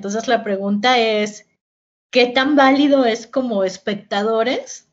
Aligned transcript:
Entonces 0.00 0.28
la 0.28 0.44
pregunta 0.44 0.96
es, 0.96 1.46
¿qué 2.12 2.28
tan 2.28 2.54
válido 2.54 3.04
es 3.04 3.26
como 3.26 3.64
espectadores 3.64 4.86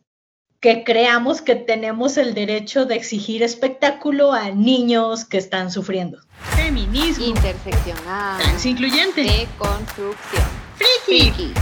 que 0.59 0.83
creamos 0.83 1.43
que 1.43 1.53
tenemos 1.55 2.17
el 2.17 2.33
derecho 2.33 2.87
de 2.87 2.95
exigir 2.95 3.43
espectáculo 3.43 4.33
a 4.33 4.49
niños 4.49 5.23
que 5.23 5.37
están 5.37 5.69
sufriendo? 5.69 6.17
Feminismo. 6.55 7.23
Interseccional. 7.23 8.41
Transincluyente. 8.41 9.21
Deconstrucción. 9.21 10.43
Friki. 10.75 11.31
Friki. 11.31 11.53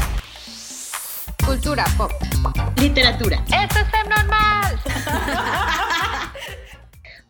Cultura 1.46 1.84
pop. 1.98 2.14
Literatura. 2.78 3.44
¡Esto 3.48 3.80
es 3.80 4.10
Normal! 4.10 4.80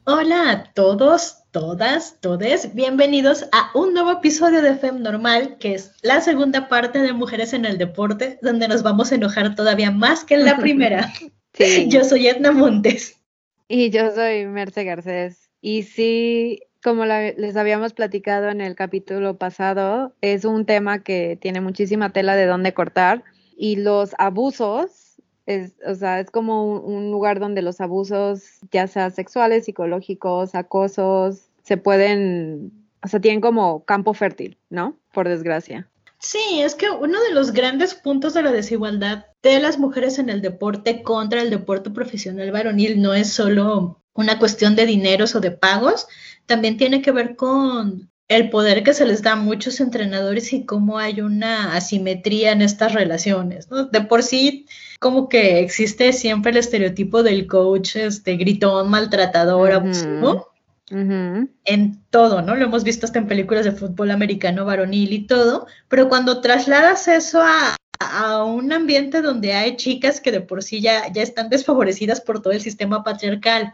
Hola 0.03 0.51
a 0.51 0.63
todos, 0.73 1.42
todas, 1.53 2.17
todes. 2.19 2.73
Bienvenidos 2.73 3.47
a 3.51 3.69
un 3.77 3.93
nuevo 3.93 4.11
episodio 4.11 4.63
de 4.63 4.75
Fem 4.75 5.03
Normal, 5.03 5.57
que 5.59 5.75
es 5.75 5.91
la 6.01 6.19
segunda 6.19 6.67
parte 6.67 6.97
de 6.99 7.13
Mujeres 7.13 7.53
en 7.53 7.63
el 7.65 7.77
Deporte, 7.77 8.39
donde 8.41 8.67
nos 8.67 8.81
vamos 8.81 9.11
a 9.11 9.15
enojar 9.15 9.53
todavía 9.53 9.91
más 9.91 10.25
que 10.25 10.33
en 10.33 10.45
la 10.45 10.57
primera. 10.57 11.13
Sí. 11.53 11.87
Yo 11.89 12.03
soy 12.03 12.27
Edna 12.27 12.51
Montes. 12.51 13.19
Y 13.67 13.91
yo 13.91 14.11
soy 14.15 14.47
Merce 14.47 14.83
Garcés. 14.83 15.51
Y 15.61 15.83
sí, 15.83 16.63
como 16.83 17.05
la- 17.05 17.33
les 17.33 17.55
habíamos 17.55 17.93
platicado 17.93 18.49
en 18.49 18.59
el 18.59 18.73
capítulo 18.75 19.37
pasado, 19.37 20.15
es 20.21 20.45
un 20.45 20.65
tema 20.65 21.03
que 21.03 21.37
tiene 21.39 21.61
muchísima 21.61 22.11
tela 22.11 22.35
de 22.35 22.47
dónde 22.47 22.73
cortar. 22.73 23.23
Y 23.55 23.75
los 23.75 24.15
abusos, 24.17 25.02
es, 25.45 25.73
o 25.85 25.95
sea, 25.95 26.19
es 26.19 26.31
como 26.31 26.65
un, 26.65 26.93
un 26.93 27.11
lugar 27.11 27.39
donde 27.39 27.61
los 27.61 27.81
abusos, 27.81 28.43
ya 28.71 28.87
sea 28.87 29.09
sexuales, 29.09 29.65
psicológicos, 29.65 30.55
acosos, 30.55 31.49
se 31.63 31.77
pueden, 31.77 32.71
o 33.03 33.07
sea, 33.07 33.19
tienen 33.19 33.41
como 33.41 33.83
campo 33.85 34.13
fértil, 34.13 34.57
¿no? 34.69 34.97
Por 35.13 35.27
desgracia. 35.27 35.89
Sí, 36.19 36.61
es 36.61 36.75
que 36.75 36.89
uno 36.89 37.21
de 37.21 37.33
los 37.33 37.51
grandes 37.51 37.95
puntos 37.95 38.33
de 38.33 38.43
la 38.43 38.53
desigualdad 38.53 39.25
de 39.41 39.59
las 39.59 39.77
mujeres 39.77 40.19
en 40.19 40.29
el 40.29 40.41
deporte 40.41 41.03
contra 41.03 41.41
el 41.41 41.49
deporte 41.49 41.89
profesional 41.89 42.49
varonil 42.51 43.01
no 43.01 43.13
es 43.13 43.33
solo 43.33 44.01
una 44.13 44.39
cuestión 44.39 44.77
de 44.77 44.85
dineros 44.85 45.35
o 45.35 45.41
de 45.41 45.51
pagos, 45.51 46.07
también 46.45 46.77
tiene 46.77 47.01
que 47.01 47.11
ver 47.11 47.35
con 47.35 48.09
el 48.27 48.49
poder 48.49 48.83
que 48.83 48.93
se 48.93 49.05
les 49.05 49.21
da 49.21 49.33
a 49.33 49.35
muchos 49.35 49.79
entrenadores 49.79 50.53
y 50.53 50.65
cómo 50.65 50.97
hay 50.97 51.21
una 51.21 51.75
asimetría 51.75 52.51
en 52.51 52.61
estas 52.61 52.93
relaciones, 52.93 53.69
¿no? 53.69 53.85
De 53.85 54.01
por 54.01 54.23
sí, 54.23 54.65
como 54.99 55.29
que 55.29 55.59
existe 55.59 56.13
siempre 56.13 56.51
el 56.51 56.57
estereotipo 56.57 57.23
del 57.23 57.47
coach, 57.47 57.97
este 57.97 58.37
gritón, 58.37 58.89
maltratador, 58.89 59.71
abusivo 59.71 60.47
en 60.89 62.03
todo, 62.11 62.41
¿no? 62.41 62.55
Lo 62.55 62.65
hemos 62.65 62.83
visto 62.83 63.05
hasta 63.05 63.17
en 63.17 63.27
películas 63.27 63.65
de 63.65 63.71
fútbol 63.71 64.11
americano 64.11 64.65
varonil 64.65 65.11
y 65.11 65.25
todo, 65.25 65.65
pero 65.87 66.07
cuando 66.07 66.41
trasladas 66.41 67.07
eso 67.07 67.41
a, 67.41 67.75
a 67.99 68.43
un 68.43 68.71
ambiente 68.71 69.21
donde 69.21 69.53
hay 69.53 69.75
chicas 69.75 70.21
que 70.21 70.31
de 70.31 70.41
por 70.41 70.61
sí 70.61 70.81
ya, 70.81 71.11
ya 71.11 71.23
están 71.23 71.49
desfavorecidas 71.49 72.21
por 72.21 72.41
todo 72.41 72.53
el 72.53 72.61
sistema 72.61 73.03
patriarcal 73.03 73.73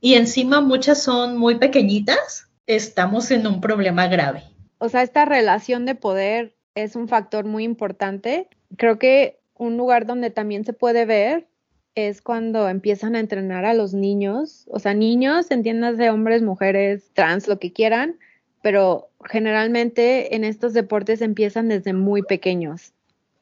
y 0.00 0.14
encima 0.14 0.60
muchas 0.60 1.02
son 1.02 1.36
muy 1.36 1.56
pequeñitas, 1.56 2.45
estamos 2.66 3.30
en 3.30 3.46
un 3.46 3.60
problema 3.60 4.08
grave. 4.08 4.42
o 4.78 4.88
sea, 4.88 5.02
esta 5.02 5.24
relación 5.24 5.86
de 5.86 5.94
poder 5.94 6.54
es 6.74 6.96
un 6.96 7.08
factor 7.08 7.44
muy 7.46 7.64
importante. 7.64 8.48
Creo 8.76 8.98
que 8.98 9.38
un 9.54 9.76
lugar 9.76 10.06
donde 10.06 10.30
también 10.30 10.64
se 10.64 10.72
puede 10.72 11.06
ver 11.06 11.46
es 11.94 12.20
cuando 12.20 12.68
empiezan 12.68 13.16
a 13.16 13.20
entrenar 13.20 13.64
a 13.64 13.72
los 13.72 13.94
niños, 13.94 14.66
o 14.68 14.78
sea, 14.78 14.92
niños, 14.92 15.50
entiéndase 15.50 16.10
hombres, 16.10 16.42
mujeres, 16.42 17.10
trans, 17.14 17.48
lo 17.48 17.58
que 17.58 17.72
quieran, 17.72 18.18
pero 18.62 19.08
generalmente 19.24 20.36
en 20.36 20.44
estos 20.44 20.74
deportes 20.74 21.22
empiezan 21.22 21.68
desde 21.68 21.94
muy 21.94 22.22
pequeños. 22.22 22.92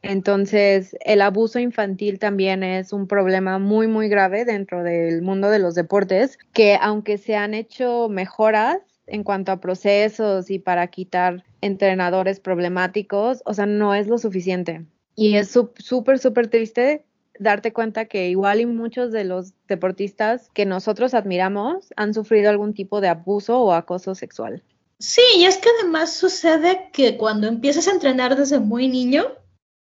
Entonces, 0.03 0.97
el 1.01 1.23
abuso 1.23 1.59
infantil 1.59 2.21
también 2.21 2.63
es 2.63 2.93
un 2.93 3.09
problema 3.09 3.59
muy, 3.59 3.89
muy 3.89 4.09
grave 4.09 4.45
dentro 4.45 4.85
del 4.85 5.23
mundo 5.23 5.51
de 5.51 5.59
los 5.59 5.75
deportes, 5.75 6.39
que 6.53 6.79
aunque 6.81 7.19
se 7.19 7.35
han 7.35 7.55
hecho 7.55 8.09
mejoras 8.09 8.79
en 9.07 9.25
cuanto 9.25 9.53
a 9.53 9.61
procesos 9.61 10.51
y 10.51 10.59
para 10.59 10.87
quitar 10.89 11.45
entrenadores 11.61 12.41
problemáticos, 12.41 13.43
o 13.45 13.55
sea, 13.55 13.67
no 13.67 13.95
es 13.95 14.07
lo 14.07 14.19
suficiente. 14.19 14.85
Y 15.15 15.37
es 15.37 15.51
súper, 15.51 16.19
súper 16.19 16.49
triste 16.49 17.05
darte 17.39 17.73
cuenta 17.73 18.05
que 18.07 18.29
igual 18.29 18.61
y 18.61 18.67
muchos 18.67 19.13
de 19.13 19.25
los 19.25 19.53
deportistas 19.67 20.51
que 20.55 20.67
nosotros 20.67 21.15
admiramos 21.15 21.93
han 21.97 22.15
sufrido 22.15 22.51
algún 22.51 22.75
tipo 22.75 23.01
de 23.01 23.09
abuso 23.09 23.61
o 23.61 23.73
acoso 23.73 24.15
sexual. 24.15 24.63
Sí, 24.99 25.23
y 25.37 25.45
es 25.45 25.59
que 25.59 25.69
además 25.81 26.15
sucede 26.15 26.91
que 26.93 27.17
cuando 27.17 27.49
empiezas 27.49 27.89
a 27.89 27.93
entrenar 27.93 28.37
desde 28.37 28.61
muy 28.61 28.89
niño 28.89 29.27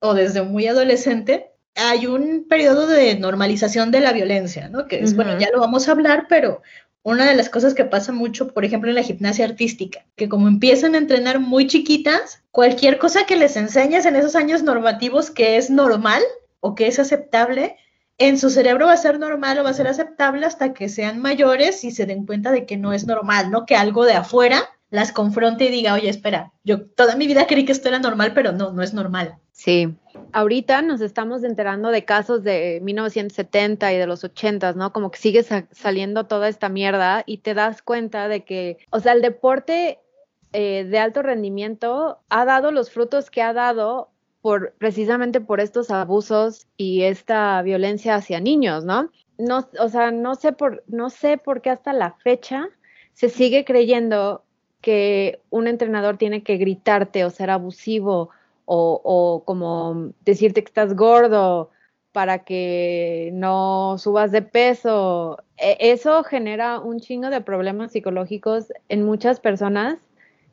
o 0.01 0.15
desde 0.15 0.43
muy 0.43 0.67
adolescente, 0.67 1.53
hay 1.75 2.07
un 2.07 2.47
periodo 2.49 2.87
de 2.87 3.19
normalización 3.19 3.91
de 3.91 4.01
la 4.01 4.13
violencia, 4.13 4.69
¿no? 4.69 4.89
Que 4.89 5.01
es, 5.01 5.15
bueno, 5.15 5.39
ya 5.39 5.49
lo 5.53 5.61
vamos 5.61 5.89
a 5.89 5.93
hablar, 5.93 6.27
pero 6.29 6.63
una 7.05 7.27
de 7.27 7.35
las 7.35 7.49
cosas 7.49 7.75
que 7.75 7.85
pasa 7.85 8.13
mucho, 8.13 8.53
por 8.55 8.65
ejemplo, 8.65 8.89
en 8.89 8.95
la 8.95 9.03
gimnasia 9.03 9.45
artística, 9.45 10.05
que 10.17 10.29
como 10.29 10.49
empiezan 10.49 10.95
a 10.95 10.99
entrenar 10.99 11.41
muy 11.41 11.67
chiquitas, 11.67 12.43
cualquier 12.51 12.99
cosa 12.99 13.27
que 13.27 13.37
les 13.37 13.57
enseñes 13.57 14.07
en 14.07 14.17
esos 14.17 14.37
años 14.37 14.63
normativos 14.63 15.31
que 15.31 15.57
es 15.57 15.71
normal 15.71 16.23
o 16.61 16.75
que 16.75 16.87
es 16.87 16.99
aceptable, 16.99 17.77
en 18.19 18.39
su 18.39 18.51
cerebro 18.51 18.87
va 18.87 18.93
a 18.93 18.97
ser 18.97 19.19
normal 19.19 19.59
o 19.59 19.65
va 19.65 19.71
a 19.71 19.75
ser 19.75 19.89
aceptable 19.89 20.47
hasta 20.47 20.75
que 20.75 20.89
sean 20.89 21.21
mayores 21.21 21.83
y 21.83 21.91
se 21.91 22.07
den 22.07 22.25
cuenta 22.25 22.53
de 22.53 22.67
que 22.67 22.77
no 22.77 22.93
es 22.93 23.07
normal, 23.07 23.51
¿no? 23.51 23.67
Que 23.67 23.75
algo 23.75 24.05
de 24.05 24.13
afuera 24.13 24.69
las 24.91 25.11
confronte 25.11 25.65
y 25.65 25.71
diga, 25.71 25.95
oye, 25.95 26.09
espera, 26.09 26.53
yo 26.63 26.85
toda 26.85 27.17
mi 27.17 27.27
vida 27.27 27.47
creí 27.47 27.65
que 27.65 27.73
esto 27.73 27.89
era 27.89 27.99
normal, 27.99 28.33
pero 28.35 28.53
no, 28.53 28.73
no 28.73 28.83
es 28.83 28.93
normal. 28.93 29.37
Sí. 29.51 29.97
Ahorita 30.33 30.83
nos 30.83 31.01
estamos 31.01 31.45
enterando 31.45 31.91
de 31.91 32.05
casos 32.05 32.43
de 32.43 32.81
1970 32.83 33.93
y 33.93 33.99
de 33.99 34.07
los 34.07 34.25
80, 34.25 34.73
¿no? 34.73 34.93
Como 34.93 35.11
que 35.11 35.19
sigue 35.19 35.43
sa- 35.43 35.67
saliendo 35.73 36.25
toda 36.27 36.49
esta 36.49 36.69
mierda 36.69 37.23
y 37.27 37.39
te 37.39 37.55
das 37.55 37.83
cuenta 37.83 38.29
de 38.29 38.45
que, 38.45 38.79
o 38.91 39.01
sea, 39.01 39.13
el 39.13 39.23
deporte 39.23 39.99
eh, 40.53 40.85
de 40.85 40.99
alto 40.99 41.23
rendimiento 41.23 42.19
ha 42.29 42.45
dado 42.45 42.71
los 42.73 42.91
frutos 42.91 43.31
que 43.31 43.43
ha 43.43 43.53
dado 43.53 44.11
por 44.41 44.73
precisamente 44.79 45.41
por 45.41 45.61
estos 45.61 45.91
abusos 45.91 46.67
y 46.77 47.03
esta 47.03 47.63
violencia 47.63 48.15
hacia 48.17 48.41
niños, 48.41 48.85
¿no? 48.85 49.11
No, 49.39 49.69
o 49.79 49.89
sea, 49.89 50.11
no 50.11 50.35
sé 50.35 50.53
por, 50.53 50.83
no 50.89 51.11
sé 51.11 51.39
por 51.39 51.63
qué 51.63 51.71
hasta 51.71 51.93
la 51.93 52.13
fecha 52.23 52.69
se 53.13 53.29
sigue 53.29 53.65
creyendo 53.65 54.45
que 54.81 55.41
un 55.51 55.69
entrenador 55.69 56.17
tiene 56.17 56.43
que 56.43 56.57
gritarte 56.57 57.25
o 57.25 57.31
ser 57.31 57.51
abusivo 57.51 58.31
o, 58.75 59.45
como 59.45 60.13
decirte 60.25 60.63
que 60.63 60.69
estás 60.69 60.95
gordo 60.95 61.71
para 62.13 62.45
que 62.45 63.31
no 63.35 63.97
subas 63.99 64.33
de 64.33 64.43
peso. 64.43 65.39
E- 65.57 65.77
Eso 65.81 66.23
genera 66.25 66.79
un 66.81 67.01
chingo 67.01 67.31
de 67.31 67.41
problemas 67.41 67.93
psicológicos 67.93 68.73
en 68.89 69.05
muchas 69.05 69.41
personas, 69.41 69.99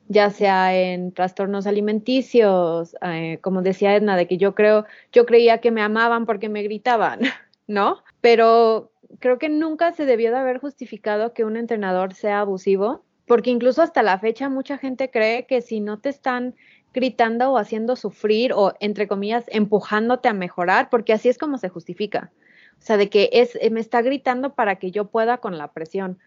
ya 0.07 0.29
sea 0.31 0.75
en 0.75 1.11
trastornos 1.13 1.67
alimenticios, 1.67 2.95
eh, 3.01 3.39
como 3.41 3.61
decía 3.61 3.95
Edna, 3.95 4.17
de 4.17 4.27
que 4.27 4.37
yo 4.37 4.55
creo, 4.55 4.85
yo 5.11 5.25
creía 5.25 5.59
que 5.59 5.71
me 5.71 5.81
amaban 5.81 6.25
porque 6.25 6.49
me 6.49 6.63
gritaban, 6.63 7.19
¿no? 7.67 8.03
Pero 8.21 8.91
creo 9.19 9.37
que 9.37 9.49
nunca 9.49 9.91
se 9.91 10.05
debió 10.05 10.31
de 10.31 10.37
haber 10.37 10.59
justificado 10.59 11.33
que 11.33 11.45
un 11.45 11.57
entrenador 11.57 12.13
sea 12.13 12.39
abusivo, 12.41 13.03
porque 13.25 13.51
incluso 13.51 13.81
hasta 13.83 14.01
la 14.01 14.17
fecha 14.19 14.49
mucha 14.49 14.77
gente 14.77 15.11
cree 15.11 15.45
que 15.45 15.61
si 15.61 15.79
no 15.79 15.99
te 15.99 16.09
están 16.09 16.55
gritando 16.93 17.51
o 17.51 17.57
haciendo 17.57 17.95
sufrir 17.95 18.53
o, 18.53 18.73
entre 18.79 19.07
comillas, 19.07 19.45
empujándote 19.47 20.27
a 20.27 20.33
mejorar, 20.33 20.89
porque 20.89 21.13
así 21.13 21.29
es 21.29 21.37
como 21.37 21.57
se 21.57 21.69
justifica. 21.69 22.31
O 22.79 22.81
sea, 22.81 22.97
de 22.97 23.09
que 23.09 23.29
es, 23.33 23.57
eh, 23.61 23.69
me 23.69 23.79
está 23.79 24.01
gritando 24.01 24.53
para 24.53 24.77
que 24.77 24.91
yo 24.91 25.05
pueda 25.05 25.37
con 25.37 25.57
la 25.57 25.71
presión. 25.71 26.17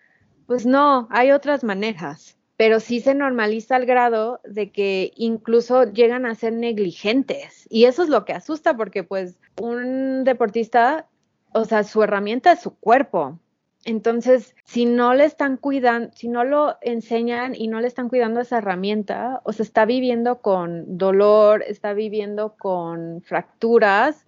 Pues 0.46 0.66
no, 0.66 1.08
hay 1.10 1.32
otras 1.32 1.64
maneras, 1.64 2.36
pero 2.56 2.78
sí 2.78 3.00
se 3.00 3.14
normaliza 3.14 3.76
al 3.76 3.86
grado 3.86 4.40
de 4.44 4.70
que 4.70 5.12
incluso 5.16 5.84
llegan 5.84 6.26
a 6.26 6.34
ser 6.34 6.52
negligentes. 6.52 7.66
Y 7.70 7.84
eso 7.86 8.02
es 8.02 8.08
lo 8.08 8.24
que 8.24 8.34
asusta, 8.34 8.76
porque 8.76 9.02
pues 9.02 9.38
un 9.60 10.24
deportista, 10.24 11.06
o 11.52 11.64
sea, 11.64 11.84
su 11.84 12.02
herramienta 12.02 12.52
es 12.52 12.60
su 12.60 12.76
cuerpo. 12.76 13.38
Entonces, 13.84 14.54
si 14.64 14.84
no 14.84 15.12
le 15.14 15.24
están 15.24 15.56
cuidando, 15.56 16.10
si 16.14 16.28
no 16.28 16.44
lo 16.44 16.76
enseñan 16.82 17.54
y 17.56 17.66
no 17.66 17.80
le 17.80 17.88
están 17.88 18.08
cuidando 18.08 18.40
esa 18.40 18.58
herramienta, 18.58 19.40
o 19.44 19.52
sea, 19.52 19.64
está 19.64 19.84
viviendo 19.84 20.40
con 20.40 20.98
dolor, 20.98 21.64
está 21.66 21.92
viviendo 21.92 22.54
con 22.56 23.22
fracturas 23.22 24.24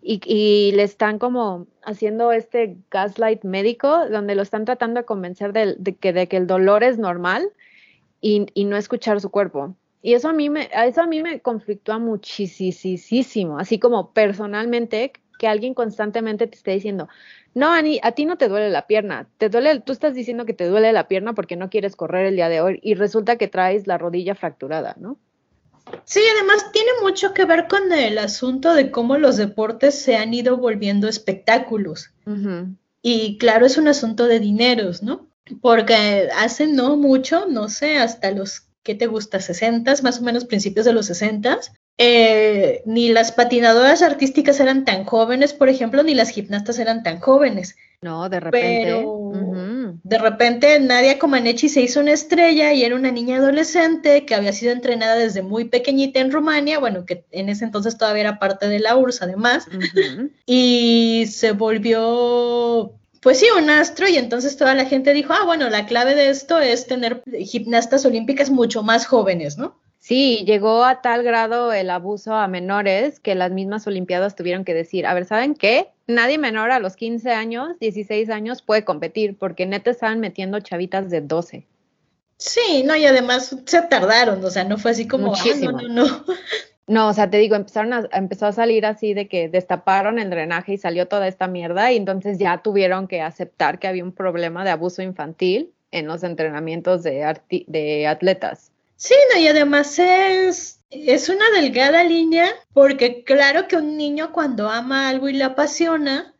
y, 0.00 0.72
le 0.74 0.82
están 0.82 1.18
como 1.18 1.66
haciendo 1.82 2.32
este 2.32 2.76
gaslight 2.90 3.44
médico, 3.44 4.08
donde 4.08 4.34
lo 4.34 4.42
están 4.42 4.64
tratando 4.64 5.00
de 5.00 5.06
convencer 5.06 5.52
de, 5.52 5.96
que, 5.96 6.36
el 6.36 6.46
dolor 6.46 6.84
es 6.84 6.98
normal 6.98 7.50
y, 8.20 8.46
no 8.64 8.76
escuchar 8.76 9.20
su 9.20 9.30
cuerpo. 9.30 9.74
Y 10.02 10.14
eso 10.14 10.28
a 10.28 10.32
mí 10.32 10.50
me, 10.50 10.68
eso 10.86 11.02
a 11.02 11.06
mí 11.06 11.22
me 11.22 11.40
conflictúa 11.40 11.98
muchísimo, 11.98 13.58
así 13.58 13.78
como 13.78 14.12
personalmente, 14.12 15.12
que 15.38 15.48
alguien 15.48 15.74
constantemente 15.74 16.46
te 16.46 16.56
esté 16.56 16.72
diciendo, 16.72 17.08
no, 17.54 17.72
Ani, 17.72 18.00
a 18.02 18.12
ti 18.12 18.26
no 18.26 18.36
te 18.36 18.48
duele 18.48 18.70
la 18.70 18.86
pierna, 18.86 19.28
te 19.38 19.48
duele, 19.48 19.80
tú 19.80 19.92
estás 19.92 20.14
diciendo 20.14 20.44
que 20.44 20.52
te 20.52 20.66
duele 20.66 20.92
la 20.92 21.08
pierna 21.08 21.34
porque 21.34 21.56
no 21.56 21.70
quieres 21.70 21.96
correr 21.96 22.26
el 22.26 22.36
día 22.36 22.48
de 22.48 22.60
hoy 22.60 22.80
y 22.82 22.94
resulta 22.94 23.36
que 23.36 23.48
traes 23.48 23.86
la 23.86 23.98
rodilla 23.98 24.34
fracturada, 24.34 24.96
¿no? 24.98 25.18
Sí, 26.04 26.20
además 26.36 26.70
tiene 26.72 26.90
mucho 27.02 27.32
que 27.32 27.44
ver 27.44 27.66
con 27.66 27.90
el 27.92 28.18
asunto 28.18 28.74
de 28.74 28.90
cómo 28.90 29.16
los 29.16 29.36
deportes 29.36 29.98
se 29.98 30.16
han 30.16 30.34
ido 30.34 30.58
volviendo 30.58 31.08
espectáculos. 31.08 32.10
Y 33.00 33.38
claro, 33.38 33.64
es 33.64 33.78
un 33.78 33.88
asunto 33.88 34.26
de 34.26 34.38
dineros, 34.40 35.02
¿no? 35.02 35.26
Porque 35.62 36.28
hace 36.36 36.66
no 36.66 36.96
mucho, 36.96 37.46
no 37.46 37.70
sé, 37.70 37.96
hasta 37.96 38.30
los, 38.32 38.66
¿qué 38.82 38.94
te 38.94 39.06
gusta? 39.06 39.40
60, 39.40 39.94
más 40.02 40.20
o 40.20 40.22
menos 40.22 40.44
principios 40.44 40.84
de 40.84 40.92
los 40.92 41.06
60, 41.06 41.58
eh, 41.98 42.82
ni 42.86 43.08
las 43.08 43.32
patinadoras 43.32 44.02
artísticas 44.02 44.60
eran 44.60 44.84
tan 44.84 45.04
jóvenes, 45.04 45.52
por 45.52 45.68
ejemplo, 45.68 46.02
ni 46.04 46.14
las 46.14 46.30
gimnastas 46.30 46.78
eran 46.78 47.02
tan 47.02 47.18
jóvenes. 47.18 47.76
No, 48.00 48.28
de 48.28 48.38
repente. 48.38 48.84
Pero 48.84 49.28
de 50.04 50.18
repente 50.18 50.78
Nadia 50.78 51.18
Comaneci 51.18 51.68
se 51.68 51.80
hizo 51.80 52.00
una 52.00 52.12
estrella 52.12 52.72
y 52.72 52.84
era 52.84 52.94
una 52.94 53.10
niña 53.10 53.38
adolescente 53.38 54.24
que 54.24 54.34
había 54.34 54.52
sido 54.52 54.72
entrenada 54.72 55.16
desde 55.16 55.42
muy 55.42 55.64
pequeñita 55.64 56.20
en 56.20 56.30
Rumania, 56.30 56.78
bueno, 56.78 57.04
que 57.04 57.24
en 57.32 57.48
ese 57.48 57.64
entonces 57.64 57.98
todavía 57.98 58.22
era 58.22 58.38
parte 58.38 58.68
de 58.68 58.78
la 58.78 58.96
URSS 58.96 59.22
además, 59.22 59.66
y 60.46 61.26
se 61.28 61.52
volvió, 61.52 62.92
pues 63.20 63.40
sí, 63.40 63.46
un 63.56 63.70
astro 63.70 64.08
y 64.08 64.16
entonces 64.16 64.56
toda 64.56 64.74
la 64.74 64.84
gente 64.84 65.12
dijo, 65.12 65.32
ah, 65.32 65.44
bueno, 65.44 65.68
la 65.68 65.86
clave 65.86 66.14
de 66.14 66.30
esto 66.30 66.60
es 66.60 66.86
tener 66.86 67.22
gimnastas 67.44 68.04
olímpicas 68.04 68.50
mucho 68.50 68.82
más 68.82 69.06
jóvenes, 69.06 69.58
¿no? 69.58 69.76
Sí, 69.98 70.44
llegó 70.46 70.84
a 70.84 71.02
tal 71.02 71.22
grado 71.22 71.72
el 71.72 71.90
abuso 71.90 72.34
a 72.34 72.46
menores 72.48 73.20
que 73.20 73.34
las 73.34 73.50
mismas 73.50 73.86
Olimpiadas 73.86 74.36
tuvieron 74.36 74.64
que 74.64 74.72
decir, 74.72 75.06
a 75.06 75.14
ver, 75.14 75.24
¿saben 75.24 75.54
qué? 75.54 75.88
Nadie 76.06 76.38
menor 76.38 76.70
a 76.70 76.78
los 76.78 76.96
15 76.96 77.32
años, 77.32 77.78
16 77.80 78.30
años 78.30 78.62
puede 78.62 78.84
competir 78.84 79.36
porque 79.36 79.66
neta 79.66 79.90
estaban 79.90 80.20
metiendo 80.20 80.60
chavitas 80.60 81.10
de 81.10 81.20
12. 81.20 81.66
Sí, 82.36 82.84
no, 82.84 82.94
y 82.94 83.04
además 83.04 83.56
se 83.66 83.82
tardaron, 83.82 84.44
o 84.44 84.50
sea, 84.50 84.62
no 84.62 84.78
fue 84.78 84.92
así 84.92 85.08
como, 85.08 85.34
ah, 85.34 85.38
no, 85.60 85.72
no, 85.72 85.88
no. 85.88 86.24
No, 86.88 87.08
o 87.08 87.12
sea, 87.12 87.28
te 87.28 87.36
digo, 87.36 87.54
empezaron 87.54 87.92
a, 87.92 88.08
empezó 88.12 88.46
a 88.46 88.52
salir 88.52 88.86
así 88.86 89.12
de 89.12 89.28
que 89.28 89.50
destaparon 89.50 90.18
el 90.18 90.30
drenaje 90.30 90.72
y 90.72 90.78
salió 90.78 91.06
toda 91.06 91.28
esta 91.28 91.46
mierda 91.46 91.92
y 91.92 91.98
entonces 91.98 92.38
ya 92.38 92.62
tuvieron 92.62 93.08
que 93.08 93.20
aceptar 93.20 93.78
que 93.78 93.88
había 93.88 94.02
un 94.02 94.12
problema 94.12 94.64
de 94.64 94.70
abuso 94.70 95.02
infantil 95.02 95.74
en 95.90 96.06
los 96.06 96.24
entrenamientos 96.24 97.02
de, 97.02 97.36
de 97.66 98.06
atletas. 98.06 98.72
Sí, 98.98 99.14
no, 99.32 99.40
y 99.40 99.46
además 99.46 99.96
es, 100.00 100.82
es 100.90 101.28
una 101.28 101.48
delgada 101.54 102.02
línea, 102.02 102.48
porque 102.72 103.22
claro 103.22 103.68
que 103.68 103.76
un 103.76 103.96
niño 103.96 104.32
cuando 104.32 104.68
ama 104.68 105.08
algo 105.08 105.28
y 105.28 105.34
le 105.34 105.44
apasiona, 105.44 106.34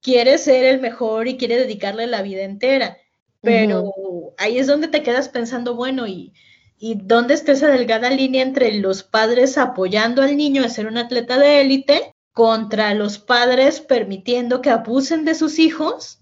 quiere 0.00 0.38
ser 0.38 0.64
el 0.64 0.80
mejor 0.80 1.26
y 1.26 1.36
quiere 1.36 1.56
dedicarle 1.56 2.06
la 2.06 2.22
vida 2.22 2.42
entera. 2.42 2.96
Pero 3.40 3.92
ahí 4.38 4.58
es 4.58 4.68
donde 4.68 4.86
te 4.86 5.02
quedas 5.02 5.28
pensando, 5.28 5.74
bueno, 5.74 6.06
y, 6.06 6.32
y 6.78 6.94
dónde 6.94 7.34
está 7.34 7.50
esa 7.50 7.66
delgada 7.66 8.10
línea 8.10 8.42
entre 8.42 8.72
los 8.74 9.02
padres 9.02 9.58
apoyando 9.58 10.22
al 10.22 10.36
niño 10.36 10.64
a 10.64 10.68
ser 10.68 10.86
un 10.86 10.98
atleta 10.98 11.36
de 11.36 11.62
élite 11.62 12.12
contra 12.32 12.94
los 12.94 13.18
padres 13.18 13.80
permitiendo 13.80 14.62
que 14.62 14.70
abusen 14.70 15.24
de 15.24 15.34
sus 15.34 15.58
hijos 15.58 16.20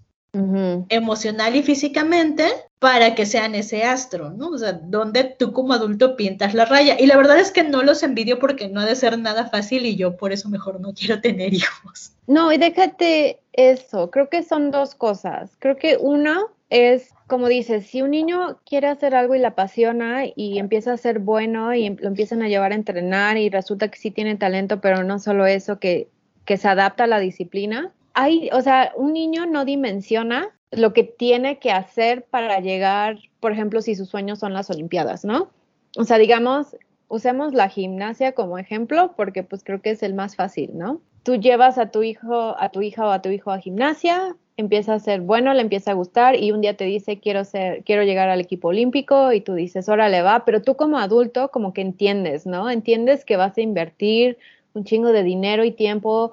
emocional 0.88 1.54
y 1.54 1.62
físicamente 1.62 2.46
para 2.82 3.14
que 3.14 3.26
sean 3.26 3.54
ese 3.54 3.84
astro, 3.84 4.30
¿no? 4.30 4.48
O 4.48 4.58
sea, 4.58 4.72
donde 4.72 5.22
tú 5.22 5.52
como 5.52 5.72
adulto 5.72 6.16
pintas 6.16 6.52
la 6.52 6.64
raya. 6.64 6.96
Y 6.98 7.06
la 7.06 7.16
verdad 7.16 7.38
es 7.38 7.52
que 7.52 7.62
no 7.62 7.84
los 7.84 8.02
envidio 8.02 8.40
porque 8.40 8.68
no 8.68 8.80
ha 8.80 8.84
de 8.84 8.96
ser 8.96 9.16
nada 9.20 9.46
fácil 9.46 9.86
y 9.86 9.94
yo 9.94 10.16
por 10.16 10.32
eso 10.32 10.48
mejor 10.48 10.80
no 10.80 10.92
quiero 10.92 11.20
tener 11.20 11.54
hijos. 11.54 12.10
No, 12.26 12.52
y 12.52 12.58
déjate 12.58 13.38
eso, 13.52 14.10
creo 14.10 14.28
que 14.28 14.42
son 14.42 14.72
dos 14.72 14.96
cosas. 14.96 15.52
Creo 15.60 15.76
que 15.76 15.96
uno 15.96 16.50
es, 16.70 17.10
como 17.28 17.46
dices, 17.46 17.86
si 17.86 18.02
un 18.02 18.10
niño 18.10 18.58
quiere 18.66 18.88
hacer 18.88 19.14
algo 19.14 19.36
y 19.36 19.38
le 19.38 19.46
apasiona 19.46 20.24
y 20.34 20.58
empieza 20.58 20.92
a 20.92 20.96
ser 20.96 21.20
bueno 21.20 21.72
y 21.72 21.86
em- 21.86 21.98
lo 22.00 22.08
empiezan 22.08 22.42
a 22.42 22.48
llevar 22.48 22.72
a 22.72 22.74
entrenar 22.74 23.36
y 23.36 23.48
resulta 23.48 23.86
que 23.92 23.98
sí 23.98 24.10
tiene 24.10 24.34
talento, 24.34 24.80
pero 24.80 25.04
no 25.04 25.20
solo 25.20 25.46
eso, 25.46 25.78
que, 25.78 26.08
que 26.44 26.56
se 26.56 26.66
adapta 26.66 27.04
a 27.04 27.06
la 27.06 27.20
disciplina. 27.20 27.92
Hay, 28.14 28.50
o 28.52 28.60
sea, 28.60 28.92
un 28.96 29.12
niño 29.12 29.46
no 29.46 29.64
dimensiona 29.64 30.50
lo 30.72 30.92
que 30.92 31.04
tiene 31.04 31.58
que 31.58 31.70
hacer 31.70 32.24
para 32.24 32.60
llegar, 32.60 33.18
por 33.40 33.52
ejemplo, 33.52 33.82
si 33.82 33.94
sus 33.94 34.08
sueños 34.08 34.38
son 34.38 34.54
las 34.54 34.70
Olimpiadas, 34.70 35.24
¿no? 35.24 35.50
O 35.96 36.04
sea, 36.04 36.18
digamos, 36.18 36.76
usemos 37.08 37.52
la 37.52 37.68
gimnasia 37.68 38.32
como 38.32 38.58
ejemplo 38.58 39.12
porque 39.16 39.42
pues 39.42 39.62
creo 39.62 39.82
que 39.82 39.90
es 39.90 40.02
el 40.02 40.14
más 40.14 40.34
fácil, 40.34 40.70
¿no? 40.74 41.00
Tú 41.22 41.36
llevas 41.36 41.76
a 41.76 41.90
tu 41.90 42.02
hijo, 42.02 42.56
a 42.58 42.70
tu 42.70 42.80
hija 42.80 43.06
o 43.06 43.10
a 43.10 43.20
tu 43.20 43.28
hijo 43.28 43.50
a 43.50 43.58
gimnasia, 43.58 44.34
empieza 44.56 44.94
a 44.94 44.98
ser 44.98 45.20
bueno, 45.20 45.52
le 45.52 45.60
empieza 45.60 45.90
a 45.90 45.94
gustar 45.94 46.36
y 46.36 46.52
un 46.52 46.62
día 46.62 46.76
te 46.76 46.84
dice 46.84 47.20
quiero 47.20 47.44
ser, 47.44 47.84
quiero 47.84 48.02
llegar 48.02 48.30
al 48.30 48.40
equipo 48.40 48.68
olímpico 48.68 49.32
y 49.32 49.42
tú 49.42 49.54
dices, 49.54 49.90
órale 49.90 50.22
va, 50.22 50.46
pero 50.46 50.62
tú 50.62 50.74
como 50.74 50.98
adulto 50.98 51.50
como 51.50 51.74
que 51.74 51.82
entiendes, 51.82 52.46
¿no? 52.46 52.70
Entiendes 52.70 53.26
que 53.26 53.36
vas 53.36 53.58
a 53.58 53.60
invertir 53.60 54.38
un 54.72 54.84
chingo 54.84 55.12
de 55.12 55.22
dinero 55.22 55.64
y 55.64 55.72
tiempo 55.72 56.32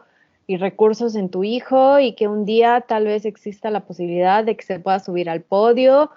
y 0.49 0.57
recursos 0.57 1.13
en 1.13 1.29
tu 1.29 1.43
hijo 1.43 1.99
y 1.99 2.13
que 2.13 2.27
un 2.27 2.43
día 2.43 2.81
tal 2.81 3.05
vez 3.05 3.23
exista 3.23 3.69
la 3.69 3.85
posibilidad 3.85 4.43
de 4.43 4.57
que 4.57 4.65
se 4.65 4.79
pueda 4.79 4.97
subir 4.97 5.29
al 5.29 5.41
podio 5.41 6.09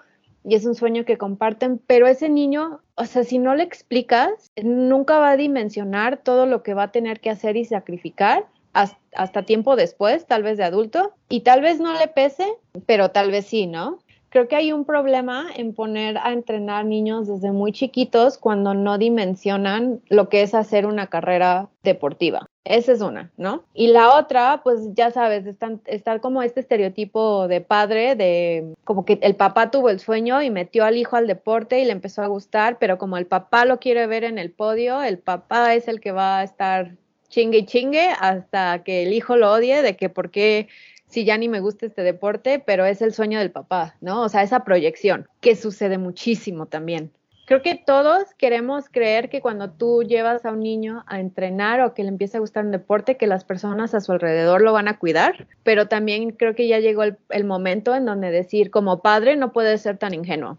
y 0.43 0.55
es 0.55 0.65
un 0.65 0.73
sueño 0.73 1.05
que 1.05 1.19
comparten, 1.19 1.79
pero 1.85 2.07
ese 2.07 2.29
niño, 2.29 2.79
o 2.95 3.05
sea, 3.05 3.23
si 3.25 3.37
no 3.37 3.53
le 3.53 3.61
explicas, 3.61 4.51
nunca 4.59 5.19
va 5.19 5.29
a 5.29 5.37
dimensionar 5.37 6.17
todo 6.17 6.47
lo 6.47 6.63
que 6.63 6.73
va 6.73 6.85
a 6.85 6.91
tener 6.91 7.19
que 7.19 7.29
hacer 7.29 7.57
y 7.57 7.65
sacrificar 7.65 8.47
hasta, 8.73 8.97
hasta 9.15 9.43
tiempo 9.43 9.75
después, 9.75 10.25
tal 10.25 10.41
vez 10.41 10.57
de 10.57 10.63
adulto, 10.63 11.13
y 11.29 11.41
tal 11.41 11.61
vez 11.61 11.79
no 11.79 11.93
le 11.93 12.07
pese, 12.07 12.47
pero 12.87 13.11
tal 13.11 13.29
vez 13.29 13.45
sí, 13.45 13.67
¿no? 13.67 13.99
Creo 14.29 14.47
que 14.47 14.55
hay 14.55 14.71
un 14.71 14.83
problema 14.83 15.45
en 15.55 15.75
poner 15.75 16.17
a 16.17 16.33
entrenar 16.33 16.85
niños 16.85 17.27
desde 17.27 17.51
muy 17.51 17.71
chiquitos 17.71 18.39
cuando 18.39 18.73
no 18.73 18.97
dimensionan 18.97 20.01
lo 20.09 20.27
que 20.27 20.41
es 20.41 20.55
hacer 20.55 20.87
una 20.87 21.05
carrera 21.05 21.69
deportiva. 21.83 22.47
Esa 22.65 22.93
es 22.93 23.01
una, 23.01 23.29
¿no? 23.35 23.65
Y 23.73 23.87
la 23.87 24.15
otra, 24.15 24.61
pues 24.63 24.79
ya 24.93 25.11
sabes, 25.11 25.45
están, 25.45 25.81
estar 25.85 26.21
como 26.21 26.41
este 26.41 26.61
estereotipo 26.61 27.47
de 27.49 27.59
padre, 27.59 28.15
de 28.15 28.73
como 28.85 29.03
que 29.03 29.19
el 29.21 29.35
papá 29.35 29.69
tuvo 29.69 29.89
el 29.89 29.99
sueño 29.99 30.41
y 30.41 30.49
metió 30.49 30.85
al 30.85 30.95
hijo 30.95 31.17
al 31.17 31.27
deporte 31.27 31.81
y 31.81 31.85
le 31.85 31.91
empezó 31.91 32.21
a 32.21 32.27
gustar, 32.27 32.77
pero 32.79 32.97
como 32.97 33.17
el 33.17 33.25
papá 33.25 33.65
lo 33.65 33.79
quiere 33.79 34.07
ver 34.07 34.23
en 34.23 34.37
el 34.37 34.51
podio, 34.51 35.03
el 35.03 35.17
papá 35.19 35.73
es 35.75 35.89
el 35.89 35.99
que 35.99 36.13
va 36.13 36.39
a 36.39 36.43
estar 36.43 36.95
chingue 37.27 37.59
y 37.59 37.65
chingue 37.65 38.09
hasta 38.19 38.83
que 38.83 39.03
el 39.03 39.11
hijo 39.11 39.35
lo 39.35 39.51
odie 39.51 39.81
de 39.81 39.97
que 39.97 40.07
por 40.07 40.29
qué 40.29 40.69
si 41.07 41.25
ya 41.25 41.37
ni 41.37 41.49
me 41.49 41.59
gusta 41.59 41.85
este 41.85 42.01
deporte, 42.01 42.59
pero 42.59 42.85
es 42.85 43.01
el 43.01 43.13
sueño 43.13 43.39
del 43.39 43.51
papá, 43.51 43.95
¿no? 44.01 44.23
O 44.23 44.29
sea, 44.29 44.41
esa 44.41 44.63
proyección, 44.63 45.27
que 45.41 45.55
sucede 45.55 45.99
muchísimo 45.99 46.65
también. 46.65 47.11
Creo 47.53 47.61
que 47.61 47.75
todos 47.75 48.33
queremos 48.35 48.89
creer 48.89 49.29
que 49.29 49.39
cuando 49.39 49.69
tú 49.69 50.01
llevas 50.01 50.43
a 50.43 50.51
un 50.51 50.61
niño 50.61 51.03
a 51.05 51.19
entrenar 51.19 51.81
o 51.81 51.93
que 51.93 52.01
le 52.01 52.09
empieza 52.09 52.39
a 52.39 52.41
gustar 52.41 52.65
un 52.65 52.71
deporte, 52.71 53.15
que 53.15 53.27
las 53.27 53.43
personas 53.43 53.93
a 53.93 54.01
su 54.01 54.11
alrededor 54.11 54.63
lo 54.63 54.73
van 54.73 54.87
a 54.87 54.97
cuidar, 54.97 55.47
pero 55.61 55.87
también 55.87 56.31
creo 56.31 56.55
que 56.55 56.67
ya 56.67 56.79
llegó 56.79 57.03
el, 57.03 57.15
el 57.29 57.43
momento 57.43 57.93
en 57.93 58.05
donde 58.05 58.31
decir, 58.31 58.71
como 58.71 59.03
padre, 59.03 59.35
no 59.35 59.51
puedes 59.51 59.83
ser 59.83 59.99
tan 59.99 60.15
ingenuo. 60.15 60.57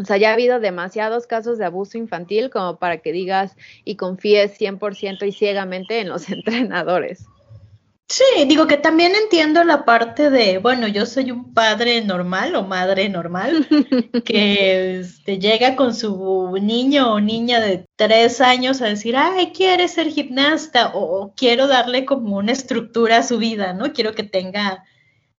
O 0.00 0.06
sea, 0.06 0.16
ya 0.16 0.30
ha 0.30 0.32
habido 0.32 0.58
demasiados 0.58 1.26
casos 1.26 1.58
de 1.58 1.66
abuso 1.66 1.98
infantil 1.98 2.48
como 2.48 2.78
para 2.78 2.96
que 2.96 3.12
digas 3.12 3.54
y 3.84 3.96
confíes 3.96 4.58
100% 4.58 5.26
y 5.26 5.32
ciegamente 5.32 6.00
en 6.00 6.08
los 6.08 6.30
entrenadores. 6.30 7.26
Sí, 8.08 8.44
digo 8.46 8.66
que 8.66 8.76
también 8.76 9.14
entiendo 9.14 9.64
la 9.64 9.86
parte 9.86 10.28
de, 10.28 10.58
bueno, 10.58 10.86
yo 10.86 11.06
soy 11.06 11.30
un 11.30 11.54
padre 11.54 12.02
normal 12.04 12.54
o 12.56 12.62
madre 12.62 13.08
normal 13.08 13.66
que 14.26 15.00
este, 15.00 15.38
llega 15.38 15.76
con 15.76 15.94
su 15.94 16.58
niño 16.60 17.14
o 17.14 17.20
niña 17.20 17.58
de 17.60 17.86
tres 17.96 18.42
años 18.42 18.82
a 18.82 18.86
decir, 18.86 19.16
ay, 19.16 19.52
quiere 19.52 19.88
ser 19.88 20.08
gimnasta 20.08 20.92
o, 20.94 21.32
quiero 21.34 21.66
darle 21.68 22.04
como 22.04 22.36
una 22.36 22.52
estructura 22.52 23.18
a 23.18 23.22
su 23.22 23.38
vida, 23.38 23.72
¿no? 23.72 23.94
Quiero 23.94 24.14
que 24.14 24.24
tenga 24.24 24.84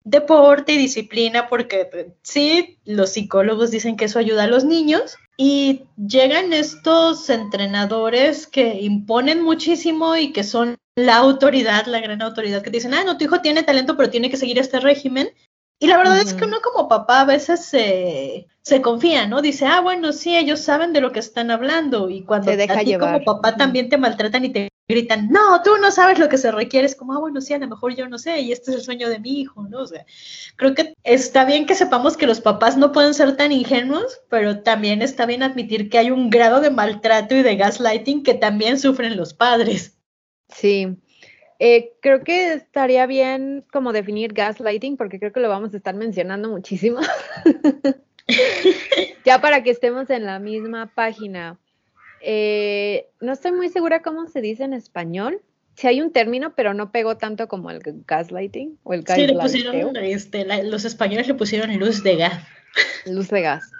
deporte 0.04 0.73
y 0.73 0.78
disciplina 0.78 1.49
porque 1.49 1.90
eh, 1.92 2.14
sí, 2.23 2.78
los 2.87 3.11
psicólogos 3.11 3.71
dicen 3.71 3.97
que 3.97 4.07
eso 4.07 4.19
ayuda 4.19 4.45
a 4.45 4.49
los 4.49 4.64
niños 4.64 5.16
y 5.37 5.85
llegan 5.97 6.54
estos 6.54 7.28
entrenadores 7.28 8.47
que 8.47 8.81
imponen 8.81 9.42
muchísimo 9.42 10.16
y 10.16 10.33
que 10.33 10.42
son 10.42 10.78
la 10.96 11.16
autoridad, 11.16 11.87
la 11.87 12.00
gran 12.00 12.22
autoridad 12.22 12.62
que 12.62 12.70
te 12.70 12.76
dicen, 12.76 12.94
ah, 12.94 13.04
no, 13.04 13.16
tu 13.16 13.25
hijo 13.25 13.40
tiene 13.40 13.62
talento, 13.62 13.96
pero 13.96 14.11
tiene 14.11 14.30
que 14.30 14.37
seguir 14.37 14.58
este 14.58 14.80
régimen. 14.80 15.30
Y 15.78 15.88
la 15.88 15.96
verdad 15.96 16.20
es 16.20 16.32
que 16.34 16.44
uno 16.44 16.58
como 16.62 16.88
papá 16.88 17.22
a 17.22 17.25
veces 17.25 17.64
se, 17.64 18.46
se 18.62 18.80
confía, 18.80 19.26
¿no? 19.26 19.42
Dice, 19.42 19.66
ah, 19.66 19.80
bueno, 19.80 20.12
sí, 20.12 20.37
ellos 20.37 20.61
saben 20.61 20.92
de 20.92 21.00
lo 21.00 21.11
que 21.11 21.18
están 21.18 21.50
hablando. 21.50 22.08
Y 22.08 22.22
cuando 22.22 22.56
deja 22.56 22.75
a 22.75 22.78
ti 22.80 22.84
llevar. 22.84 23.25
como 23.25 23.25
papá 23.25 23.56
también 23.56 23.88
te 23.88 23.99
maltratan 23.99 24.44
y 24.44 24.50
te 24.50 24.68
gritan, 24.88 25.28
no, 25.30 25.61
tú 25.62 25.70
no 25.80 25.90
sabes 25.90 26.20
lo 26.20 26.28
que 26.28 26.38
se 26.38 26.52
requiere, 26.52 26.87
es 26.87 26.94
como, 26.94 27.14
ah, 27.14 27.18
bueno, 27.18 27.40
sí, 27.40 27.52
a 27.54 27.58
lo 27.58 27.66
mejor 27.66 27.96
yo 27.96 28.08
no 28.08 28.18
sé, 28.18 28.40
y 28.42 28.52
este 28.52 28.70
es 28.70 28.76
el 28.76 28.82
sueño 28.82 29.08
de 29.08 29.18
mi 29.18 29.40
hijo, 29.40 29.66
¿no? 29.68 29.80
O 29.80 29.87
sea, 29.87 30.04
creo 30.56 30.75
que 30.75 30.94
está 31.02 31.44
bien 31.44 31.66
que 31.66 31.75
sepamos 31.75 32.16
que 32.16 32.26
los 32.26 32.40
papás 32.40 32.76
no 32.76 32.92
pueden 32.92 33.14
ser 33.14 33.37
tan 33.37 33.50
ingenuos, 33.50 34.20
pero 34.28 34.61
también 34.61 35.02
está 35.02 35.26
bien 35.26 35.42
admitir 35.42 35.88
que 35.88 35.99
hay 35.99 36.11
un 36.11 36.30
grado 36.30 36.61
de 36.61 36.70
maltrato 36.70 37.34
y 37.34 37.42
de 37.42 37.56
gaslighting 37.56 38.22
que 38.22 38.34
también 38.34 38.78
sufren 38.78 39.16
los 39.16 39.34
padres. 39.34 39.96
Sí. 40.54 40.97
Eh, 41.59 41.92
creo 42.00 42.25
que 42.25 42.54
estaría 42.54 43.06
bien 43.06 43.64
como 43.73 43.92
definir 43.92 44.32
gaslighting, 44.32 44.97
porque 44.97 45.18
creo 45.21 45.32
que 45.32 45.40
lo 45.40 45.49
vamos 45.49 45.73
a 45.75 45.76
estar 45.76 45.94
mencionando 45.94 46.49
muchísimo. 46.49 46.99
ya 49.25 49.40
para 49.40 49.62
que 49.62 49.71
estemos 49.71 50.11
en 50.11 50.25
la 50.26 50.38
misma 50.38 50.87
página. 50.94 51.59
Eh, 52.21 53.09
no 53.21 53.32
estoy 53.32 53.52
muy 53.52 53.68
segura 53.68 54.02
cómo 54.02 54.26
se 54.26 54.40
dice 54.40 54.64
en 54.64 54.75
español. 54.75 55.40
Si 55.75 55.87
hay 55.87 56.00
un 56.00 56.12
término, 56.12 56.54
pero 56.54 56.75
no 56.75 56.92
pegó 56.92 57.16
tanto 57.16 57.49
como 57.49 57.71
el 57.71 57.80
gaslighting 58.06 58.78
o 58.82 58.92
el 58.92 59.06
Sí, 59.06 59.26
le 59.26 59.35
pusieron, 59.35 59.97
este, 59.97 60.44
la- 60.44 60.62
los 60.62 60.85
españoles 60.85 61.26
le 61.28 61.35
pusieron 61.35 61.75
luz 61.78 62.02
de 62.02 62.16
gas. 62.16 62.44
Luz 63.06 63.28
de 63.30 63.40
gas. 63.40 63.71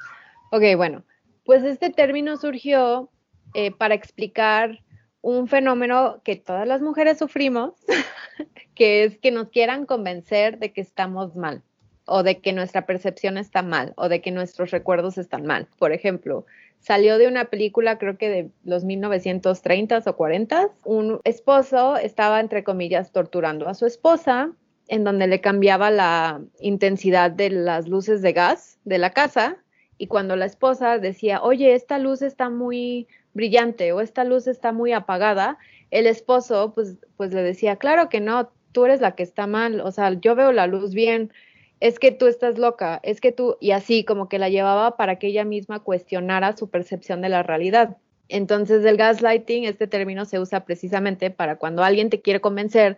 Ok, 0.50 0.62
bueno, 0.76 1.05
pues 1.45 1.62
este 1.64 1.91
término 1.91 2.37
surgió 2.37 3.11
eh, 3.55 3.71
para 3.73 3.95
explicar 3.95 4.81
un 5.23 5.49
fenómeno 5.49 6.21
que 6.25 6.37
todas 6.37 6.67
las 6.67 6.83
mujeres 6.83 7.19
sufrimos, 7.19 7.73
que 8.75 9.05
es 9.05 9.19
que 9.19 9.31
nos 9.31 9.49
quieran 9.49 9.87
convencer 9.87 10.59
de 10.59 10.73
que 10.73 10.81
estamos 10.81 11.37
mal, 11.37 11.62
o 12.05 12.23
de 12.23 12.41
que 12.41 12.52
nuestra 12.52 12.85
percepción 12.85 13.38
está 13.38 13.62
mal, 13.62 13.95
o 13.97 14.09
de 14.09 14.21
que 14.21 14.33
nuestros 14.33 14.71
recuerdos 14.71 15.17
están 15.17 15.47
mal. 15.47 15.69
Por 15.79 15.93
ejemplo, 15.93 16.45
salió 16.81 17.17
de 17.19 17.29
una 17.29 17.47
película, 17.47 17.99
creo 17.99 18.19
que 18.19 18.29
de 18.29 18.50
los 18.64 18.85
1930s 18.85 20.07
o 20.07 20.17
40s, 20.17 20.71
un 20.85 21.21
esposo 21.25 21.97
estaba, 21.97 22.41
entre 22.41 22.64
comillas, 22.64 23.12
torturando 23.12 23.69
a 23.69 23.75
su 23.75 23.87
esposa 23.87 24.52
en 24.88 25.05
donde 25.05 25.29
le 25.29 25.41
cambiaba 25.41 25.91
la 25.91 26.43
intensidad 26.61 27.31
de 27.31 27.50
las 27.50 27.88
luces 27.88 28.21
de 28.21 28.33
gas 28.33 28.79
de 28.85 28.99
la 28.99 29.11
casa 29.11 29.57
y 29.97 30.09
cuando 30.09 30.35
la 30.35 30.47
esposa 30.47 30.99
decía, 30.99 31.41
oye, 31.43 31.75
esta 31.75 31.99
luz 31.99 32.23
está 32.23 32.50
muy 32.50 33.07
brillante 33.35 33.93
o 33.93 34.01
esta 34.01 34.25
luz 34.25 34.47
está 34.47 34.73
muy 34.73 34.93
apagada, 34.93 35.59
el 35.91 36.07
esposo 36.07 36.73
pues, 36.75 36.97
pues 37.17 37.33
le 37.33 37.43
decía, 37.43 37.77
claro 37.77 38.09
que 38.09 38.21
no, 38.21 38.51
tú 38.73 38.85
eres 38.87 39.01
la 39.01 39.15
que 39.15 39.23
está 39.23 39.47
mal, 39.47 39.81
o 39.81 39.93
sea, 39.93 40.12
yo 40.21 40.35
veo 40.35 40.53
la 40.53 40.67
luz 40.67 40.95
bien, 40.95 41.33
es 41.81 41.99
que 41.99 42.12
tú 42.12 42.27
estás 42.27 42.59
loca, 42.59 43.01
es 43.03 43.21
que 43.21 43.33
tú, 43.33 43.57
y 43.61 43.73
así 43.73 44.05
como 44.05 44.29
que 44.29 44.39
la 44.39 44.49
llevaba 44.49 44.97
para 44.97 45.19
que 45.19 45.29
ella 45.29 45.45
misma 45.45 45.81
cuestionara 45.81 46.57
su 46.57 46.71
percepción 46.71 47.21
de 47.21 47.29
la 47.29 47.43
realidad. 47.43 47.97
Entonces, 48.29 48.85
el 48.85 48.97
gaslighting, 48.97 49.65
este 49.65 49.87
término 49.87 50.25
se 50.25 50.39
usa 50.39 50.65
precisamente 50.65 51.31
para 51.31 51.57
cuando 51.57 51.83
alguien 51.83 52.09
te 52.09 52.23
quiere 52.23 52.41
convencer 52.41 52.97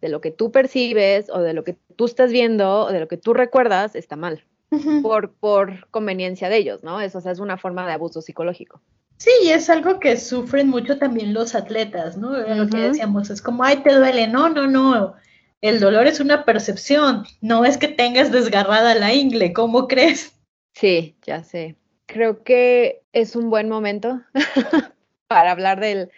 de 0.00 0.08
lo 0.08 0.20
que 0.20 0.30
tú 0.30 0.50
percibes 0.50 1.30
o 1.30 1.40
de 1.40 1.52
lo 1.52 1.64
que 1.64 1.76
tú 1.96 2.06
estás 2.06 2.32
viendo 2.32 2.86
o 2.86 2.92
de 2.92 3.00
lo 3.00 3.08
que 3.08 3.16
tú 3.16 3.34
recuerdas 3.34 3.94
está 3.94 4.16
mal 4.16 4.44
por, 5.02 5.32
por 5.32 5.88
conveniencia 5.90 6.48
de 6.48 6.56
ellos, 6.56 6.82
¿no? 6.82 7.00
Eso 7.00 7.18
o 7.18 7.20
sea, 7.20 7.32
es 7.32 7.38
una 7.38 7.56
forma 7.56 7.86
de 7.86 7.92
abuso 7.92 8.20
psicológico. 8.20 8.80
Sí, 9.16 9.30
y 9.44 9.50
es 9.50 9.70
algo 9.70 10.00
que 10.00 10.16
sufren 10.16 10.68
mucho 10.68 10.98
también 10.98 11.32
los 11.32 11.54
atletas, 11.54 12.16
¿no? 12.16 12.36
Era 12.36 12.56
Lo 12.56 12.68
que 12.68 12.78
decíamos, 12.78 13.30
es 13.30 13.40
como, 13.40 13.64
ay, 13.64 13.76
te 13.78 13.94
duele. 13.94 14.26
No, 14.26 14.48
no, 14.48 14.66
no. 14.66 15.14
El 15.60 15.80
dolor 15.80 16.06
es 16.06 16.20
una 16.20 16.44
percepción, 16.44 17.24
no 17.40 17.64
es 17.64 17.78
que 17.78 17.88
tengas 17.88 18.30
desgarrada 18.30 18.94
la 18.94 19.14
ingle, 19.14 19.54
¿cómo 19.54 19.88
crees? 19.88 20.38
Sí, 20.74 21.16
ya 21.22 21.42
sé. 21.42 21.76
Creo 22.06 22.42
que 22.42 23.02
es 23.12 23.34
un 23.34 23.48
buen 23.48 23.70
momento 23.70 24.20
para 25.26 25.52
hablar 25.52 25.80
del, 25.80 26.10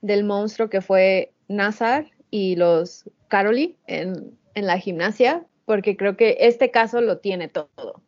del 0.00 0.24
monstruo 0.24 0.70
que 0.70 0.80
fue 0.80 1.34
Nazar 1.46 2.06
y 2.30 2.56
los 2.56 3.04
Caroli 3.28 3.76
en, 3.86 4.38
en 4.54 4.66
la 4.66 4.78
gimnasia, 4.78 5.44
porque 5.66 5.96
creo 5.96 6.16
que 6.16 6.38
este 6.40 6.70
caso 6.70 7.02
lo 7.02 7.18
tiene 7.18 7.48
todo. 7.48 8.02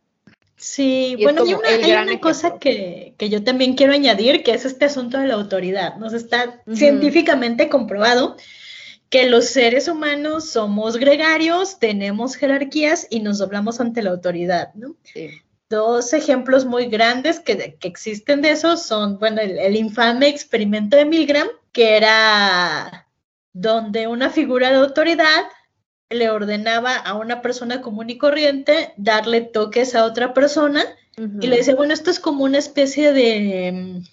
Sí, 0.58 1.14
Y 1.16 1.22
bueno, 1.22 1.44
hay 1.44 1.54
una, 1.54 2.02
hay 2.02 2.18
cosa 2.18 2.58
que, 2.58 3.14
que 3.16 3.28
yo 3.28 3.44
también 3.44 3.74
quiero 3.74 3.92
añadir, 3.92 4.42
que 4.42 4.52
es 4.52 4.64
este 4.64 4.86
asunto 4.86 5.18
de 5.18 5.28
la 5.28 5.34
autoridad. 5.34 5.96
Nos 5.96 6.12
está 6.12 6.62
científicamente 6.74 7.68
comprobado 7.68 8.36
que 9.08 9.30
los 9.30 9.46
seres 9.46 9.88
humanos 9.88 10.50
somos 10.50 10.96
gregarios, 10.96 11.78
tenemos 11.78 12.34
jerarquías 12.34 13.06
y 13.08 13.20
nos 13.20 13.38
doblamos 13.38 13.80
ante 13.80 14.02
la 14.02 14.10
autoridad, 14.10 14.74
¿no? 14.74 14.96
Sí. 15.04 15.30
Dos 15.70 16.12
ejemplos 16.12 16.64
muy 16.64 16.86
grandes 16.86 17.40
que, 17.40 17.76
que 17.78 17.88
existen 17.88 18.42
de 18.42 18.50
eso 18.50 18.76
son, 18.76 19.18
bueno, 19.18 19.40
el, 19.40 19.58
el 19.58 19.76
infame 19.76 20.28
experimento 20.28 20.96
de 20.96 21.04
Milgram, 21.04 21.48
que 21.72 21.96
era 21.96 23.06
donde 23.52 24.08
una 24.08 24.30
figura 24.30 24.70
de 24.70 24.76
autoridad 24.76 25.44
le 26.10 26.30
ordenaba 26.30 26.96
a 26.96 27.14
una 27.14 27.42
persona 27.42 27.82
común 27.82 28.10
y 28.10 28.18
corriente 28.18 28.94
darle 28.96 29.42
toques 29.42 29.94
a 29.94 30.04
otra 30.04 30.32
persona 30.32 30.84
y 31.16 31.48
le 31.48 31.56
decía, 31.56 31.74
bueno, 31.74 31.92
esto 31.92 32.10
es 32.10 32.20
como 32.20 32.44
una 32.44 32.58
especie 32.58 33.12
de 33.12 33.72
mm, 33.72 34.04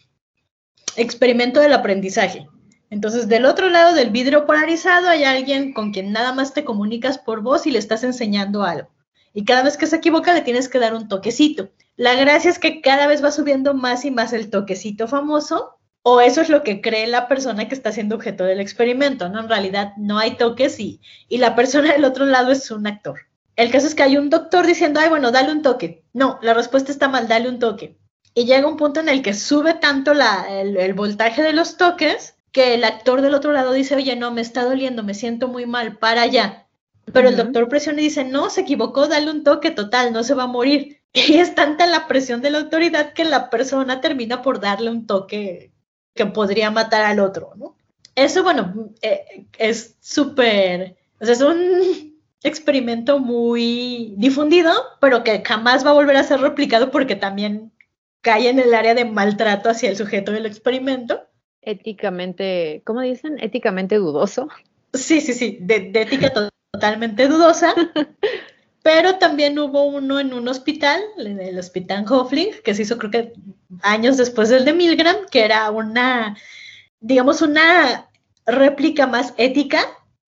experimento 0.98 1.60
del 1.60 1.74
aprendizaje. 1.74 2.48
Entonces, 2.90 3.28
del 3.28 3.46
otro 3.46 3.70
lado 3.70 3.94
del 3.94 4.10
vidrio 4.10 4.46
polarizado 4.46 5.08
hay 5.10 5.24
alguien 5.24 5.74
con 5.74 5.92
quien 5.92 6.12
nada 6.12 6.34
más 6.34 6.54
te 6.54 6.66
comunicas 6.66 7.20
por 7.20 7.42
voz 7.42 7.68
y 7.68 7.72
le 7.72 7.80
estás 7.80 8.04
enseñando 8.04 8.64
algo. 8.64 8.90
Y 9.34 9.46
cada 9.46 9.64
vez 9.64 9.78
que 9.78 9.86
se 9.86 9.98
equivoca 9.98 10.34
le 10.34 10.42
tienes 10.42 10.68
que 10.68 10.80
dar 10.80 10.96
un 10.96 11.08
toquecito. 11.08 11.70
La 11.96 12.16
gracia 12.16 12.50
es 12.50 12.58
que 12.58 12.82
cada 12.82 13.06
vez 13.06 13.24
va 13.24 13.32
subiendo 13.32 13.74
más 13.74 14.04
y 14.06 14.12
más 14.12 14.34
el 14.34 14.50
toquecito 14.50 15.08
famoso, 15.08 15.78
o 16.08 16.22
eso 16.22 16.42
es 16.42 16.50
lo 16.50 16.62
que 16.62 16.82
cree 16.82 17.08
la 17.08 17.28
persona 17.28 17.68
que 17.68 17.74
está 17.74 17.92
siendo 17.92 18.14
objeto 18.14 18.44
del 18.44 18.60
experimento, 18.60 19.28
¿no? 19.28 19.40
En 19.40 19.50
realidad 19.50 19.94
no 19.98 20.20
hay 20.20 20.38
toques 20.38 20.80
y, 20.80 21.02
y 21.28 21.40
la 21.40 21.56
persona 21.56 21.94
del 21.94 22.06
otro 22.06 22.28
lado 22.28 22.52
es 22.52 22.70
un 22.70 22.86
actor. 22.86 23.22
El 23.56 23.72
caso 23.72 23.88
es 23.88 23.96
que 23.96 24.04
hay 24.04 24.16
un 24.16 24.30
doctor 24.30 24.68
diciendo, 24.68 25.00
ay, 25.00 25.10
bueno, 25.10 25.32
dale 25.32 25.52
un 25.52 25.64
toque. 25.64 26.04
No, 26.14 26.38
la 26.44 26.54
respuesta 26.54 26.92
está 26.92 27.08
mal, 27.08 27.28
dale 27.28 27.50
un 27.50 27.58
toque. 27.58 27.98
Y 28.36 28.46
llega 28.46 28.68
un 28.68 28.78
punto 28.78 29.00
en 29.00 29.10
el 29.10 29.24
que 29.24 29.34
sube 29.34 29.74
tanto 29.74 30.14
la, 30.14 30.46
el, 30.48 30.78
el 30.78 30.94
voltaje 30.94 31.42
de 31.42 31.54
los 31.54 31.76
toques 31.76 32.36
que 32.52 32.76
el 32.76 32.84
actor 32.84 33.22
del 33.22 33.34
otro 33.34 33.52
lado 33.52 33.74
dice, 33.74 33.96
oye, 33.96 34.16
no, 34.16 34.30
me 34.30 34.42
está 34.42 34.64
doliendo, 34.64 35.02
me 35.02 35.16
siento 35.16 35.48
muy 35.48 35.66
mal, 35.66 35.98
para 35.98 36.22
allá. 36.22 36.68
Pero 37.14 37.30
el 37.30 37.36
doctor 37.36 37.68
presiona 37.68 38.02
y 38.02 38.04
dice, 38.04 38.26
no, 38.26 38.52
se 38.52 38.62
equivocó, 38.62 39.08
dale 39.08 39.32
un 39.32 39.44
toque 39.44 39.72
total, 39.72 40.14
no 40.14 40.24
se 40.24 40.36
va 40.36 40.44
a 40.44 40.48
morir. 40.48 41.02
Y 41.14 41.38
es 41.38 41.56
tanta 41.56 41.88
la 41.88 42.06
presión 42.08 42.42
de 42.42 42.52
la 42.52 42.60
autoridad 42.60 43.14
que 43.14 43.24
la 43.24 43.50
persona 43.50 44.02
termina 44.02 44.44
por 44.44 44.60
darle 44.60 44.92
un 44.92 45.08
toque 45.08 45.72
que 46.16 46.26
podría 46.26 46.72
matar 46.72 47.04
al 47.04 47.20
otro, 47.20 47.52
¿no? 47.56 47.76
Eso, 48.16 48.44
bueno, 48.44 48.90
eh, 49.02 49.46
es 49.60 49.98
súper, 50.00 50.96
o 51.20 51.26
sea, 51.26 51.34
es 51.34 51.42
un 51.42 52.16
experimento 52.44 53.20
muy 53.20 54.14
difundido, 54.18 54.72
pero 55.02 55.24
que 55.24 55.44
jamás 55.46 55.86
va 55.86 55.90
a 55.92 55.96
volver 55.96 56.16
a 56.18 56.24
ser 56.24 56.40
replicado 56.40 56.92
porque 56.92 57.16
también 57.16 57.72
cae 58.22 58.50
en 58.50 58.60
el 58.60 58.74
área 58.74 58.96
de 58.96 59.06
maltrato 59.06 59.70
hacia 59.70 59.90
el 59.90 59.98
sujeto 59.98 60.32
del 60.32 60.46
experimento. 60.46 61.22
Éticamente, 61.62 62.82
¿cómo 62.86 63.02
dicen? 63.02 63.38
Éticamente 63.40 63.98
dudoso. 63.98 64.48
Sí, 64.94 65.20
sí, 65.20 65.34
sí, 65.34 65.58
de, 65.62 65.92
de 65.92 66.02
ética 66.04 66.32
to- 66.32 66.50
totalmente 66.72 67.28
dudosa. 67.28 67.74
Pero 68.86 69.16
también 69.16 69.58
hubo 69.58 69.82
uno 69.82 70.20
en 70.20 70.32
un 70.32 70.48
hospital, 70.48 71.02
en 71.18 71.40
el 71.40 71.58
hospital 71.58 72.06
Hofling, 72.08 72.50
que 72.64 72.76
se 72.76 72.84
hizo 72.84 73.00
creo 73.00 73.10
que 73.10 73.34
años 73.82 74.16
después 74.16 74.50
del 74.50 74.64
de 74.64 74.74
Milgram, 74.74 75.16
que 75.32 75.44
era 75.44 75.72
una, 75.72 76.38
digamos, 77.00 77.42
una 77.42 78.12
réplica 78.46 79.08
más 79.08 79.34
ética 79.38 79.80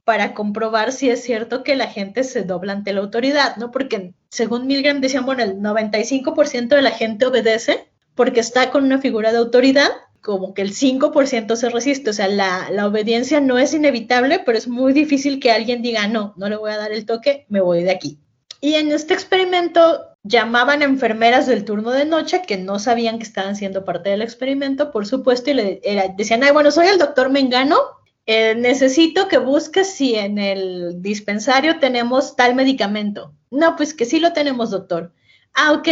para 0.06 0.34
comprobar 0.34 0.92
si 0.92 1.08
es 1.08 1.22
cierto 1.22 1.62
que 1.62 1.76
la 1.76 1.86
gente 1.86 2.24
se 2.24 2.46
dobla 2.46 2.74
ante 2.74 2.94
la 2.94 3.02
autoridad, 3.02 3.58
¿no? 3.58 3.70
Porque 3.70 4.16
según 4.30 4.66
Milgram 4.66 5.02
decían, 5.02 5.28
bueno, 5.28 5.44
el 5.44 5.58
95% 5.58 6.70
de 6.70 6.82
la 6.82 6.92
gente 6.92 7.28
obedece 7.28 7.88
porque 8.16 8.40
está 8.40 8.72
con 8.72 8.86
una 8.86 8.98
figura 8.98 9.32
de 9.32 9.38
autoridad, 9.38 9.90
como 10.20 10.56
que 10.56 10.64
el 10.64 10.74
5% 10.74 11.56
se 11.56 11.70
resiste, 11.70 12.10
o 12.10 12.14
sea, 12.14 12.28
la, 12.28 12.72
la 12.72 12.88
obediencia 12.88 13.40
no 13.40 13.60
es 13.60 13.76
inevitable, 13.76 14.42
pero 14.44 14.58
es 14.58 14.68
muy 14.68 14.94
difícil 14.94 15.40
que 15.40 15.52
alguien 15.52 15.84
diga, 15.84 16.08
no, 16.08 16.34
no 16.38 16.50
le 16.50 16.56
voy 16.56 16.72
a 16.72 16.78
dar 16.78 16.92
el 16.92 17.06
toque, 17.06 17.46
me 17.50 17.62
voy 17.62 17.84
de 17.84 17.92
aquí. 17.92 18.18
Y 18.62 18.76
en 18.76 18.92
este 18.92 19.14
experimento 19.14 20.06
llamaban 20.24 20.82
a 20.82 20.86
enfermeras 20.86 21.48
del 21.48 21.64
turno 21.64 21.92
de 21.92 22.06
noche 22.06 22.42
que 22.46 22.58
no 22.58 22.80
sabían 22.80 23.18
que 23.18 23.24
estaban 23.24 23.56
siendo 23.56 23.86
parte 23.86 24.10
del 24.10 24.22
experimento, 24.22 24.92
por 24.92 25.06
supuesto, 25.06 25.52
y 25.52 25.54
le 25.54 25.82
decían, 26.18 26.44
ay, 26.44 26.52
bueno, 26.52 26.72
soy 26.72 26.88
el 26.88 26.98
doctor 26.98 27.30
Mengano, 27.30 27.78
eh, 28.26 28.56
necesito 28.56 29.28
que 29.28 29.38
busques 29.38 29.94
si 29.94 30.16
en 30.16 30.38
el 30.38 31.02
dispensario 31.02 31.80
tenemos 31.80 32.36
tal 32.36 32.56
medicamento. 32.56 33.34
No, 33.52 33.76
pues 33.78 33.94
que 33.94 34.06
sí 34.06 34.20
lo 34.20 34.34
tenemos, 34.34 34.72
doctor. 34.72 35.14
Ah, 35.54 35.72
ok, 35.72 35.88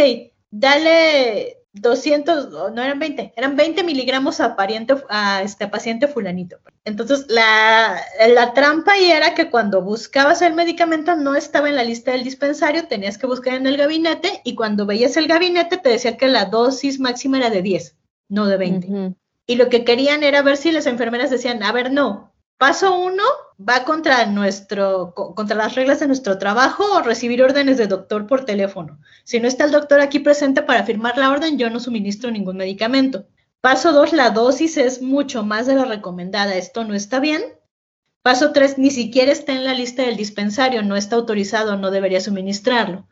dale 0.50 1.55
200, 1.80 2.52
o 2.54 2.70
no 2.70 2.82
eran 2.82 2.98
20, 2.98 3.32
eran 3.36 3.56
20 3.56 3.84
miligramos 3.84 4.40
a, 4.40 4.56
pariente, 4.56 4.94
a 5.08 5.42
este 5.42 5.68
paciente 5.68 6.08
fulanito. 6.08 6.58
Entonces, 6.84 7.26
la, 7.28 8.00
la 8.34 8.54
trampa 8.54 8.92
ahí 8.92 9.10
era 9.10 9.34
que 9.34 9.50
cuando 9.50 9.82
buscabas 9.82 10.42
el 10.42 10.54
medicamento 10.54 11.16
no 11.16 11.34
estaba 11.34 11.68
en 11.68 11.76
la 11.76 11.84
lista 11.84 12.12
del 12.12 12.24
dispensario, 12.24 12.86
tenías 12.86 13.18
que 13.18 13.26
buscar 13.26 13.54
en 13.54 13.66
el 13.66 13.76
gabinete 13.76 14.40
y 14.44 14.54
cuando 14.54 14.86
veías 14.86 15.16
el 15.16 15.28
gabinete 15.28 15.76
te 15.76 15.90
decía 15.90 16.16
que 16.16 16.28
la 16.28 16.46
dosis 16.46 17.00
máxima 17.00 17.38
era 17.38 17.50
de 17.50 17.62
10, 17.62 17.96
no 18.28 18.46
de 18.46 18.56
20. 18.56 18.86
Ujú. 18.86 19.16
Y 19.46 19.56
lo 19.56 19.68
que 19.68 19.84
querían 19.84 20.22
era 20.22 20.42
ver 20.42 20.56
si 20.56 20.72
las 20.72 20.86
enfermeras 20.86 21.30
decían, 21.30 21.62
a 21.62 21.72
ver, 21.72 21.92
no, 21.92 22.32
paso 22.58 22.98
uno 22.98 23.22
va 23.58 23.84
contra 23.84 24.26
nuestro, 24.26 25.12
co- 25.14 25.34
contra 25.34 25.56
las 25.56 25.74
reglas 25.74 26.00
de 26.00 26.06
nuestro 26.06 26.38
trabajo 26.38 26.84
o 26.94 27.02
recibir 27.02 27.42
órdenes 27.42 27.78
de 27.78 27.86
doctor 27.86 28.26
por 28.26 28.44
teléfono. 28.44 29.00
Si 29.24 29.40
no 29.40 29.48
está 29.48 29.64
el 29.64 29.72
doctor 29.72 30.00
aquí 30.00 30.18
presente 30.20 30.62
para 30.62 30.84
firmar 30.84 31.16
la 31.18 31.30
orden, 31.30 31.58
yo 31.58 31.70
no 31.70 31.80
suministro 31.80 32.30
ningún 32.30 32.56
medicamento. 32.56 33.26
Paso 33.60 33.92
dos, 33.92 34.12
la 34.12 34.30
dosis 34.30 34.76
es 34.76 35.02
mucho 35.02 35.42
más 35.44 35.66
de 35.66 35.74
la 35.74 35.84
recomendada. 35.84 36.54
Esto 36.54 36.84
no 36.84 36.94
está 36.94 37.20
bien. 37.20 37.42
Paso 38.22 38.52
tres, 38.52 38.76
ni 38.78 38.90
siquiera 38.90 39.32
está 39.32 39.52
en 39.52 39.64
la 39.64 39.74
lista 39.74 40.02
del 40.02 40.16
dispensario, 40.16 40.82
no 40.82 40.96
está 40.96 41.16
autorizado, 41.16 41.76
no 41.76 41.90
debería 41.90 42.20
suministrarlo. 42.20 43.06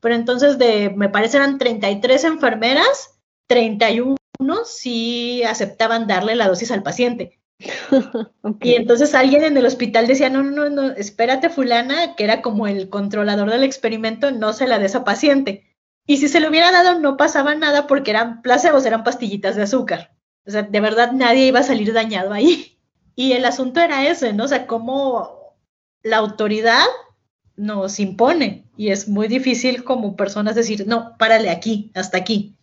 Pero 0.00 0.14
entonces, 0.14 0.58
de, 0.58 0.90
me 0.90 1.08
parece 1.08 1.36
eran 1.38 1.58
33 1.58 2.24
enfermeras, 2.24 3.18
31 3.46 4.16
algunos 4.40 4.70
sí 4.70 5.42
aceptaban 5.44 6.06
darle 6.06 6.34
la 6.34 6.48
dosis 6.48 6.70
al 6.70 6.82
paciente. 6.82 7.39
Y 8.62 8.74
entonces 8.74 9.14
alguien 9.14 9.44
en 9.44 9.56
el 9.56 9.66
hospital 9.66 10.06
decía, 10.06 10.30
no, 10.30 10.42
no, 10.42 10.70
no, 10.70 10.90
espérate 10.92 11.50
fulana, 11.50 12.14
que 12.16 12.24
era 12.24 12.42
como 12.42 12.66
el 12.66 12.88
controlador 12.88 13.50
del 13.50 13.62
experimento, 13.62 14.30
no 14.30 14.52
se 14.52 14.66
la 14.66 14.78
des 14.78 14.94
a 14.94 15.04
paciente. 15.04 15.66
Y 16.06 16.16
si 16.16 16.28
se 16.28 16.40
le 16.40 16.48
hubiera 16.48 16.72
dado 16.72 16.98
no 16.98 17.16
pasaba 17.16 17.54
nada 17.54 17.86
porque 17.86 18.10
eran 18.10 18.42
placebos, 18.42 18.84
eran 18.86 19.04
pastillitas 19.04 19.56
de 19.56 19.62
azúcar. 19.62 20.14
O 20.46 20.50
sea, 20.50 20.62
de 20.62 20.80
verdad 20.80 21.12
nadie 21.12 21.46
iba 21.46 21.60
a 21.60 21.64
salir 21.64 21.92
dañado 21.92 22.32
ahí. 22.32 22.78
Y 23.14 23.32
el 23.32 23.44
asunto 23.44 23.80
era 23.80 24.08
ese, 24.08 24.32
¿no? 24.32 24.44
O 24.44 24.48
sea, 24.48 24.66
cómo 24.66 25.56
la 26.02 26.16
autoridad 26.16 26.86
nos 27.56 28.00
impone 28.00 28.64
y 28.76 28.88
es 28.88 29.08
muy 29.08 29.28
difícil 29.28 29.84
como 29.84 30.16
personas 30.16 30.54
decir, 30.54 30.86
no, 30.86 31.16
párale 31.18 31.50
aquí, 31.50 31.92
hasta 31.94 32.16
aquí. 32.16 32.56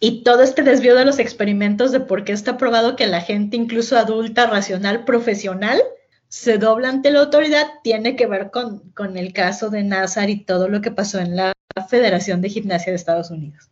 Y 0.00 0.22
todo 0.22 0.42
este 0.42 0.62
desvío 0.62 0.94
de 0.94 1.04
los 1.04 1.18
experimentos 1.18 1.92
de 1.92 2.00
por 2.00 2.24
qué 2.24 2.32
está 2.32 2.56
probado 2.56 2.96
que 2.96 3.06
la 3.06 3.20
gente, 3.20 3.56
incluso 3.56 3.96
adulta, 3.96 4.46
racional, 4.46 5.04
profesional, 5.04 5.80
se 6.28 6.58
dobla 6.58 6.88
ante 6.88 7.10
la 7.10 7.20
autoridad, 7.20 7.66
tiene 7.82 8.16
que 8.16 8.26
ver 8.26 8.50
con, 8.50 8.90
con 8.90 9.16
el 9.16 9.32
caso 9.32 9.70
de 9.70 9.84
Nazar 9.84 10.30
y 10.30 10.44
todo 10.44 10.68
lo 10.68 10.80
que 10.80 10.90
pasó 10.90 11.20
en 11.20 11.36
la 11.36 11.52
Federación 11.88 12.40
de 12.40 12.48
Gimnasia 12.48 12.92
de 12.92 12.96
Estados 12.96 13.30
Unidos. 13.30 13.70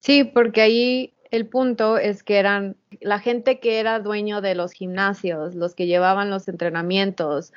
Sí, 0.00 0.24
porque 0.24 0.60
ahí 0.60 1.14
el 1.30 1.46
punto 1.46 1.96
es 1.96 2.22
que 2.22 2.38
eran 2.38 2.76
la 3.00 3.18
gente 3.18 3.60
que 3.60 3.80
era 3.80 4.00
dueño 4.00 4.42
de 4.42 4.54
los 4.54 4.72
gimnasios, 4.72 5.54
los 5.54 5.74
que 5.74 5.86
llevaban 5.86 6.28
los 6.28 6.46
entrenamientos, 6.48 7.52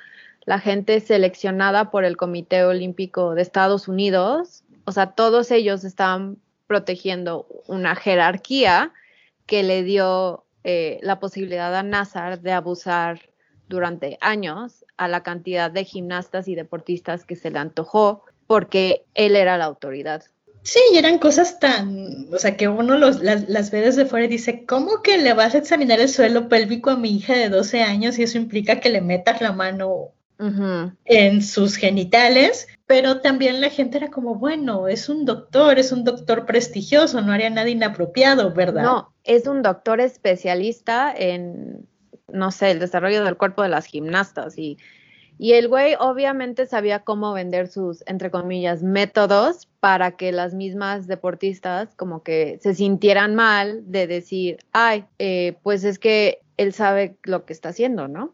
la 0.45 0.59
gente 0.59 0.99
seleccionada 1.01 1.91
por 1.91 2.05
el 2.05 2.15
Comité 2.15 2.63
Olímpico 2.63 3.35
de 3.35 3.41
Estados 3.41 3.87
Unidos, 3.87 4.63
o 4.85 4.91
sea, 4.91 5.11
todos 5.11 5.51
ellos 5.51 5.83
estaban 5.83 6.37
protegiendo 6.67 7.47
una 7.67 7.95
jerarquía 7.95 8.93
que 9.45 9.63
le 9.63 9.83
dio 9.83 10.45
eh, 10.63 10.99
la 11.01 11.19
posibilidad 11.19 11.75
a 11.75 11.83
Nazar 11.83 12.41
de 12.41 12.51
abusar 12.51 13.29
durante 13.67 14.17
años 14.21 14.85
a 14.97 15.07
la 15.07 15.23
cantidad 15.23 15.71
de 15.71 15.83
gimnastas 15.83 16.47
y 16.47 16.55
deportistas 16.55 17.25
que 17.25 17.35
se 17.35 17.51
le 17.51 17.59
antojó 17.59 18.23
porque 18.47 19.05
él 19.13 19.35
era 19.35 19.57
la 19.57 19.65
autoridad. 19.65 20.23
Sí, 20.63 20.79
y 20.91 20.97
eran 20.97 21.19
cosas 21.19 21.59
tan, 21.59 22.27
o 22.33 22.39
sea, 22.39 22.57
que 22.57 22.67
uno 22.67 22.97
los, 22.97 23.21
las, 23.21 23.47
las, 23.47 23.69
ve 23.69 23.81
desde 23.81 24.07
fuera 24.07 24.25
y 24.25 24.29
dice, 24.29 24.65
¿cómo 24.65 25.03
que 25.03 25.19
le 25.19 25.33
vas 25.33 25.53
a 25.53 25.59
examinar 25.59 25.99
el 25.99 26.09
suelo 26.09 26.49
pélvico 26.49 26.89
a 26.89 26.95
mi 26.95 27.15
hija 27.15 27.35
de 27.35 27.49
12 27.49 27.83
años 27.83 28.17
y 28.17 28.23
eso 28.23 28.39
implica 28.39 28.79
que 28.79 28.89
le 28.89 29.01
metas 29.01 29.41
la 29.41 29.51
mano 29.51 30.14
en 30.37 31.41
sus 31.41 31.75
genitales? 31.75 32.67
Pero 32.85 33.21
también 33.21 33.61
la 33.61 33.69
gente 33.69 33.97
era 33.97 34.09
como, 34.09 34.35
bueno, 34.35 34.87
es 34.87 35.09
un 35.09 35.25
doctor, 35.25 35.79
es 35.79 35.91
un 35.91 36.03
doctor 36.03 36.45
prestigioso, 36.45 37.21
no 37.21 37.31
haría 37.31 37.49
nada 37.49 37.69
inapropiado, 37.69 38.53
¿verdad? 38.53 38.83
No, 38.83 39.13
es 39.23 39.47
un 39.47 39.61
doctor 39.63 39.99
especialista 40.01 41.13
en, 41.15 41.87
no 42.27 42.51
sé, 42.51 42.71
el 42.71 42.79
desarrollo 42.79 43.23
del 43.23 43.37
cuerpo 43.37 43.63
de 43.63 43.69
las 43.69 43.85
gimnastas 43.85 44.57
y 44.57 44.77
y 45.37 45.53
el 45.53 45.67
güey 45.67 45.95
obviamente 45.99 46.65
sabía 46.65 46.99
cómo 46.99 47.33
vender 47.33 47.67
sus, 47.67 48.03
entre 48.07 48.31
comillas, 48.31 48.83
métodos 48.83 49.67
para 49.79 50.15
que 50.15 50.31
las 50.31 50.53
mismas 50.53 51.07
deportistas 51.07 51.93
como 51.95 52.23
que 52.23 52.57
se 52.61 52.73
sintieran 52.73 53.35
mal 53.35 53.83
de 53.85 54.07
decir, 54.07 54.59
ay, 54.71 55.05
eh, 55.19 55.57
pues 55.61 55.83
es 55.83 55.99
que 55.99 56.39
él 56.57 56.73
sabe 56.73 57.17
lo 57.23 57.45
que 57.45 57.53
está 57.53 57.69
haciendo, 57.69 58.07
¿no? 58.07 58.33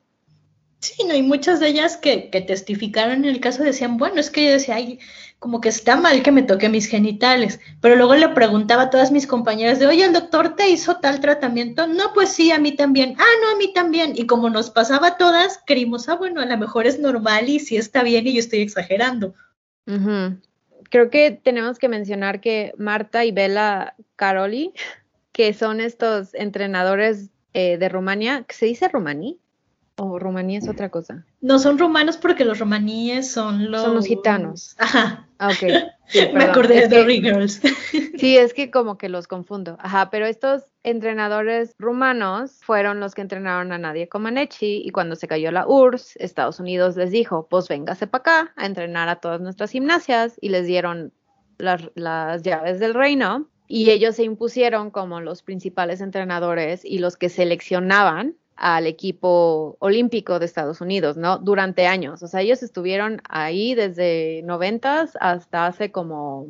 Sí, 0.81 1.03
no, 1.07 1.13
y 1.13 1.21
muchas 1.21 1.59
de 1.59 1.67
ellas 1.67 1.95
que, 1.95 2.31
que 2.31 2.41
testificaron 2.41 3.23
en 3.23 3.25
el 3.25 3.39
caso 3.39 3.63
decían, 3.63 3.97
bueno, 3.97 4.19
es 4.19 4.31
que 4.31 4.45
yo 4.45 4.51
decía, 4.51 4.75
ay, 4.75 4.99
como 5.37 5.61
que 5.61 5.69
está 5.69 5.95
mal 5.95 6.21
que 6.23 6.31
me 6.31 6.43
toque 6.43 6.69
mis 6.69 6.87
genitales, 6.87 7.59
pero 7.81 7.95
luego 7.95 8.15
le 8.15 8.29
preguntaba 8.29 8.83
a 8.83 8.89
todas 8.89 9.11
mis 9.11 9.25
compañeras 9.25 9.79
de, 9.79 9.87
oye, 9.87 10.05
el 10.05 10.13
doctor 10.13 10.55
te 10.55 10.69
hizo 10.69 10.97
tal 10.97 11.19
tratamiento, 11.19 11.87
no, 11.87 12.13
pues 12.13 12.29
sí, 12.29 12.51
a 12.51 12.59
mí 12.59 12.75
también, 12.75 13.15
ah, 13.17 13.33
no, 13.41 13.49
a 13.49 13.57
mí 13.57 13.73
también, 13.73 14.13
y 14.15 14.27
como 14.27 14.49
nos 14.49 14.69
pasaba 14.69 15.07
a 15.07 15.17
todas, 15.17 15.59
creímos, 15.65 16.09
ah, 16.09 16.15
bueno, 16.15 16.41
a 16.41 16.45
lo 16.45 16.57
mejor 16.57 16.87
es 16.87 16.99
normal 16.99 17.49
y 17.49 17.59
sí 17.59 17.75
está 17.75 18.03
bien 18.03 18.27
y 18.27 18.33
yo 18.33 18.39
estoy 18.39 18.61
exagerando. 18.61 19.33
Creo 20.91 21.09
que 21.09 21.31
tenemos 21.31 21.79
que 21.79 21.89
mencionar 21.89 22.39
que 22.39 22.73
Marta 22.77 23.25
y 23.25 23.31
Bela 23.31 23.95
Caroli, 24.15 24.73
que 25.31 25.53
son 25.53 25.81
estos 25.81 26.35
entrenadores 26.35 27.29
eh, 27.53 27.77
de 27.77 27.89
Rumania, 27.89 28.45
¿se 28.49 28.67
dice 28.67 28.87
rumaní? 28.87 29.40
¿O 30.03 30.17
rumaní 30.17 30.55
es 30.57 30.67
otra 30.67 30.89
cosa? 30.89 31.27
No 31.41 31.59
son 31.59 31.77
romanos 31.77 32.17
porque 32.17 32.43
los 32.43 32.57
romaníes 32.57 33.31
son 33.31 33.69
los... 33.69 33.83
Son 33.83 33.93
los 33.93 34.07
gitanos. 34.07 34.75
Ajá. 34.79 35.27
Ah, 35.37 35.49
ok. 35.49 35.71
Sí, 36.07 36.19
Me 36.33 36.43
acordé 36.43 36.87
de 36.87 36.89
The 36.89 37.21
Girls. 37.21 37.61
sí, 38.17 38.35
es 38.35 38.53
que 38.53 38.69
como 38.69 38.97
que 38.97 39.07
los 39.07 39.27
confundo. 39.27 39.77
Ajá, 39.79 40.09
pero 40.09 40.25
estos 40.25 40.63
entrenadores 40.83 41.73
rumanos 41.79 42.59
fueron 42.63 42.99
los 42.99 43.15
que 43.15 43.21
entrenaron 43.21 43.71
a 43.71 43.77
Nadia 43.77 44.07
Comaneci 44.07 44.81
y 44.83 44.89
cuando 44.89 45.15
se 45.15 45.29
cayó 45.29 45.51
la 45.51 45.65
URSS, 45.65 46.17
Estados 46.17 46.59
Unidos 46.59 46.97
les 46.97 47.11
dijo, 47.11 47.47
pues 47.49 47.69
véngase 47.69 48.07
para 48.07 48.21
acá 48.21 48.53
a 48.57 48.65
entrenar 48.65 49.07
a 49.07 49.21
todas 49.21 49.39
nuestras 49.39 49.71
gimnasias 49.71 50.35
y 50.41 50.49
les 50.49 50.65
dieron 50.65 51.13
las, 51.57 51.89
las 51.95 52.41
llaves 52.41 52.81
del 52.81 52.93
reino 52.93 53.47
y 53.67 53.91
ellos 53.91 54.17
se 54.17 54.23
impusieron 54.23 54.91
como 54.91 55.21
los 55.21 55.43
principales 55.43 56.01
entrenadores 56.01 56.83
y 56.83 56.97
los 56.97 57.15
que 57.15 57.29
seleccionaban 57.29 58.35
al 58.61 58.85
equipo 58.85 59.75
olímpico 59.79 60.37
de 60.37 60.45
Estados 60.45 60.81
Unidos, 60.81 61.17
¿no? 61.17 61.39
Durante 61.39 61.87
años. 61.87 62.21
O 62.21 62.27
sea, 62.27 62.41
ellos 62.41 62.61
estuvieron 62.61 63.19
ahí 63.27 63.73
desde 63.73 64.43
noventas 64.43 65.17
hasta 65.19 65.65
hace 65.65 65.91
como, 65.91 66.45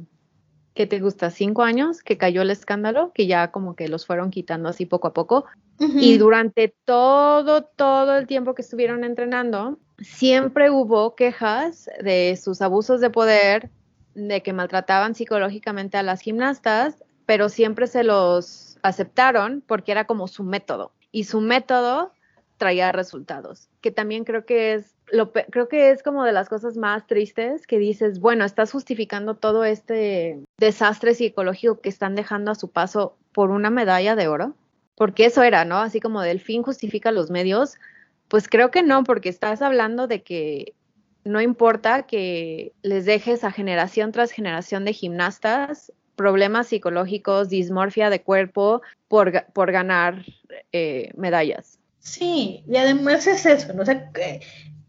¿qué 0.74 0.86
te 0.86 1.00
gusta? 1.00 1.30
Cinco 1.30 1.64
años 1.64 2.04
que 2.04 2.18
cayó 2.18 2.42
el 2.42 2.52
escándalo, 2.52 3.14
que 3.14 3.28
ya 3.28 3.52
como 3.52 3.78
que 3.78 3.88
los 3.88 4.06
fueron 4.06 4.30
quitando 4.30 4.68
así 4.68 4.86
poco 4.86 5.08
a 5.08 5.14
poco. 5.14 5.46
Y 5.80 6.18
durante 6.18 6.76
todo, 6.84 7.64
todo 7.64 8.18
el 8.18 8.28
tiempo 8.28 8.56
que 8.56 8.62
estuvieron 8.62 9.06
entrenando, 9.06 9.80
siempre 10.00 10.70
hubo 10.70 11.16
quejas 11.16 11.90
de 12.04 12.38
sus 12.44 12.62
abusos 12.62 13.00
de 13.00 13.10
poder, 13.10 13.72
de 14.16 14.44
que 14.44 14.52
maltrataban 14.52 15.16
psicológicamente 15.16 15.98
a 15.98 16.04
las 16.04 16.20
gimnastas, 16.20 17.02
pero 17.26 17.48
siempre 17.48 17.88
se 17.88 18.04
los 18.04 18.78
aceptaron 18.84 19.64
porque 19.66 19.94
era 19.94 20.06
como 20.06 20.28
su 20.28 20.44
método 20.44 20.92
y 21.12 21.26
su 21.26 21.42
método 21.42 22.14
traía 22.58 22.92
resultados, 22.92 23.70
que 23.82 23.92
también 23.92 24.24
creo 24.24 24.46
que 24.46 24.74
es 24.76 24.96
lo 25.12 25.32
creo 25.32 25.68
que 25.68 25.92
es 25.92 26.04
como 26.04 26.24
de 26.24 26.32
las 26.32 26.48
cosas 26.48 26.78
más 26.78 27.06
tristes 27.08 27.68
que 27.68 27.80
dices, 27.80 28.20
bueno, 28.20 28.46
estás 28.46 28.72
justificando 28.72 29.36
todo 29.36 29.66
este 29.66 30.44
desastre 30.58 31.14
psicológico 31.14 31.82
que 31.82 31.90
están 31.90 32.16
dejando 32.16 32.52
a 32.52 32.56
su 32.56 32.70
paso 32.70 33.18
por 33.34 33.50
una 33.50 33.70
medalla 33.70 34.16
de 34.16 34.28
oro, 34.28 34.56
porque 34.96 35.26
eso 35.26 35.44
era, 35.44 35.66
¿no? 35.66 35.78
Así 35.78 36.00
como 36.00 36.22
del 36.22 36.40
fin 36.40 36.64
justifica 36.64 37.12
los 37.12 37.30
medios, 37.30 37.76
pues 38.28 38.48
creo 38.48 38.72
que 38.72 38.84
no, 38.84 39.04
porque 39.04 39.30
estás 39.30 39.62
hablando 39.62 40.08
de 40.08 40.24
que 40.24 40.74
no 41.24 41.42
importa 41.42 42.04
que 42.04 42.74
les 42.82 43.06
dejes 43.06 43.44
a 43.44 43.52
generación 43.52 44.12
tras 44.12 44.32
generación 44.32 44.86
de 44.86 44.94
gimnastas 44.94 45.92
problemas 46.22 46.68
psicológicos, 46.68 47.50
dismorfia 47.50 48.12
de 48.12 48.22
cuerpo 48.22 48.84
por, 49.08 49.46
por 49.54 49.72
ganar 49.72 50.24
eh, 50.72 51.10
medallas. 51.16 51.80
Sí, 51.98 52.64
y 52.68 52.78
además 52.78 53.26
es 53.26 53.46
eso, 53.46 53.74
¿no? 53.74 53.82
O 53.82 53.86
sea, 53.86 54.12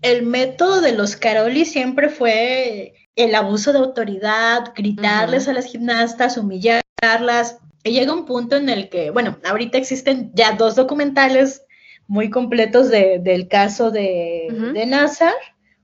el 0.02 0.22
método 0.24 0.82
de 0.82 0.92
los 0.92 1.16
Caroli 1.16 1.64
siempre 1.64 2.10
fue 2.10 2.94
el 3.16 3.34
abuso 3.34 3.72
de 3.72 3.78
autoridad, 3.78 4.72
gritarles 4.76 5.48
a 5.48 5.54
las 5.54 5.66
gimnastas, 5.66 6.36
humillarlas. 6.36 7.58
Y 7.84 7.92
llega 7.92 8.12
un 8.12 8.26
punto 8.26 8.56
en 8.56 8.68
el 8.68 8.88
que, 8.90 9.10
bueno, 9.10 9.38
ahorita 9.44 9.78
existen 9.78 10.30
ya 10.34 10.52
dos 10.52 10.74
documentales 10.74 11.62
muy 12.06 12.28
completos 12.30 12.90
del 12.90 13.48
caso 13.48 13.90
de, 13.90 14.48
de 14.74 14.86
Nazar. 14.86 15.34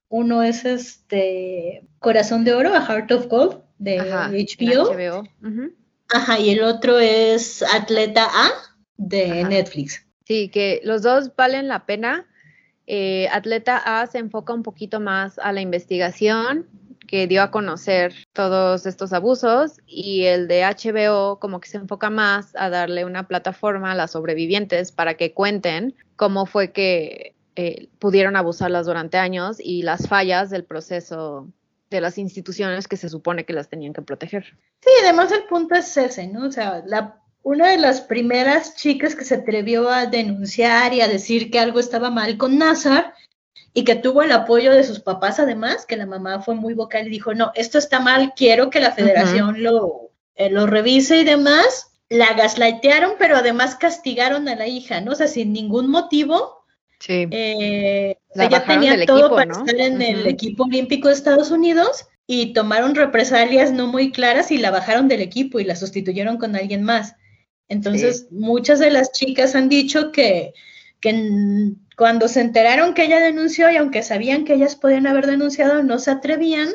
Uno 0.08 0.42
es 0.42 0.64
este 0.64 1.82
Corazón 1.98 2.44
de 2.44 2.54
Oro, 2.54 2.74
A 2.74 2.80
Heart 2.80 3.12
of 3.12 3.26
Gold, 3.26 3.67
de 3.78 3.98
HBO. 3.98 5.24
Ajá, 6.10 6.38
y 6.38 6.50
el 6.50 6.62
otro 6.62 6.98
es 6.98 7.62
Atleta 7.62 8.28
A 8.32 8.50
de 8.96 9.44
Netflix. 9.44 10.06
Sí, 10.24 10.48
que 10.48 10.80
los 10.84 11.02
dos 11.02 11.34
valen 11.36 11.68
la 11.68 11.86
pena. 11.86 12.26
Eh, 12.86 13.28
Atleta 13.30 13.76
A 13.76 14.06
se 14.06 14.18
enfoca 14.18 14.54
un 14.54 14.62
poquito 14.62 15.00
más 15.00 15.38
a 15.38 15.52
la 15.52 15.60
investigación 15.60 16.66
que 17.06 17.26
dio 17.26 17.42
a 17.42 17.50
conocer 17.50 18.14
todos 18.34 18.86
estos 18.86 19.12
abusos 19.12 19.80
y 19.86 20.24
el 20.24 20.46
de 20.46 20.62
HBO 20.62 21.38
como 21.40 21.58
que 21.58 21.68
se 21.68 21.78
enfoca 21.78 22.10
más 22.10 22.54
a 22.54 22.68
darle 22.68 23.04
una 23.06 23.26
plataforma 23.26 23.92
a 23.92 23.94
las 23.94 24.12
sobrevivientes 24.12 24.92
para 24.92 25.14
que 25.14 25.32
cuenten 25.32 25.94
cómo 26.16 26.44
fue 26.44 26.70
que 26.70 27.34
eh, 27.56 27.88
pudieron 27.98 28.36
abusarlas 28.36 28.86
durante 28.86 29.16
años 29.16 29.56
y 29.58 29.82
las 29.82 30.06
fallas 30.06 30.50
del 30.50 30.64
proceso 30.64 31.48
de 31.90 32.00
las 32.00 32.18
instituciones 32.18 32.88
que 32.88 32.96
se 32.96 33.08
supone 33.08 33.44
que 33.44 33.52
las 33.52 33.68
tenían 33.68 33.92
que 33.92 34.02
proteger. 34.02 34.56
Sí, 34.82 34.90
además 35.02 35.32
el 35.32 35.44
punto 35.44 35.74
es 35.74 35.96
ese, 35.96 36.26
¿no? 36.26 36.46
O 36.46 36.52
sea, 36.52 36.82
la, 36.86 37.20
una 37.42 37.70
de 37.70 37.78
las 37.78 38.00
primeras 38.00 38.76
chicas 38.76 39.14
que 39.14 39.24
se 39.24 39.36
atrevió 39.36 39.88
a 39.88 40.06
denunciar 40.06 40.92
y 40.92 41.00
a 41.00 41.08
decir 41.08 41.50
que 41.50 41.58
algo 41.58 41.80
estaba 41.80 42.10
mal 42.10 42.36
con 42.36 42.58
Nazar 42.58 43.14
y 43.72 43.84
que 43.84 43.94
tuvo 43.94 44.22
el 44.22 44.32
apoyo 44.32 44.72
de 44.72 44.84
sus 44.84 45.00
papás 45.00 45.38
además, 45.38 45.86
que 45.86 45.96
la 45.96 46.06
mamá 46.06 46.42
fue 46.42 46.54
muy 46.54 46.74
vocal 46.74 47.06
y 47.06 47.10
dijo, 47.10 47.34
no, 47.34 47.52
esto 47.54 47.78
está 47.78 48.00
mal, 48.00 48.32
quiero 48.36 48.70
que 48.70 48.80
la 48.80 48.92
federación 48.92 49.62
lo, 49.62 50.10
eh, 50.34 50.50
lo 50.50 50.66
revise 50.66 51.18
y 51.18 51.24
demás, 51.24 51.92
la 52.08 52.32
gaslightearon, 52.34 53.12
pero 53.18 53.36
además 53.36 53.76
castigaron 53.76 54.48
a 54.48 54.56
la 54.56 54.66
hija, 54.66 55.00
¿no? 55.00 55.12
O 55.12 55.14
sea, 55.14 55.28
sin 55.28 55.52
ningún 55.52 55.90
motivo. 55.90 56.64
Sí. 56.98 57.28
Eh, 57.30 58.18
La 58.34 58.44
ella 58.46 58.64
tenía 58.64 59.06
todo 59.06 59.18
equipo, 59.18 59.36
para 59.36 59.52
¿no? 59.52 59.64
estar 59.64 59.80
en 59.80 60.02
el 60.02 60.26
equipo 60.26 60.64
olímpico 60.64 61.08
de 61.08 61.14
Estados 61.14 61.50
Unidos 61.50 62.06
y 62.26 62.52
tomaron 62.52 62.94
represalias 62.94 63.72
no 63.72 63.86
muy 63.86 64.12
claras 64.12 64.50
y 64.50 64.58
la 64.58 64.70
bajaron 64.70 65.08
del 65.08 65.22
equipo 65.22 65.60
y 65.60 65.64
la 65.64 65.76
sustituyeron 65.76 66.36
con 66.36 66.54
alguien 66.54 66.82
más. 66.82 67.14
Entonces, 67.68 68.28
muchas 68.30 68.78
de 68.78 68.90
las 68.90 69.12
chicas 69.12 69.54
han 69.54 69.68
dicho 69.68 70.12
que, 70.12 70.52
que 71.00 71.72
cuando 71.96 72.28
se 72.28 72.40
enteraron 72.40 72.94
que 72.94 73.04
ella 73.04 73.20
denunció 73.20 73.70
y 73.70 73.76
aunque 73.76 74.02
sabían 74.02 74.44
que 74.44 74.54
ellas 74.54 74.76
podían 74.76 75.06
haber 75.06 75.26
denunciado, 75.26 75.82
no 75.82 75.98
se 75.98 76.10
atrevían 76.10 76.68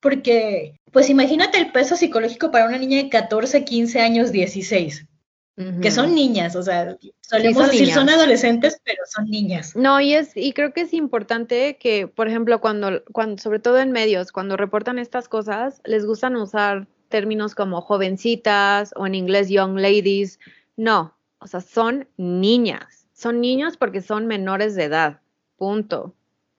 porque, 0.00 0.80
pues 0.90 1.10
imagínate 1.10 1.58
el 1.58 1.70
peso 1.70 1.96
psicológico 1.96 2.50
para 2.50 2.66
una 2.66 2.78
niña 2.78 2.96
de 2.96 3.08
14, 3.08 3.64
15 3.64 4.00
años, 4.00 4.32
16, 4.32 5.06
que 5.54 5.90
son 5.90 6.14
niñas, 6.14 6.56
o 6.56 6.62
sea, 6.62 6.96
solemos 7.20 7.62
son 7.62 7.66
decir 7.66 7.82
niñas. 7.82 7.94
son 7.94 8.08
adolescentes, 8.08 8.80
pero 8.84 9.02
son 9.06 9.26
niñas. 9.26 9.76
No, 9.76 10.00
y 10.00 10.14
es, 10.14 10.32
y 10.34 10.52
creo 10.54 10.72
que 10.72 10.82
es 10.82 10.94
importante 10.94 11.76
que, 11.78 12.08
por 12.08 12.26
ejemplo, 12.26 12.60
cuando, 12.60 13.04
cuando, 13.12 13.40
sobre 13.40 13.58
todo 13.58 13.78
en 13.78 13.92
medios, 13.92 14.32
cuando 14.32 14.56
reportan 14.56 14.98
estas 14.98 15.28
cosas, 15.28 15.82
les 15.84 16.06
gustan 16.06 16.36
usar 16.36 16.86
términos 17.08 17.54
como 17.54 17.82
jovencitas 17.82 18.94
o 18.96 19.06
en 19.06 19.14
inglés 19.14 19.50
young 19.50 19.78
ladies. 19.78 20.40
No, 20.76 21.14
o 21.38 21.46
sea, 21.46 21.60
son 21.60 22.08
niñas. 22.16 23.06
Son 23.12 23.40
niños 23.40 23.76
porque 23.76 24.00
son 24.00 24.26
menores 24.26 24.74
de 24.74 24.84
edad. 24.84 25.20
Punto. 25.56 26.14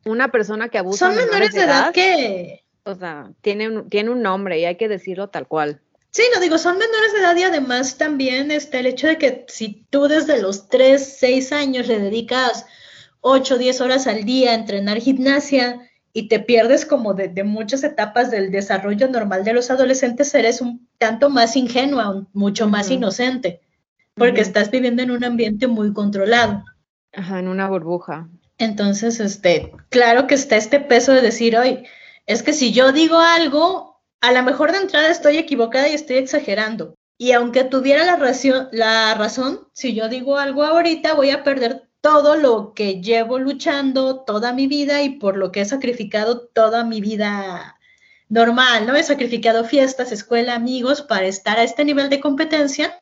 Una 0.05 0.31
persona 0.31 0.69
que 0.69 0.77
abusa 0.77 1.07
Son 1.07 1.15
menores 1.15 1.53
de 1.53 1.61
edad 1.61 1.91
que, 1.93 2.63
o 2.83 2.93
sea, 2.93 3.31
tiene 3.41 3.83
tiene 3.89 4.11
un 4.11 4.21
nombre 4.21 4.59
y 4.59 4.65
hay 4.65 4.75
que 4.75 4.87
decirlo 4.87 5.29
tal 5.29 5.47
cual. 5.47 5.81
Sí, 6.13 6.21
no 6.33 6.39
digo, 6.39 6.57
son 6.59 6.77
menores 6.77 7.11
de 7.13 7.19
edad 7.19 7.35
y 7.35 7.43
además 7.43 7.97
también 7.97 8.51
este, 8.51 8.79
el 8.79 8.85
hecho 8.85 9.07
de 9.07 9.17
que 9.17 9.45
si 9.47 9.85
tú 9.89 10.07
desde 10.07 10.41
los 10.41 10.69
3, 10.69 11.15
6 11.17 11.51
años 11.51 11.87
le 11.87 11.99
dedicas 11.99 12.65
8, 13.21 13.57
10 13.57 13.81
horas 13.81 14.05
al 14.05 14.23
día 14.23 14.51
a 14.51 14.55
entrenar 14.55 14.99
gimnasia 14.99 15.81
y 16.13 16.27
te 16.27 16.39
pierdes 16.39 16.85
como 16.85 17.15
de, 17.15 17.29
de 17.29 17.43
muchas 17.43 17.83
etapas 17.83 18.29
del 18.29 18.51
desarrollo 18.51 19.07
normal 19.07 19.43
de 19.43 19.53
los 19.53 19.71
adolescentes, 19.71 20.33
eres 20.35 20.61
un 20.61 20.87
tanto 20.99 21.31
más 21.31 21.55
ingenua, 21.55 22.09
un- 22.11 22.27
mucho 22.33 22.67
más 22.69 22.91
inocente, 22.91 23.61
porque 24.13 24.41
estás 24.41 24.69
viviendo 24.69 25.01
en 25.01 25.09
un 25.09 25.23
ambiente 25.23 25.65
muy 25.65 25.93
controlado. 25.93 26.63
Ajá, 27.13 27.39
en 27.39 27.47
una 27.47 27.67
burbuja. 27.67 28.29
Entonces, 28.59 29.19
este, 29.19 29.71
claro 29.89 30.27
que 30.27 30.35
está 30.35 30.57
este 30.57 30.79
peso 30.79 31.11
de 31.11 31.21
decir, 31.21 31.57
hoy, 31.57 31.85
es 32.27 32.43
que 32.43 32.53
si 32.53 32.71
yo 32.71 32.91
digo 32.91 33.17
algo, 33.17 33.92
a 34.23 34.31
lo 34.31 34.41
mejor 34.41 34.71
de 34.71 34.77
entrada 34.77 35.09
estoy 35.09 35.37
equivocada 35.37 35.89
y 35.89 35.93
estoy 35.95 36.15
exagerando. 36.15 36.95
Y 37.17 37.33
aunque 37.33 37.65
tuviera 37.65 38.05
la, 38.05 38.15
racio- 38.15 38.69
la 38.71 39.13
razón, 39.15 39.67
si 39.73 39.93
yo 39.93 40.07
digo 40.07 40.37
algo 40.37 40.63
ahorita, 40.63 41.13
voy 41.13 41.29
a 41.29 41.43
perder 41.43 41.89
todo 41.99 42.35
lo 42.37 42.73
que 42.73 43.01
llevo 43.01 43.37
luchando 43.37 44.21
toda 44.21 44.53
mi 44.53 44.67
vida 44.67 45.01
y 45.03 45.09
por 45.19 45.35
lo 45.35 45.51
que 45.51 45.59
he 45.61 45.65
sacrificado 45.65 46.47
toda 46.47 46.85
mi 46.85 47.01
vida 47.01 47.77
normal, 48.29 48.87
¿no? 48.87 48.95
He 48.95 49.03
sacrificado 49.03 49.65
fiestas, 49.65 50.13
escuela, 50.13 50.55
amigos 50.55 51.01
para 51.01 51.27
estar 51.27 51.59
a 51.59 51.63
este 51.63 51.83
nivel 51.83 52.09
de 52.09 52.21
competencia. 52.21 53.01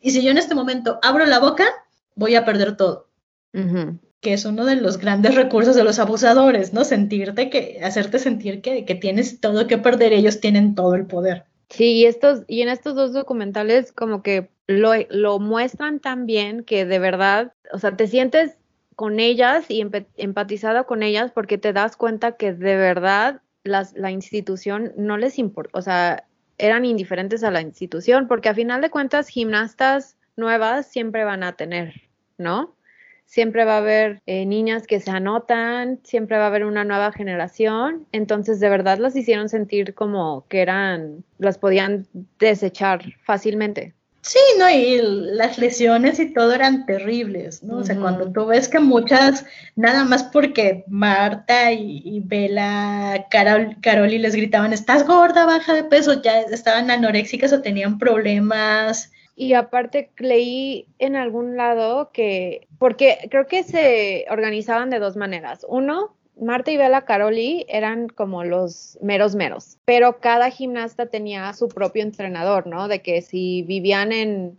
Y 0.00 0.12
si 0.12 0.22
yo 0.22 0.30
en 0.30 0.38
este 0.38 0.54
momento 0.54 1.00
abro 1.02 1.26
la 1.26 1.40
boca, 1.40 1.66
voy 2.14 2.36
a 2.36 2.44
perder 2.44 2.76
todo 2.76 3.08
Ujú. 3.52 3.98
Que 4.22 4.32
es 4.34 4.46
uno 4.46 4.64
de 4.64 4.76
los 4.76 4.98
grandes 4.98 5.34
recursos 5.36 5.76
de 5.76 5.84
los 5.84 5.98
abusadores, 5.98 6.72
¿no? 6.72 6.84
Sentirte 6.84 7.50
que, 7.50 7.80
hacerte 7.84 8.18
sentir 8.18 8.62
que, 8.62 8.86
que 8.86 8.94
tienes 8.94 9.40
todo 9.40 9.66
que 9.66 9.78
perder, 9.78 10.14
ellos 10.14 10.40
tienen 10.40 10.74
todo 10.74 10.94
el 10.94 11.06
poder. 11.06 11.44
Sí, 11.70 11.92
y 11.94 12.04
estos, 12.06 12.42
y 12.48 12.62
en 12.62 12.68
estos 12.68 12.94
dos 12.94 13.12
documentales 13.12 13.92
como 13.92 14.22
que 14.22 14.50
lo, 14.66 14.92
lo 15.10 15.38
muestran 15.38 16.00
tan 16.00 16.26
bien 16.26 16.64
que 16.64 16.84
de 16.84 16.98
verdad, 16.98 17.54
o 17.72 17.78
sea, 17.78 17.96
te 17.96 18.06
sientes 18.08 18.58
con 18.94 19.20
ellas 19.20 19.64
y 19.70 19.80
empe- 19.82 20.06
empatizado 20.16 20.86
con 20.86 21.02
ellas 21.02 21.32
porque 21.32 21.58
te 21.58 21.72
das 21.72 21.96
cuenta 21.96 22.36
que 22.36 22.52
de 22.52 22.76
verdad 22.76 23.40
las, 23.64 23.94
la 23.94 24.10
institución 24.10 24.92
no 24.96 25.16
les 25.16 25.38
importa, 25.38 25.78
o 25.78 25.82
sea, 25.82 26.28
eran 26.58 26.84
indiferentes 26.84 27.42
a 27.42 27.50
la 27.50 27.62
institución, 27.62 28.28
porque 28.28 28.50
a 28.50 28.54
final 28.54 28.82
de 28.82 28.90
cuentas 28.90 29.28
gimnastas 29.28 30.16
nuevas 30.36 30.86
siempre 30.86 31.24
van 31.24 31.42
a 31.42 31.54
tener, 31.56 32.02
¿no? 32.38 32.76
Siempre 33.24 33.64
va 33.64 33.74
a 33.74 33.78
haber 33.78 34.20
eh, 34.26 34.44
niñas 34.44 34.86
que 34.86 35.00
se 35.00 35.10
anotan, 35.10 36.00
siempre 36.02 36.36
va 36.36 36.44
a 36.44 36.46
haber 36.48 36.64
una 36.64 36.84
nueva 36.84 37.12
generación, 37.12 38.06
entonces 38.12 38.60
de 38.60 38.68
verdad 38.68 38.98
las 38.98 39.16
hicieron 39.16 39.48
sentir 39.48 39.94
como 39.94 40.46
que 40.48 40.60
eran, 40.60 41.24
las 41.38 41.58
podían 41.58 42.06
desechar 42.38 43.02
fácilmente. 43.22 43.94
Sí, 44.22 44.38
¿no? 44.56 44.70
Y 44.70 45.00
las 45.02 45.58
lesiones 45.58 46.20
y 46.20 46.32
todo 46.32 46.52
eran 46.52 46.86
terribles, 46.86 47.64
¿no? 47.64 47.78
O 47.78 47.84
sea, 47.84 47.96
cuando 47.96 48.30
tú 48.30 48.46
ves 48.46 48.68
que 48.68 48.78
muchas, 48.78 49.44
nada 49.74 50.04
más 50.04 50.22
porque 50.22 50.84
Marta 50.86 51.72
y, 51.72 52.02
y 52.04 52.20
Bela, 52.20 53.26
Carol, 53.32 53.76
Caroli 53.82 54.18
les 54.18 54.36
gritaban, 54.36 54.72
estás 54.72 55.04
gorda, 55.04 55.44
baja 55.44 55.74
de 55.74 55.82
peso, 55.82 56.22
ya 56.22 56.40
estaban 56.42 56.88
anoréxicas 56.88 57.52
o 57.52 57.62
tenían 57.62 57.98
problemas. 57.98 59.11
Y 59.34 59.54
aparte 59.54 60.10
leí 60.18 60.86
en 60.98 61.16
algún 61.16 61.56
lado 61.56 62.10
que, 62.12 62.68
porque 62.78 63.18
creo 63.30 63.46
que 63.46 63.62
se 63.62 64.26
organizaban 64.30 64.90
de 64.90 64.98
dos 64.98 65.16
maneras. 65.16 65.64
Uno, 65.68 66.14
Marta 66.40 66.70
y 66.70 66.76
Bela 66.76 67.04
Caroli 67.04 67.64
eran 67.68 68.08
como 68.08 68.44
los 68.44 68.98
meros 69.00 69.34
meros, 69.34 69.78
pero 69.84 70.20
cada 70.20 70.50
gimnasta 70.50 71.06
tenía 71.06 71.52
su 71.54 71.68
propio 71.68 72.02
entrenador, 72.02 72.66
¿no? 72.66 72.88
De 72.88 73.00
que 73.00 73.22
si 73.22 73.62
vivían 73.62 74.12
en, 74.12 74.58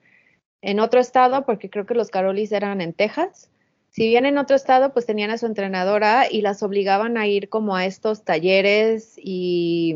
en 0.62 0.80
otro 0.80 1.00
estado, 1.00 1.46
porque 1.46 1.70
creo 1.70 1.86
que 1.86 1.94
los 1.94 2.10
Carolis 2.10 2.52
eran 2.52 2.82
en 2.82 2.94
Texas, 2.94 3.50
si 3.94 4.06
vivían 4.06 4.26
en 4.26 4.40
otro 4.40 4.56
estado, 4.56 4.92
pues 4.92 5.06
tenían 5.06 5.30
a 5.30 5.38
su 5.38 5.46
entrenadora 5.46 6.26
y 6.30 6.42
las 6.42 6.64
obligaban 6.64 7.16
a 7.16 7.28
ir 7.28 7.50
como 7.50 7.76
a 7.76 7.86
estos 7.86 8.24
talleres 8.24 9.14
y 9.18 9.96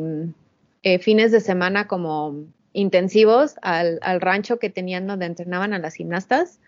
eh, 0.84 1.00
fines 1.00 1.32
de 1.32 1.40
semana 1.40 1.88
como 1.88 2.46
intensivos 2.78 3.56
al, 3.64 4.00
rancho 4.22 4.60
que 4.60 4.70
tenían 4.70 5.08
donde 5.08 5.26
entrenaban 5.26 5.74
a 5.74 5.80
las 5.80 5.96
gimnastas. 5.96 6.60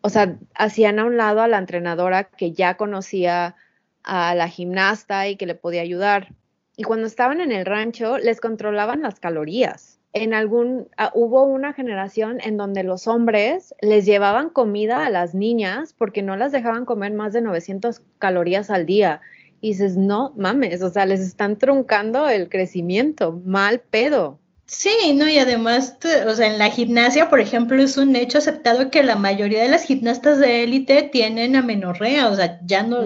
O 0.00 0.08
sea, 0.08 0.36
hacían 0.54 1.00
a 1.00 1.04
un 1.04 1.16
lado 1.16 1.42
a 1.42 1.48
la 1.48 1.58
entrenadora 1.58 2.24
que 2.24 2.52
ya 2.52 2.76
conocía 2.76 3.56
a 4.04 4.36
la 4.36 4.48
gimnasta 4.48 5.26
y 5.26 5.36
que 5.36 5.46
le 5.46 5.56
podía 5.56 5.82
ayudar. 5.82 6.32
Y 6.76 6.84
cuando 6.84 7.08
estaban 7.08 7.40
en 7.40 7.50
el 7.50 7.66
rancho, 7.66 8.18
les 8.18 8.40
controlaban 8.40 9.02
las 9.02 9.18
calorías. 9.18 9.98
En 10.12 10.32
algún, 10.32 10.88
ah, 10.96 11.10
hubo 11.12 11.42
una 11.42 11.72
generación 11.72 12.38
en 12.40 12.56
donde 12.56 12.84
los 12.84 13.08
hombres 13.08 13.74
les 13.80 14.06
llevaban 14.06 14.48
comida 14.48 15.04
a 15.04 15.10
las 15.10 15.34
niñas 15.34 15.92
porque 15.92 16.22
no 16.22 16.36
las 16.36 16.52
dejaban 16.52 16.84
comer 16.84 17.14
más 17.14 17.32
de 17.32 17.40
900 17.40 18.00
calorías 18.18 18.70
al 18.70 18.86
día. 18.86 19.20
Y 19.60 19.70
dices, 19.70 19.96
no 19.96 20.34
mames, 20.36 20.82
o 20.82 20.90
sea, 20.90 21.04
les 21.06 21.20
están 21.20 21.56
truncando 21.56 22.28
el 22.28 22.48
crecimiento, 22.48 23.40
mal 23.44 23.80
pedo. 23.80 24.38
Sí, 24.74 25.12
¿no? 25.14 25.28
Y 25.28 25.38
además, 25.38 25.98
te- 25.98 26.24
o 26.24 26.34
sea, 26.34 26.46
en 26.46 26.58
la 26.58 26.70
gimnasia, 26.70 27.28
por 27.28 27.40
ejemplo, 27.40 27.80
es 27.82 27.98
un 27.98 28.16
hecho 28.16 28.38
aceptado 28.38 28.90
que 28.90 29.02
la 29.02 29.16
mayoría 29.16 29.62
de 29.62 29.68
las 29.68 29.84
gimnastas 29.84 30.38
de 30.38 30.62
élite 30.64 31.02
tienen 31.12 31.56
amenorrea, 31.56 32.28
o 32.30 32.34
sea, 32.34 32.58
ya 32.64 32.82
no, 32.82 33.02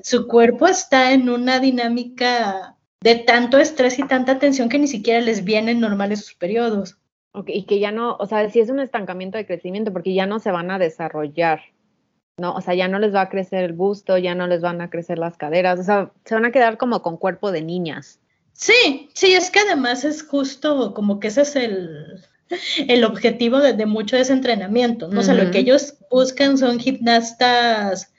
su 0.00 0.26
cuerpo 0.26 0.66
está 0.66 1.12
en 1.12 1.28
una 1.28 1.60
dinámica 1.60 2.76
de 3.02 3.16
tanto 3.16 3.58
estrés 3.58 3.98
y 3.98 4.08
tanta 4.08 4.38
tensión 4.38 4.70
que 4.70 4.78
ni 4.78 4.88
siquiera 4.88 5.20
les 5.20 5.44
vienen 5.44 5.78
normales 5.78 6.24
sus 6.24 6.34
periodos. 6.34 6.96
Y 7.46 7.64
que 7.66 7.78
ya 7.80 7.92
no, 7.92 8.16
o 8.18 8.26
sea, 8.26 8.48
sí 8.48 8.58
es 8.58 8.70
un 8.70 8.80
estancamiento 8.80 9.36
de 9.36 9.46
crecimiento 9.46 9.92
porque 9.92 10.14
ya 10.14 10.24
no 10.26 10.38
se 10.40 10.50
van 10.50 10.70
a 10.70 10.78
desarrollar, 10.78 11.60
¿no? 12.38 12.54
O 12.54 12.62
sea, 12.62 12.74
ya 12.74 12.88
no 12.88 12.98
les 12.98 13.14
va 13.14 13.20
a 13.20 13.28
crecer 13.28 13.62
el 13.62 13.74
busto, 13.74 14.16
ya 14.16 14.34
no 14.34 14.46
les 14.46 14.62
van 14.62 14.80
a 14.80 14.88
crecer 14.88 15.18
las 15.18 15.36
caderas, 15.36 15.78
o 15.78 15.82
sea, 15.82 16.12
se 16.24 16.34
van 16.34 16.46
a 16.46 16.50
quedar 16.50 16.78
como 16.78 17.02
con 17.02 17.18
cuerpo 17.18 17.52
de 17.52 17.60
niñas. 17.60 18.20
Sí, 18.58 19.08
sí, 19.14 19.34
es 19.34 19.50
que 19.50 19.60
además 19.60 20.04
es 20.04 20.24
justo 20.24 20.92
como 20.92 21.20
que 21.20 21.28
ese 21.28 21.42
es 21.42 21.54
el, 21.54 22.24
el 22.88 23.04
objetivo 23.04 23.60
de, 23.60 23.72
de 23.72 23.86
mucho 23.86 24.16
de 24.16 24.22
ese 24.22 24.32
entrenamiento, 24.32 25.06
¿no? 25.06 25.20
O 25.20 25.22
sea, 25.22 25.34
lo 25.34 25.52
que 25.52 25.60
ellos 25.60 25.94
buscan 26.10 26.58
son 26.58 26.80
gimnastas 26.80 28.12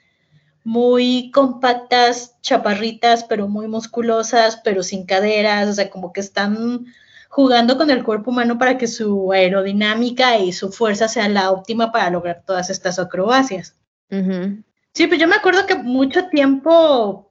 muy 0.64 1.30
compactas, 1.30 2.40
chaparritas, 2.40 3.24
pero 3.24 3.48
muy 3.48 3.68
musculosas, 3.68 4.58
pero 4.64 4.82
sin 4.82 5.04
caderas, 5.04 5.68
o 5.68 5.72
sea, 5.74 5.90
como 5.90 6.10
que 6.14 6.20
están 6.20 6.86
jugando 7.28 7.76
con 7.76 7.90
el 7.90 8.02
cuerpo 8.02 8.30
humano 8.30 8.56
para 8.56 8.78
que 8.78 8.86
su 8.86 9.32
aerodinámica 9.32 10.38
y 10.38 10.54
su 10.54 10.72
fuerza 10.72 11.06
sea 11.06 11.28
la 11.28 11.50
óptima 11.50 11.92
para 11.92 12.08
lograr 12.08 12.44
todas 12.46 12.70
estas 12.70 12.98
acrobacias. 12.98 13.76
Sí, 14.08 15.06
pues 15.06 15.20
yo 15.20 15.28
me 15.28 15.36
acuerdo 15.36 15.66
que 15.66 15.74
mucho 15.74 16.28
tiempo 16.28 17.29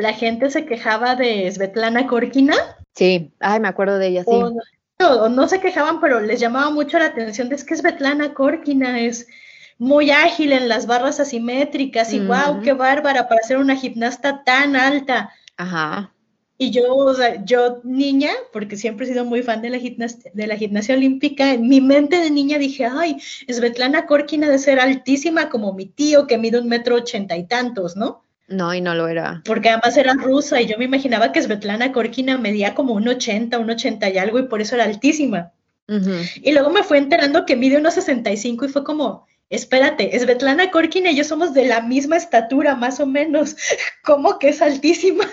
la 0.00 0.12
gente 0.12 0.50
se 0.50 0.66
quejaba 0.66 1.14
de 1.14 1.50
Svetlana 1.50 2.06
Korkina, 2.06 2.54
Sí, 2.94 3.32
ay, 3.40 3.60
me 3.60 3.68
acuerdo 3.68 3.98
de 3.98 4.08
ella, 4.08 4.24
sí. 4.24 4.30
o, 4.30 4.50
no, 4.98 5.10
o 5.22 5.28
no 5.28 5.48
se 5.48 5.60
quejaban, 5.60 6.00
pero 6.00 6.20
les 6.20 6.40
llamaba 6.40 6.70
mucho 6.70 6.98
la 6.98 7.06
atención 7.06 7.48
de 7.48 7.54
es 7.54 7.64
que 7.64 7.76
Svetlana 7.76 8.34
Korkina 8.34 9.00
es 9.00 9.26
muy 9.78 10.10
ágil 10.10 10.52
en 10.52 10.68
las 10.68 10.86
barras 10.86 11.20
asimétricas 11.20 12.12
y 12.12 12.20
wow, 12.20 12.60
qué 12.62 12.74
bárbara 12.74 13.28
para 13.28 13.42
ser 13.42 13.56
una 13.56 13.76
gimnasta 13.76 14.44
tan 14.44 14.76
alta. 14.76 15.30
Ajá. 15.56 16.12
Y 16.58 16.70
yo, 16.70 16.94
o 16.94 17.14
sea, 17.14 17.42
yo 17.42 17.80
niña, 17.84 18.32
porque 18.52 18.76
siempre 18.76 19.06
he 19.06 19.08
sido 19.08 19.24
muy 19.24 19.42
fan 19.42 19.62
de 19.62 19.70
la, 19.70 19.78
gimnasia, 19.78 20.30
de 20.34 20.46
la 20.46 20.56
gimnasia 20.56 20.94
olímpica, 20.94 21.54
en 21.54 21.66
mi 21.66 21.80
mente 21.80 22.18
de 22.18 22.30
niña 22.30 22.58
dije, 22.58 22.84
ay, 22.84 23.16
Svetlana 23.48 24.04
Korkina 24.04 24.50
de 24.50 24.58
ser 24.58 24.78
altísima 24.78 25.48
como 25.48 25.72
mi 25.72 25.86
tío 25.86 26.26
que 26.26 26.36
mide 26.36 26.60
un 26.60 26.68
metro 26.68 26.96
ochenta 26.96 27.38
y 27.38 27.46
tantos, 27.46 27.96
¿no? 27.96 28.24
No, 28.50 28.74
y 28.74 28.80
no 28.80 28.96
lo 28.96 29.06
era. 29.06 29.42
Porque 29.44 29.68
además 29.68 29.96
era 29.96 30.12
rusa 30.14 30.60
y 30.60 30.66
yo 30.66 30.76
me 30.76 30.84
imaginaba 30.84 31.30
que 31.30 31.40
Svetlana 31.40 31.92
Korkina 31.92 32.36
medía 32.36 32.74
como 32.74 32.94
un 32.94 33.06
80, 33.06 33.56
un 33.60 33.70
80 33.70 34.10
y 34.10 34.18
algo 34.18 34.40
y 34.40 34.48
por 34.48 34.60
eso 34.60 34.74
era 34.74 34.84
altísima. 34.84 35.52
Y 36.42 36.52
luego 36.52 36.70
me 36.70 36.84
fue 36.84 36.98
enterando 36.98 37.44
que 37.46 37.56
mide 37.56 37.76
unos 37.76 37.94
65 37.94 38.64
y 38.64 38.68
fue 38.68 38.84
como, 38.84 39.26
espérate, 39.48 40.16
Svetlana 40.16 40.70
Korkina 40.70 41.10
y 41.10 41.16
yo 41.16 41.24
somos 41.24 41.52
de 41.52 41.66
la 41.66 41.80
misma 41.80 42.16
estatura 42.16 42.74
más 42.74 43.00
o 43.00 43.06
menos. 43.06 43.56
¿Cómo 44.04 44.38
que 44.38 44.50
es 44.50 44.62
altísima? 44.62 45.24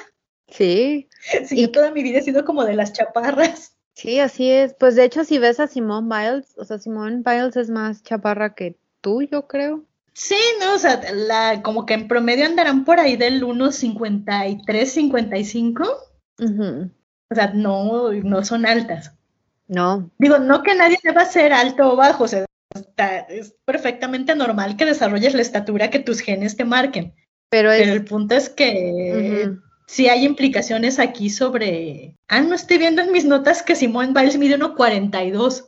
Sí, 0.50 1.10
Si 1.46 1.62
yo 1.62 1.72
toda 1.72 1.92
mi 1.92 2.04
vida 2.04 2.20
he 2.20 2.24
sido 2.24 2.46
como 2.46 2.66
de 2.66 2.76
las 2.76 2.94
chaparras. 2.94 3.76
sí, 3.94 4.20
así 4.20 4.50
es. 4.50 4.76
Pues 4.80 4.96
de 4.96 5.04
hecho, 5.06 5.24
si 5.24 5.40
ves 5.40 5.60
a 5.60 5.68
Simone 5.68 6.08
Biles, 6.08 6.56
o 6.58 6.66
sea, 6.66 6.78
Simone 6.78 7.24
Biles 7.26 7.58
es 7.58 7.70
más 7.70 8.04
chaparra 8.04 8.54
que 8.54 8.78
tú, 9.02 9.24
yo 9.24 9.48
creo. 9.48 9.86
Sí, 10.20 10.36
no, 10.60 10.74
o 10.74 10.80
sea, 10.80 11.00
la, 11.14 11.62
como 11.62 11.86
que 11.86 11.94
en 11.94 12.08
promedio 12.08 12.48
andarán 12.48 12.86
por 12.86 13.00
ahí 13.00 13.18
del 13.18 13.44
1,53, 13.44 14.86
55. 14.86 15.84
Ujú. 16.40 16.90
O 17.30 17.36
sea, 17.36 17.52
no, 17.54 18.12
no 18.14 18.44
son 18.44 18.66
altas. 18.66 19.14
No, 19.68 20.10
Digo, 20.18 20.40
no 20.40 20.64
que 20.64 20.74
nadie 20.74 20.98
deba 21.04 21.24
ser 21.26 21.54
alto 21.54 21.92
o 21.94 21.96
bajo, 21.96 22.24
o 22.24 22.28
sea, 22.28 22.46
está- 22.74 23.20
es 23.20 23.54
perfectamente 23.64 24.34
normal 24.36 24.76
que 24.76 24.86
desarrolles 24.86 25.36
la 25.36 25.42
estatura 25.44 25.92
que 25.92 26.00
tus 26.00 26.22
genes 26.22 26.58
te 26.58 26.66
marquen. 26.66 27.14
pero 27.50 27.72
es... 27.72 27.82
Pero 27.82 27.94
el 27.94 28.04
punto 28.06 28.34
es 28.36 28.50
que 28.50 29.44
Ujú. 29.46 29.62
sí 29.86 30.10
hay 30.10 30.26
implicaciones 30.26 30.98
aquí 30.98 31.30
sobre. 31.30 32.16
Ah, 32.28 32.42
no 32.42 32.56
estoy 32.56 32.80
viendo 32.80 33.04
en 33.04 33.12
mis 33.12 33.26
notas 33.26 33.62
que 33.62 33.76
Simone 33.76 34.14
Biles 34.14 34.38
mide 34.40 34.58
1,42. 34.58 35.66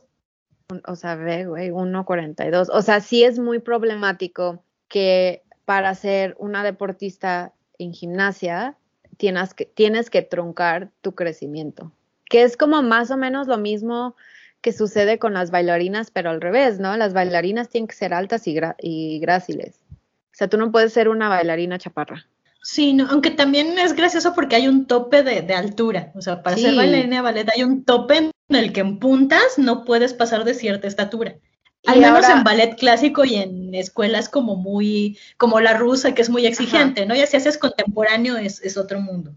O 0.86 0.96
sea, 0.96 1.16
ve, 1.16 1.46
güey, 1.46 1.70
1.42. 1.70 2.68
O 2.72 2.82
sea, 2.82 3.00
sí 3.00 3.24
es 3.24 3.38
muy 3.38 3.58
problemático 3.58 4.62
que 4.88 5.42
para 5.64 5.94
ser 5.94 6.34
una 6.38 6.64
deportista 6.64 7.52
en 7.78 7.92
gimnasia 7.92 8.76
tienes 9.16 9.54
que, 9.54 9.66
tienes 9.66 10.10
que 10.10 10.22
truncar 10.22 10.90
tu 11.00 11.14
crecimiento. 11.14 11.92
Que 12.28 12.42
es 12.42 12.56
como 12.56 12.82
más 12.82 13.10
o 13.10 13.16
menos 13.16 13.46
lo 13.46 13.58
mismo 13.58 14.16
que 14.60 14.72
sucede 14.72 15.18
con 15.18 15.34
las 15.34 15.50
bailarinas, 15.50 16.10
pero 16.10 16.30
al 16.30 16.40
revés, 16.40 16.80
¿no? 16.80 16.96
Las 16.96 17.12
bailarinas 17.12 17.68
tienen 17.68 17.88
que 17.88 17.94
ser 17.94 18.12
altas 18.12 18.46
y, 18.46 19.18
gráciles. 19.20 19.80
O 19.90 20.32
sea, 20.32 20.48
tú 20.48 20.58
no 20.58 20.70
puedes 20.70 20.92
ser 20.92 21.08
una 21.08 21.28
bailarina 21.28 21.78
chaparra. 21.78 22.26
Sí, 22.62 22.92
no, 22.92 23.06
aunque 23.08 23.30
también 23.30 23.78
es 23.78 23.94
gracioso 23.94 24.34
porque 24.34 24.56
hay 24.56 24.68
un 24.68 24.86
tope 24.86 25.22
de, 25.22 25.42
de 25.42 25.54
altura. 25.54 26.12
O 26.14 26.20
sea, 26.20 26.42
para 26.42 26.56
ser 26.56 26.74
bailarina 26.74 27.16
de 27.16 27.22
ballet 27.22 27.48
hay 27.54 27.62
un 27.62 27.84
tope 27.84 28.30
en 28.50 28.56
el 28.56 28.72
que 28.72 28.80
en 28.80 28.98
puntas 28.98 29.58
no 29.58 29.84
puedes 29.84 30.12
pasar 30.12 30.44
de 30.44 30.54
cierta 30.54 30.86
estatura. 30.88 31.36
Y 31.82 31.90
Al 31.90 32.00
menos 32.00 32.24
ahora- 32.24 32.38
en 32.38 32.44
ballet 32.44 32.76
clásico 32.76 33.24
y 33.24 33.36
en 33.36 33.74
escuelas 33.74 34.28
como 34.28 34.56
muy, 34.56 35.18
como 35.38 35.60
la 35.60 35.74
rusa, 35.78 36.14
que 36.14 36.20
es 36.22 36.28
muy 36.28 36.44
exigente, 36.44 37.06
¿no? 37.06 37.14
Y 37.14 37.26
si 37.26 37.36
haces 37.36 37.56
contemporáneo 37.56 38.36
es, 38.36 38.60
es 38.62 38.76
otro 38.76 39.00
mundo. 39.00 39.32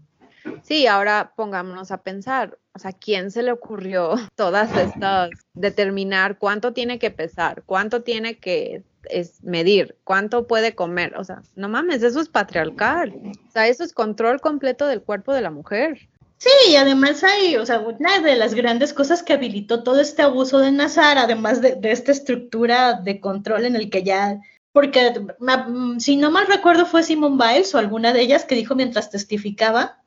Sí, 0.62 0.86
ahora 0.86 1.32
pongámonos 1.36 1.90
a 1.90 2.02
pensar, 2.02 2.58
o 2.74 2.78
sea, 2.78 2.92
¿quién 2.92 3.30
se 3.30 3.42
le 3.42 3.50
ocurrió 3.52 4.14
todas 4.34 4.76
estas, 4.76 5.30
determinar 5.54 6.38
cuánto 6.38 6.72
tiene 6.74 6.98
que 6.98 7.10
pesar, 7.10 7.62
cuánto 7.64 8.02
tiene 8.02 8.36
que 8.36 8.82
es, 9.08 9.42
medir, 9.42 9.96
cuánto 10.04 10.46
puede 10.46 10.74
comer? 10.74 11.16
O 11.16 11.24
sea, 11.24 11.40
no 11.56 11.70
mames, 11.70 12.02
eso 12.02 12.20
es 12.20 12.28
patriarcal. 12.28 13.14
O 13.48 13.50
sea, 13.52 13.68
eso 13.68 13.84
es 13.84 13.94
control 13.94 14.40
completo 14.42 14.86
del 14.86 15.00
cuerpo 15.02 15.32
de 15.32 15.40
la 15.40 15.50
mujer. 15.50 16.08
Sí, 16.44 16.72
y 16.72 16.76
además 16.76 17.24
hay, 17.24 17.56
o 17.56 17.64
sea, 17.64 17.80
una 17.80 18.20
de 18.20 18.36
las 18.36 18.52
grandes 18.52 18.92
cosas 18.92 19.22
que 19.22 19.32
habilitó 19.32 19.82
todo 19.82 19.98
este 19.98 20.20
abuso 20.20 20.58
de 20.58 20.72
Nazar, 20.72 21.16
además 21.16 21.62
de, 21.62 21.74
de 21.74 21.90
esta 21.90 22.12
estructura 22.12 23.00
de 23.00 23.18
control 23.18 23.64
en 23.64 23.76
el 23.76 23.88
que 23.88 24.02
ya, 24.02 24.42
porque 24.70 25.12
mm, 25.38 26.00
si 26.00 26.16
no 26.16 26.30
mal 26.30 26.46
recuerdo 26.46 26.84
fue 26.84 27.02
Simone 27.02 27.42
Biles 27.42 27.74
o 27.74 27.78
alguna 27.78 28.12
de 28.12 28.20
ellas 28.20 28.44
que 28.44 28.56
dijo 28.56 28.74
mientras 28.74 29.08
testificaba 29.08 30.02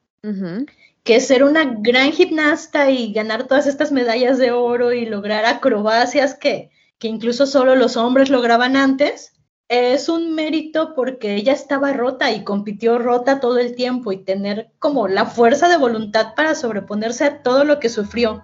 que 1.04 1.20
ser 1.22 1.44
una 1.44 1.64
gran 1.80 2.12
gimnasta 2.12 2.92
y 2.92 3.14
ganar 3.14 3.48
todas 3.48 3.66
estas 3.66 3.92
medallas 3.92 4.38
de 4.38 4.52
oro 4.52 4.94
y 4.94 5.08
lograr 5.08 5.44
acrobacias 5.46 6.36
que, 6.36 6.70
que 7.00 7.08
incluso 7.08 7.48
solo 7.48 7.76
los 7.76 7.98
hombres 7.98 8.30
lograban 8.30 8.76
antes, 8.76 9.34
es 9.70 10.08
un 10.08 10.34
mérito 10.34 10.94
porque 10.96 11.36
ella 11.36 11.54
estaba 11.54 11.94
rota 11.94 12.32
y 12.32 12.44
compitió 12.44 13.00
rota 13.00 13.40
todo 13.40 13.58
el 13.60 13.76
tiempo 13.76 14.12
y 14.12 14.24
tener 14.24 14.70
como 14.80 15.08
la 15.08 15.26
fuerza 15.26 15.68
de 15.68 15.78
voluntad 15.78 16.36
para 16.36 16.56
sobreponerse 16.56 17.26
a 17.26 17.44
todo 17.44 17.64
lo 17.64 17.80
que 17.80 17.90
sufrió. 17.90 18.44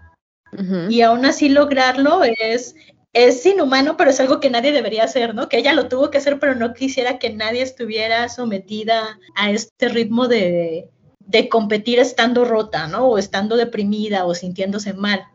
Y 0.88 1.02
aún 1.02 1.26
así 1.26 1.50
lograrlo 1.50 2.22
es, 2.24 2.76
es 3.12 3.44
inhumano, 3.44 3.98
pero 3.98 4.12
es 4.12 4.20
algo 4.20 4.40
que 4.40 4.52
nadie 4.52 4.72
debería 4.72 5.04
hacer, 5.04 5.34
¿no? 5.34 5.50
Que 5.50 5.58
ella 5.58 5.74
lo 5.74 5.88
tuvo 5.88 6.12
que 6.12 6.20
hacer, 6.20 6.38
pero 6.38 6.54
no 6.54 6.76
quisiera 6.76 7.18
que 7.18 7.32
nadie 7.32 7.64
estuviera 7.64 8.30
sometida 8.30 9.18
a 9.36 9.50
este 9.50 9.90
ritmo 9.90 10.28
de, 10.28 10.90
de 11.26 11.50
competir 11.50 11.98
estando 12.00 12.46
rota, 12.46 12.86
¿no? 12.86 13.08
O 13.08 13.18
estando 13.18 13.56
deprimida 13.56 14.26
o 14.26 14.36
sintiéndose 14.36 14.94
mal. 14.94 15.26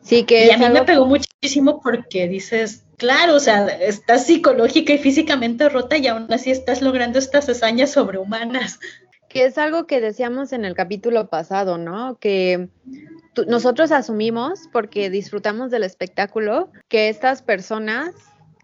Sí, 0.00 0.24
que 0.24 0.46
Y 0.46 0.50
a 0.50 0.58
mí 0.58 0.68
me 0.68 0.82
pegó 0.82 1.06
muchísimo 1.06 1.80
porque 1.80 2.26
dices, 2.26 2.81
claro, 2.96 3.36
o 3.36 3.40
sea, 3.40 3.66
estás 3.66 4.26
psicológica 4.26 4.92
y 4.92 4.98
físicamente 4.98 5.68
rota 5.68 5.96
y 5.96 6.06
aún 6.06 6.32
así 6.32 6.50
estás 6.50 6.82
logrando 6.82 7.18
estas 7.18 7.48
hazañas 7.48 7.90
sobrehumanas. 7.90 8.78
que 9.28 9.46
es 9.46 9.56
algo 9.56 9.86
que 9.86 10.00
decíamos 10.00 10.52
en 10.52 10.66
el 10.66 10.74
capítulo 10.74 11.28
pasado, 11.28 11.78
¿no? 11.78 12.18
Que 12.18 12.68
nosotros 13.46 13.90
asumimos, 13.90 14.68
porque 14.72 15.08
disfrutamos 15.08 15.70
del 15.70 15.84
espectáculo, 15.84 16.70
que 16.88 17.08
estas 17.08 17.40
personas 17.40 18.14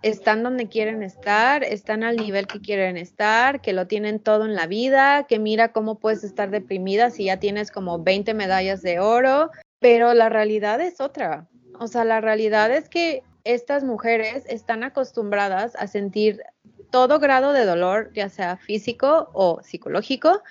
están 0.02 0.42
donde 0.42 0.68
quieren 0.68 1.02
estar, 1.02 1.64
están 1.64 2.04
al 2.04 2.16
nivel 2.16 2.46
que 2.46 2.60
quieren 2.60 2.96
estar, 2.96 3.60
que 3.60 3.72
lo 3.72 3.86
tienen 3.86 4.20
todo 4.20 4.44
en 4.44 4.54
la 4.54 4.66
vida, 4.66 5.26
que 5.26 5.38
mira 5.38 5.72
cómo 5.72 5.98
puedes 5.98 6.22
estar 6.22 6.50
deprimida 6.50 7.10
si 7.10 7.24
ya 7.24 7.38
tienes 7.38 7.70
como 7.70 8.02
20 8.02 8.34
medallas 8.34 8.82
de 8.82 9.00
oro, 9.00 9.50
pero 9.80 10.14
la 10.14 10.28
realidad 10.28 10.80
es 10.80 11.00
otra. 11.00 11.48
O 11.80 11.88
sea, 11.88 12.04
la 12.04 12.20
realidad 12.20 12.70
es 12.70 12.88
que 12.88 13.22
estas 13.48 13.82
mujeres 13.82 14.44
están 14.46 14.84
acostumbradas 14.84 15.74
a 15.76 15.86
sentir 15.86 16.42
todo 16.90 17.18
grado 17.18 17.54
de 17.54 17.64
dolor, 17.64 18.12
ya 18.12 18.28
sea 18.28 18.58
físico 18.58 19.30
o 19.32 19.60
psicológico, 19.62 20.42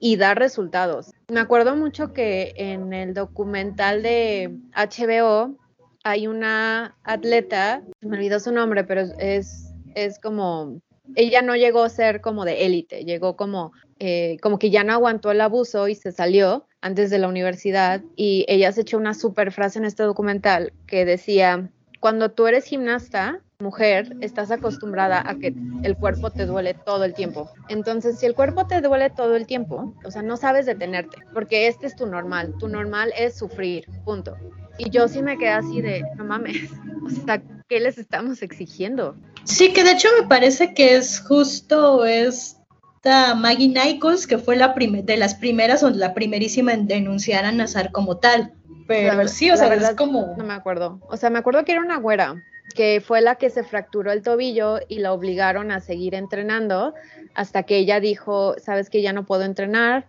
y 0.00 0.16
dar 0.16 0.38
resultados. 0.38 1.12
Me 1.28 1.40
acuerdo 1.40 1.76
mucho 1.76 2.14
que 2.14 2.54
en 2.56 2.94
el 2.94 3.12
documental 3.12 4.02
de 4.02 4.56
HBO 4.74 5.58
hay 6.04 6.26
una 6.26 6.96
atleta, 7.04 7.82
me 8.00 8.16
olvidó 8.16 8.40
su 8.40 8.50
nombre, 8.50 8.82
pero 8.84 9.02
es, 9.18 9.74
es 9.94 10.18
como, 10.18 10.80
ella 11.16 11.42
no 11.42 11.54
llegó 11.54 11.82
a 11.82 11.90
ser 11.90 12.22
como 12.22 12.46
de 12.46 12.64
élite, 12.64 13.04
llegó 13.04 13.36
como, 13.36 13.72
eh, 13.98 14.38
como 14.40 14.58
que 14.58 14.70
ya 14.70 14.84
no 14.84 14.94
aguantó 14.94 15.32
el 15.32 15.42
abuso 15.42 15.86
y 15.88 15.94
se 15.94 16.12
salió 16.12 16.66
antes 16.80 17.10
de 17.10 17.18
la 17.18 17.28
universidad 17.28 18.00
y 18.16 18.46
ella 18.48 18.72
se 18.72 18.82
echó 18.82 18.96
una 18.96 19.12
super 19.12 19.52
frase 19.52 19.80
en 19.80 19.84
este 19.84 20.04
documental 20.04 20.72
que 20.86 21.04
decía, 21.04 21.70
cuando 22.00 22.30
tú 22.30 22.46
eres 22.46 22.64
gimnasta, 22.64 23.40
mujer, 23.58 24.16
estás 24.20 24.52
acostumbrada 24.52 25.20
a 25.28 25.34
que 25.34 25.52
el 25.82 25.96
cuerpo 25.96 26.30
te 26.30 26.46
duele 26.46 26.74
todo 26.74 27.04
el 27.04 27.12
tiempo. 27.12 27.50
Entonces, 27.68 28.18
si 28.18 28.26
el 28.26 28.34
cuerpo 28.34 28.68
te 28.68 28.80
duele 28.80 29.10
todo 29.10 29.34
el 29.34 29.46
tiempo, 29.46 29.94
o 30.04 30.10
sea, 30.10 30.22
no 30.22 30.36
sabes 30.36 30.66
detenerte, 30.66 31.16
porque 31.34 31.66
este 31.66 31.86
es 31.86 31.96
tu 31.96 32.06
normal. 32.06 32.54
Tu 32.60 32.68
normal 32.68 33.12
es 33.18 33.36
sufrir, 33.36 33.86
punto. 34.04 34.36
Y 34.78 34.90
yo 34.90 35.08
sí 35.08 35.22
me 35.22 35.36
quedé 35.36 35.50
así 35.50 35.80
de, 35.80 36.04
no 36.16 36.24
mames, 36.24 36.70
o 37.04 37.10
sea, 37.26 37.42
¿qué 37.68 37.80
les 37.80 37.98
estamos 37.98 38.42
exigiendo? 38.42 39.16
Sí, 39.42 39.72
que 39.72 39.82
de 39.82 39.92
hecho 39.92 40.08
me 40.20 40.28
parece 40.28 40.74
que 40.74 40.94
es 40.94 41.20
justo 41.20 42.04
esta 42.04 43.34
Maggie 43.34 43.68
Nichols, 43.68 44.28
que 44.28 44.38
fue 44.38 44.54
la 44.54 44.68
de 44.68 45.16
las 45.16 45.34
primeras 45.34 45.82
o 45.82 45.90
la 45.90 46.14
primerísima 46.14 46.74
en 46.74 46.86
denunciar 46.86 47.44
a 47.44 47.50
Nazar 47.50 47.90
como 47.90 48.18
tal. 48.18 48.52
Pero 48.88 49.14
La- 49.14 49.28
sí, 49.28 49.50
o 49.50 49.56
sea, 49.56 49.68
verdad, 49.68 49.90
es 49.90 49.96
como... 49.96 50.34
No 50.36 50.44
me 50.44 50.54
acuerdo. 50.54 50.98
O 51.08 51.16
sea, 51.16 51.30
me 51.30 51.38
acuerdo 51.38 51.64
que 51.64 51.72
era 51.72 51.80
una 51.80 51.98
güera, 51.98 52.42
que 52.74 53.00
fue 53.04 53.20
la 53.20 53.36
que 53.36 53.50
se 53.50 53.62
fracturó 53.62 54.10
el 54.10 54.22
tobillo 54.22 54.80
y 54.88 54.98
la 54.98 55.12
obligaron 55.12 55.70
a 55.70 55.80
seguir 55.80 56.14
entrenando 56.14 56.94
hasta 57.34 57.62
que 57.62 57.76
ella 57.76 58.00
dijo, 58.00 58.56
sabes 58.58 58.90
que 58.90 59.02
ya 59.02 59.12
no 59.12 59.26
puedo 59.26 59.44
entrenar. 59.44 60.06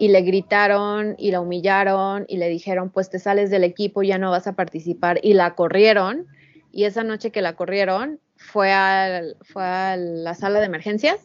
Y 0.00 0.08
le 0.08 0.20
gritaron 0.20 1.16
y 1.18 1.32
la 1.32 1.40
humillaron 1.40 2.24
y 2.28 2.36
le 2.36 2.48
dijeron, 2.48 2.90
pues 2.90 3.10
te 3.10 3.18
sales 3.18 3.50
del 3.50 3.64
equipo, 3.64 4.04
ya 4.04 4.16
no 4.16 4.30
vas 4.30 4.46
a 4.46 4.52
participar. 4.52 5.18
Y 5.24 5.32
la 5.32 5.56
corrieron. 5.56 6.26
Y 6.70 6.84
esa 6.84 7.02
noche 7.02 7.32
que 7.32 7.42
la 7.42 7.56
corrieron, 7.56 8.20
fue, 8.36 8.72
al- 8.72 9.36
fue 9.40 9.64
a 9.64 9.96
la 9.96 10.34
sala 10.34 10.60
de 10.60 10.66
emergencias 10.66 11.18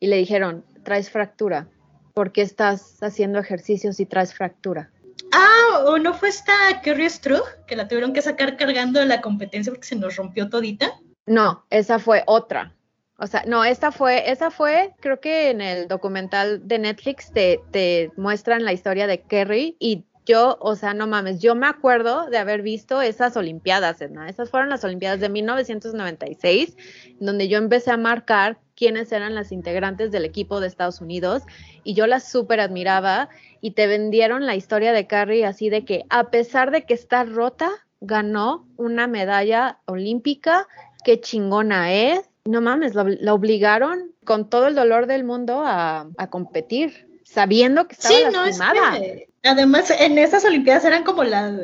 y 0.00 0.08
le 0.08 0.16
dijeron, 0.16 0.64
traes 0.82 1.10
fractura. 1.10 1.68
¿Por 2.14 2.32
qué 2.32 2.42
estás 2.42 3.00
haciendo 3.02 3.38
ejercicios 3.38 4.00
y 4.00 4.06
traes 4.06 4.34
fractura? 4.34 4.90
Ah, 5.32 5.84
o 5.86 5.98
no 5.98 6.14
fue 6.14 6.28
esta 6.28 6.52
Kerry 6.82 7.08
Strug, 7.08 7.44
que 7.66 7.76
la 7.76 7.88
tuvieron 7.88 8.12
que 8.12 8.22
sacar 8.22 8.56
cargando 8.56 9.00
de 9.00 9.06
la 9.06 9.20
competencia 9.20 9.72
porque 9.72 9.86
se 9.86 9.96
nos 9.96 10.16
rompió 10.16 10.48
todita. 10.48 10.92
No, 11.26 11.64
esa 11.70 11.98
fue 11.98 12.22
otra. 12.26 12.74
O 13.18 13.26
sea, 13.26 13.44
no, 13.46 13.64
esta 13.64 13.92
fue, 13.92 14.30
esa 14.30 14.50
fue, 14.50 14.94
creo 15.00 15.20
que 15.20 15.50
en 15.50 15.62
el 15.62 15.88
documental 15.88 16.68
de 16.68 16.78
Netflix 16.78 17.32
te, 17.32 17.60
te 17.70 18.12
muestran 18.16 18.64
la 18.64 18.74
historia 18.74 19.06
de 19.06 19.22
Kerry 19.22 19.76
y 19.78 20.04
yo, 20.26 20.58
o 20.60 20.74
sea, 20.74 20.92
no 20.92 21.06
mames, 21.06 21.40
yo 21.40 21.54
me 21.54 21.66
acuerdo 21.66 22.26
de 22.26 22.36
haber 22.36 22.60
visto 22.60 23.00
esas 23.00 23.36
Olimpiadas, 23.36 23.98
¿no? 24.10 24.24
Esas 24.26 24.50
fueron 24.50 24.68
las 24.68 24.84
Olimpiadas 24.84 25.20
de 25.20 25.28
1996, 25.28 26.76
donde 27.20 27.48
yo 27.48 27.58
empecé 27.58 27.92
a 27.92 27.96
marcar 27.96 28.58
quiénes 28.76 29.10
eran 29.10 29.34
las 29.34 29.50
integrantes 29.50 30.12
del 30.12 30.24
equipo 30.24 30.60
de 30.60 30.68
Estados 30.68 31.00
Unidos 31.00 31.42
y 31.82 31.94
yo 31.94 32.06
las 32.06 32.30
súper 32.30 32.60
admiraba 32.60 33.28
y 33.60 33.72
te 33.72 33.86
vendieron 33.86 34.46
la 34.46 34.54
historia 34.54 34.92
de 34.92 35.06
Carrie 35.06 35.44
así 35.44 35.70
de 35.70 35.84
que 35.84 36.04
a 36.10 36.30
pesar 36.30 36.70
de 36.70 36.84
que 36.84 36.94
está 36.94 37.24
rota, 37.24 37.70
ganó 38.00 38.68
una 38.76 39.06
medalla 39.06 39.78
olímpica, 39.86 40.68
qué 41.04 41.20
chingona 41.20 41.92
es. 41.92 42.20
No 42.44 42.60
mames, 42.60 42.94
la, 42.94 43.34
obligaron 43.34 44.12
con 44.24 44.48
todo 44.48 44.68
el 44.68 44.74
dolor 44.74 45.06
del 45.06 45.24
mundo 45.24 45.62
a, 45.64 46.08
a 46.16 46.30
competir, 46.30 47.08
sabiendo 47.24 47.88
que 47.88 47.94
estaba 47.94 48.14
sí, 48.14 48.22
lastimada. 48.22 48.90
No, 48.90 48.96
es 48.96 49.26
Además, 49.46 49.92
en 49.96 50.18
esas 50.18 50.44
Olimpiadas 50.44 50.84
eran 50.84 51.04
como 51.04 51.22
la, 51.24 51.56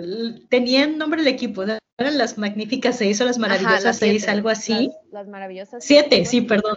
tenían 0.49 0.99
nombre 0.99 1.21
el 1.21 1.27
equipo, 1.27 1.65
eran 1.99 2.19
las 2.19 2.39
magníficas 2.39 2.99
seis 2.99 3.21
o 3.21 3.25
las 3.25 3.39
maravillosas 3.39 3.99
seis, 3.99 4.29
algo 4.29 4.49
así. 4.49 4.91
Las, 5.11 5.29
maravillosas 5.29 5.85
siete, 5.85 6.25
sí, 6.25 6.41
perdón. 6.43 6.77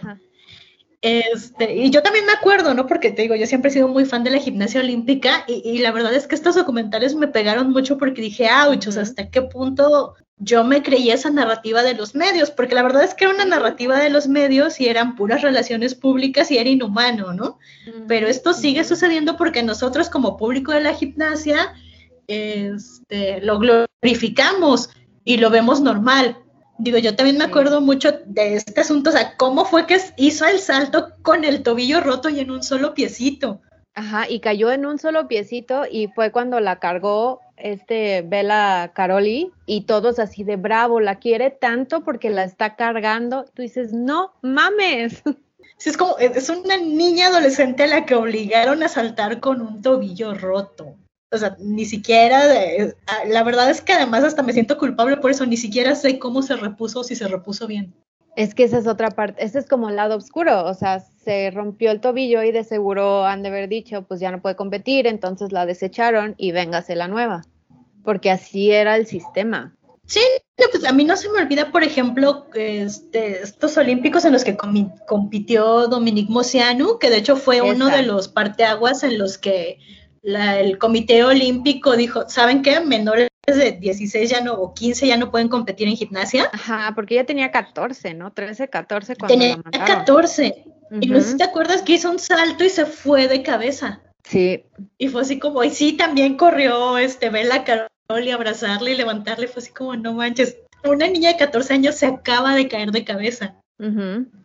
Este, 1.01 1.75
y 1.75 1.91
yo 1.91 2.01
también 2.01 2.25
me 2.25 2.32
acuerdo, 2.32 2.73
¿no? 2.73 2.88
Porque 2.88 3.12
te 3.12 3.21
digo, 3.21 3.36
yo 3.36 3.45
siempre 3.45 3.69
he 3.69 3.73
sido 3.73 3.88
muy 3.88 4.06
fan 4.06 4.23
de 4.23 4.32
la 4.32 4.39
gimnasia 4.39 4.82
olímpica 4.82 5.45
y, 5.47 5.78
la 5.78 5.91
verdad 5.91 6.13
es 6.15 6.25
que 6.25 6.36
estos 6.36 6.56
documentales 6.56 7.13
me 7.15 7.28
pegaron 7.28 7.71
mucho 7.71 7.97
porque 7.97 8.21
dije, 8.21 8.49
ouch, 8.49 8.88
o 8.88 8.91
sea, 8.91 9.04
¿hasta 9.04 9.30
qué 9.30 9.43
punto 9.43 10.15
yo 10.38 10.63
me 10.63 10.82
creía 10.82 11.13
esa 11.13 11.30
narrativa 11.30 11.84
de 11.84 11.93
los 11.93 12.15
medios? 12.15 12.49
Porque 12.49 12.73
la 12.73 12.82
verdad 12.82 13.04
es 13.04 13.13
que 13.13 13.25
era 13.25 13.36
una 13.36 13.45
narrativa 13.45 13.99
de 13.99 14.10
los 14.10 14.28
medios 14.28 14.82
y 14.82 14.88
eran 14.88 15.15
puras 15.15 15.43
relaciones 15.43 15.93
públicas 15.93 16.49
y 16.49 16.58
era 16.58 16.69
inhumano, 16.69 17.34
¿no? 17.34 17.60
Pero 18.08 18.28
esto 18.28 18.54
sigue 18.54 18.84
sucediendo 18.84 19.38
porque 19.38 19.62
nosotros 19.62 20.10
como 20.10 20.38
público 20.38 20.71
de 20.71 20.82
la 20.82 20.93
gimnasia 20.95 21.73
este, 22.28 23.41
lo 23.41 23.60
glorificamos 23.60 24.89
y 25.26 25.38
lo 25.38 25.50
vemos 25.50 25.82
normal. 25.82 26.38
Digo, 26.78 26.98
yo 26.98 27.16
también 27.16 27.38
me 27.38 27.46
acuerdo 27.46 27.82
mucho 27.82 28.12
de 28.26 28.56
este 28.56 28.80
asunto, 28.80 29.10
o 29.10 29.14
sea, 29.14 29.36
cómo 29.36 29.66
fue 29.66 29.86
que 29.86 29.98
hizo 30.18 30.46
el 30.46 30.60
salto 30.60 31.10
con 31.22 31.44
el 31.44 31.64
tobillo 31.64 32.00
roto 32.02 32.30
y 32.30 32.40
en 32.40 32.52
un 32.52 32.64
solo 32.64 32.94
piecito. 32.94 33.62
Ajá, 33.96 34.30
y 34.30 34.40
cayó 34.42 34.72
en 34.72 34.86
un 34.86 35.00
solo 35.00 35.28
piecito 35.28 35.84
y 35.90 36.10
fue 36.10 36.32
cuando 36.32 36.60
la 36.60 36.80
cargó 36.80 37.40
este 37.56 38.24
Bella 38.24 38.92
Caroli 38.94 39.52
y 39.66 39.82
todos 39.82 40.20
así 40.20 40.44
de 40.44 40.58
bravo, 40.58 41.00
la 41.00 41.20
quiere 41.20 41.50
tanto 41.50 42.04
porque 42.04 42.30
la 42.30 42.44
está 42.44 42.76
cargando. 42.76 43.46
Tú 43.54 43.62
dices, 43.62 43.92
no 43.92 44.34
mames. 44.42 45.24
Sí, 45.78 45.90
es 45.90 45.98
como, 45.98 46.18
es 46.20 46.48
una 46.48 46.78
niña 46.78 47.28
adolescente 47.28 47.84
a 47.84 47.88
la 47.88 48.06
que 48.06 48.16
obligaron 48.16 48.82
a 48.82 48.88
saltar 48.88 49.42
con 49.42 49.60
un 49.60 49.82
tobillo 49.82 50.34
roto 50.34 50.96
o 51.36 51.39
sea, 51.39 51.56
ni 51.60 51.86
siquiera, 51.86 52.48
de, 52.48 52.95
la 53.28 53.43
verdad 53.43 53.69
es 53.69 53.82
que 53.82 53.93
además 53.93 54.24
hasta 54.24 54.43
me 54.43 54.54
siento 54.54 54.78
culpable 54.78 55.17
por 55.17 55.32
eso, 55.32 55.45
ni 55.45 55.58
siquiera 55.58 55.95
sé 55.95 56.19
cómo 56.19 56.41
se 56.41 56.56
repuso, 56.56 57.04
si 57.04 57.15
se 57.15 57.28
repuso 57.28 57.67
bien. 57.67 57.93
Es 58.36 58.54
que 58.54 58.63
esa 58.63 58.80
es 58.80 58.88
otra 58.88 59.12
parte, 59.12 59.43
ese 59.43 59.60
es 59.60 59.67
como 59.67 59.89
el 59.89 59.95
lado 59.95 60.17
oscuro, 60.17 60.65
o 60.65 60.74
sea, 60.74 61.00
se 61.00 61.52
rompió 61.52 61.91
el 61.91 62.02
tobillo 62.02 62.43
y 62.43 62.52
de 62.52 62.63
seguro 62.63 63.26
han 63.26 63.43
de 63.43 63.50
haber 63.50 63.69
dicho, 63.69 64.04
pues 64.04 64.19
ya 64.19 64.32
no 64.32 64.41
puede 64.41 64.56
competir, 64.56 65.08
entonces 65.08 65.52
la 65.52 65.65
desecharon 65.65 66.36
y 66.38 66.52
véngase 66.52 66.95
la 66.95 67.08
nueva, 67.08 67.43
porque 68.04 68.32
así 68.32 68.71
era 68.71 68.98
el 68.98 69.08
sistema. 69.08 69.76
Sí, 70.08 70.21
pues 70.71 70.86
a 70.86 70.91
mí 70.91 71.04
no 71.04 71.17
se 71.17 71.30
me 71.30 71.41
olvida, 71.41 71.71
por 71.71 71.84
ejemplo, 71.84 72.45
este, 72.54 73.41
estos 73.41 73.76
olímpicos 73.78 74.24
en 74.26 74.34
los 74.34 74.43
que 74.43 74.56
compitió 75.08 75.88
Dominique 75.88 76.32
Mosianu, 76.32 77.00
que 77.00 77.10
de 77.10 77.17
hecho 77.17 77.36
fue 77.36 77.62
uno 77.62 77.88
de 77.88 78.04
los 78.04 78.28
parteaguas 78.28 79.04
en 79.04 79.17
los 79.17 79.38
que 79.38 79.80
el 80.26 80.78
Comité 80.78 81.24
Olímpico 81.24 81.96
dijo, 81.96 82.28
¿saben 82.28 82.62
qué? 82.62 82.80
Menores 82.80 83.30
de 83.46 83.74
16 83.74 84.30
ya 84.30 84.42
no, 84.42 84.54
o 84.54 84.74
15 84.74 85.08
ya 85.08 85.18
no 85.18 85.30
pueden 85.30 85.50
competir 85.50 85.88
en 85.88 85.96
gimnasia. 85.96 86.50
Ajá, 86.52 86.94
porque 86.96 87.14
ella 87.14 87.26
tenía 87.26 87.52
14, 87.52 88.14
¿no? 88.16 88.34
13, 88.34 88.68
14 88.70 89.16
cuando 89.16 89.38
Tenía 89.38 89.62
14. 89.86 90.66
Y 91.02 91.08
no 91.08 91.20
sé 91.20 91.32
si 91.32 91.38
te 91.38 91.44
acuerdas 91.44 91.82
que 91.82 91.94
hizo 91.94 92.10
un 92.10 92.20
salto 92.20 92.64
y 92.64 92.70
se 92.70 92.86
fue 92.86 93.28
de 93.28 93.44
cabeza. 93.44 94.02
Sí. 94.24 94.64
Y 94.98 95.08
fue 95.10 95.22
así 95.22 95.40
como, 95.40 95.64
y 95.64 95.70
sí, 95.70 95.94
también 95.94 96.38
corrió, 96.38 96.98
este, 96.98 97.30
Bella 97.30 97.64
Carol 97.64 97.90
y 98.24 98.32
abrazarle 98.32 98.92
y 98.92 98.96
levantarle, 98.96 99.48
fue 99.48 99.62
así 99.62 99.72
como, 99.72 99.96
no 99.96 100.14
manches, 100.14 100.58
una 100.84 101.08
niña 101.08 101.32
de 101.32 101.38
14 101.38 101.74
años 101.74 101.96
se 101.96 102.06
acaba 102.06 102.56
de 102.56 102.68
caer 102.68 102.92
de 102.92 103.04
cabeza. 103.04 103.56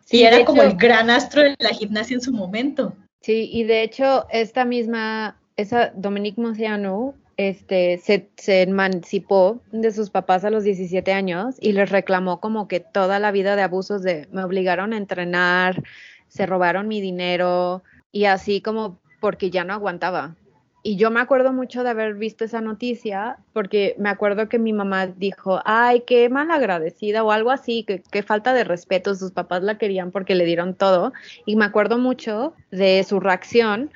sí, 0.05 0.17
y 0.17 0.23
era 0.23 0.43
como 0.45 0.61
el 0.61 0.75
gran 0.75 1.09
astro 1.09 1.41
de 1.41 1.55
la 1.59 1.69
gimnasia 1.69 2.15
en 2.15 2.21
su 2.21 2.31
momento. 2.31 2.95
Sí, 3.21 3.49
y 3.51 3.63
de 3.63 3.83
hecho, 3.83 4.25
esta 4.31 4.65
misma 4.65 5.40
esa 5.61 5.91
Dominique 5.95 6.41
Mociano 6.41 7.15
este, 7.37 7.97
se, 7.97 8.29
se, 8.37 8.61
emancipó 8.63 9.61
de 9.71 9.91
sus 9.91 10.09
papás 10.09 10.43
a 10.43 10.49
los 10.49 10.63
17 10.63 11.11
años 11.13 11.55
y 11.59 11.71
les 11.71 11.89
reclamó 11.89 12.39
como 12.39 12.67
que 12.67 12.79
toda 12.79 13.19
la 13.19 13.31
vida 13.31 13.55
de 13.55 13.63
abusos 13.63 14.03
de 14.03 14.27
me 14.31 14.43
obligaron 14.43 14.93
a 14.93 14.97
entrenar, 14.97 15.81
se 16.27 16.45
robaron 16.45 16.87
mi 16.87 17.01
dinero 17.01 17.83
y 18.11 18.25
así 18.25 18.61
como 18.61 18.99
porque 19.19 19.49
ya 19.49 19.63
no 19.63 19.73
aguantaba. 19.73 20.35
Y 20.83 20.95
yo 20.95 21.11
me 21.11 21.19
acuerdo 21.19 21.53
mucho 21.53 21.83
de 21.83 21.91
haber 21.91 22.15
visto 22.15 22.43
esa 22.43 22.59
noticia 22.59 23.37
porque 23.53 23.95
me 23.99 24.09
acuerdo 24.09 24.49
que 24.49 24.57
mi 24.57 24.73
mamá 24.73 25.05
dijo, 25.05 25.61
ay, 25.63 26.01
qué 26.07 26.27
mal 26.27 26.49
agradecida 26.49 27.23
o 27.23 27.31
algo 27.31 27.51
así, 27.51 27.83
que, 27.83 28.01
qué 28.11 28.23
falta 28.23 28.53
de 28.53 28.63
respeto, 28.63 29.13
sus 29.13 29.31
papás 29.31 29.61
la 29.61 29.77
querían 29.77 30.09
porque 30.09 30.33
le 30.33 30.45
dieron 30.45 30.73
todo. 30.73 31.13
Y 31.45 31.55
me 31.55 31.65
acuerdo 31.65 31.99
mucho 31.99 32.55
de 32.71 33.03
su 33.03 33.19
reacción 33.19 33.91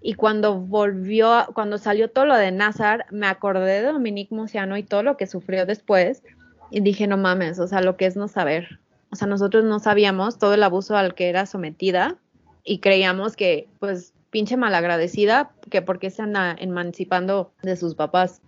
y 0.00 0.14
cuando 0.14 0.60
volvió, 0.60 1.46
cuando 1.54 1.78
salió 1.78 2.10
todo 2.10 2.26
lo 2.26 2.36
de 2.36 2.52
Nazar, 2.52 3.06
me 3.10 3.26
acordé 3.26 3.82
de 3.82 3.92
Dominique 3.92 4.34
Mociano 4.34 4.76
y 4.76 4.82
todo 4.82 5.02
lo 5.02 5.16
que 5.16 5.26
sufrió 5.26 5.66
después. 5.66 6.22
Y 6.70 6.80
dije, 6.80 7.06
no 7.06 7.16
mames, 7.16 7.58
o 7.58 7.66
sea, 7.66 7.80
lo 7.80 7.96
que 7.96 8.06
es 8.06 8.16
no 8.16 8.28
saber. 8.28 8.80
O 9.10 9.16
sea, 9.16 9.28
nosotros 9.28 9.64
no 9.64 9.78
sabíamos 9.78 10.38
todo 10.38 10.54
el 10.54 10.62
abuso 10.62 10.96
al 10.96 11.14
que 11.14 11.28
era 11.28 11.46
sometida 11.46 12.16
y 12.64 12.80
creíamos 12.80 13.36
que, 13.36 13.68
pues, 13.78 14.12
pinche 14.30 14.56
malagradecida, 14.56 15.52
que 15.70 15.82
porque 15.82 16.10
se 16.10 16.22
anda 16.22 16.56
emancipando 16.58 17.52
de 17.62 17.76
sus 17.76 17.94
papás. 17.94 18.42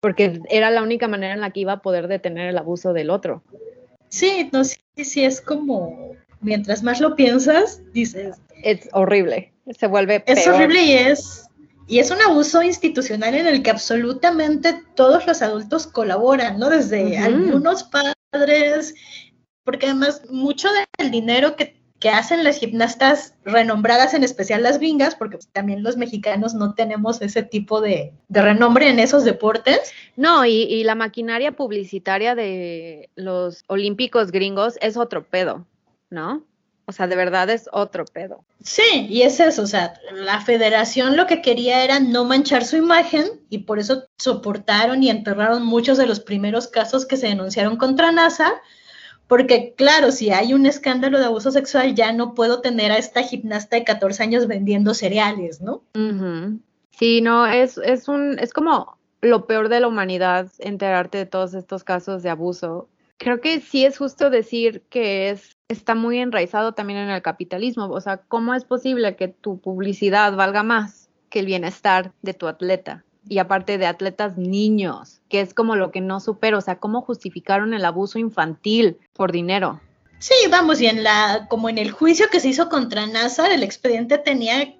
Porque 0.00 0.40
era 0.50 0.70
la 0.70 0.82
única 0.82 1.08
manera 1.08 1.34
en 1.34 1.40
la 1.40 1.50
que 1.50 1.60
iba 1.60 1.72
a 1.72 1.82
poder 1.82 2.08
detener 2.08 2.48
el 2.48 2.58
abuso 2.58 2.92
del 2.92 3.10
otro. 3.10 3.42
Sí, 4.08 4.50
no, 4.52 4.64
sí, 4.64 4.78
sí, 4.96 5.24
es 5.24 5.40
como, 5.40 6.12
mientras 6.42 6.82
más 6.82 7.00
lo 7.00 7.16
piensas, 7.16 7.80
dices. 7.92 8.36
Es 8.62 8.88
horrible 8.92 9.52
se 9.78 9.86
vuelve 9.86 10.22
Es 10.26 10.46
horrible 10.46 10.82
y 10.82 10.92
es, 10.92 11.48
y 11.86 11.98
es 11.98 12.10
un 12.10 12.20
abuso 12.20 12.62
institucional 12.62 13.34
en 13.34 13.46
el 13.46 13.62
que 13.62 13.70
absolutamente 13.70 14.82
todos 14.94 15.26
los 15.26 15.42
adultos 15.42 15.86
colaboran, 15.86 16.58
¿no? 16.58 16.70
Desde 16.70 17.18
algunos 17.18 17.84
padres, 17.84 18.94
porque 19.64 19.86
además 19.86 20.22
mucho 20.30 20.68
del 20.98 21.10
dinero 21.10 21.56
que, 21.56 21.80
hacen 22.12 22.42
las 22.42 22.58
gimnastas 22.58 23.36
renombradas, 23.44 24.12
en 24.12 24.24
especial 24.24 24.64
las 24.64 24.80
vingas, 24.80 25.14
porque 25.14 25.38
también 25.52 25.84
los 25.84 25.96
mexicanos 25.96 26.52
no 26.52 26.74
tenemos 26.74 27.22
ese 27.22 27.44
tipo 27.44 27.80
de, 27.80 28.12
renombre 28.28 28.88
en 28.88 28.98
esos 28.98 29.22
deportes. 29.22 29.78
No, 30.16 30.44
y, 30.44 30.64
y 30.64 30.82
la 30.82 30.96
maquinaria 30.96 31.52
publicitaria 31.52 32.34
de 32.34 33.08
los 33.14 33.62
olímpicos 33.68 34.32
gringos 34.32 34.78
es 34.80 34.96
otro 34.96 35.22
pedo, 35.22 35.64
¿no? 36.12 36.44
O 36.84 36.92
sea, 36.92 37.06
de 37.06 37.16
verdad 37.16 37.48
es 37.48 37.68
otro 37.72 38.04
pedo. 38.04 38.44
Sí, 38.62 39.06
y 39.08 39.22
es 39.22 39.40
eso, 39.40 39.62
o 39.62 39.66
sea, 39.66 39.94
la 40.12 40.40
federación 40.40 41.16
lo 41.16 41.26
que 41.26 41.40
quería 41.40 41.84
era 41.84 42.00
no 42.00 42.24
manchar 42.24 42.64
su 42.64 42.76
imagen 42.76 43.24
y 43.48 43.58
por 43.58 43.78
eso 43.78 44.04
soportaron 44.18 45.02
y 45.02 45.08
enterraron 45.08 45.64
muchos 45.64 45.96
de 45.96 46.06
los 46.06 46.20
primeros 46.20 46.68
casos 46.68 47.06
que 47.06 47.16
se 47.16 47.28
denunciaron 47.28 47.76
contra 47.76 48.12
NASA, 48.12 48.60
porque 49.28 49.74
claro, 49.76 50.10
si 50.10 50.30
hay 50.30 50.54
un 50.54 50.66
escándalo 50.66 51.18
de 51.18 51.26
abuso 51.26 51.50
sexual 51.50 51.94
ya 51.94 52.12
no 52.12 52.34
puedo 52.34 52.60
tener 52.60 52.92
a 52.92 52.98
esta 52.98 53.22
gimnasta 53.22 53.76
de 53.76 53.84
14 53.84 54.22
años 54.22 54.46
vendiendo 54.46 54.92
cereales, 54.92 55.60
¿no? 55.60 55.82
Sí, 56.98 57.20
no, 57.20 57.46
es, 57.46 57.78
es, 57.78 58.08
un, 58.08 58.38
es 58.38 58.52
como 58.52 58.98
lo 59.22 59.46
peor 59.46 59.68
de 59.68 59.80
la 59.80 59.88
humanidad 59.88 60.50
enterarte 60.58 61.18
de 61.18 61.26
todos 61.26 61.54
estos 61.54 61.84
casos 61.84 62.22
de 62.22 62.30
abuso. 62.30 62.88
Creo 63.22 63.40
que 63.40 63.60
sí 63.60 63.84
es 63.84 63.98
justo 63.98 64.30
decir 64.30 64.82
que 64.90 65.30
es 65.30 65.56
está 65.68 65.94
muy 65.94 66.18
enraizado 66.18 66.72
también 66.72 66.98
en 66.98 67.10
el 67.10 67.22
capitalismo. 67.22 67.86
O 67.86 68.00
sea, 68.00 68.16
¿cómo 68.18 68.52
es 68.54 68.64
posible 68.64 69.14
que 69.14 69.28
tu 69.28 69.60
publicidad 69.60 70.34
valga 70.34 70.64
más 70.64 71.08
que 71.30 71.38
el 71.38 71.46
bienestar 71.46 72.12
de 72.22 72.34
tu 72.34 72.48
atleta? 72.48 73.04
Y 73.28 73.38
aparte 73.38 73.78
de 73.78 73.86
atletas 73.86 74.36
niños, 74.36 75.20
que 75.28 75.40
es 75.40 75.54
como 75.54 75.76
lo 75.76 75.92
que 75.92 76.00
no 76.00 76.18
supero. 76.18 76.58
O 76.58 76.60
sea, 76.60 76.80
¿cómo 76.80 77.02
justificaron 77.02 77.74
el 77.74 77.84
abuso 77.84 78.18
infantil 78.18 78.98
por 79.12 79.30
dinero? 79.30 79.80
Sí, 80.18 80.34
vamos, 80.50 80.80
y 80.80 80.86
en 80.86 81.04
la, 81.04 81.46
como 81.48 81.68
en 81.68 81.78
el 81.78 81.92
juicio 81.92 82.26
que 82.30 82.40
se 82.40 82.48
hizo 82.48 82.68
contra 82.68 83.06
NASA, 83.06 83.52
el 83.54 83.62
expediente 83.62 84.18
tenía 84.18 84.74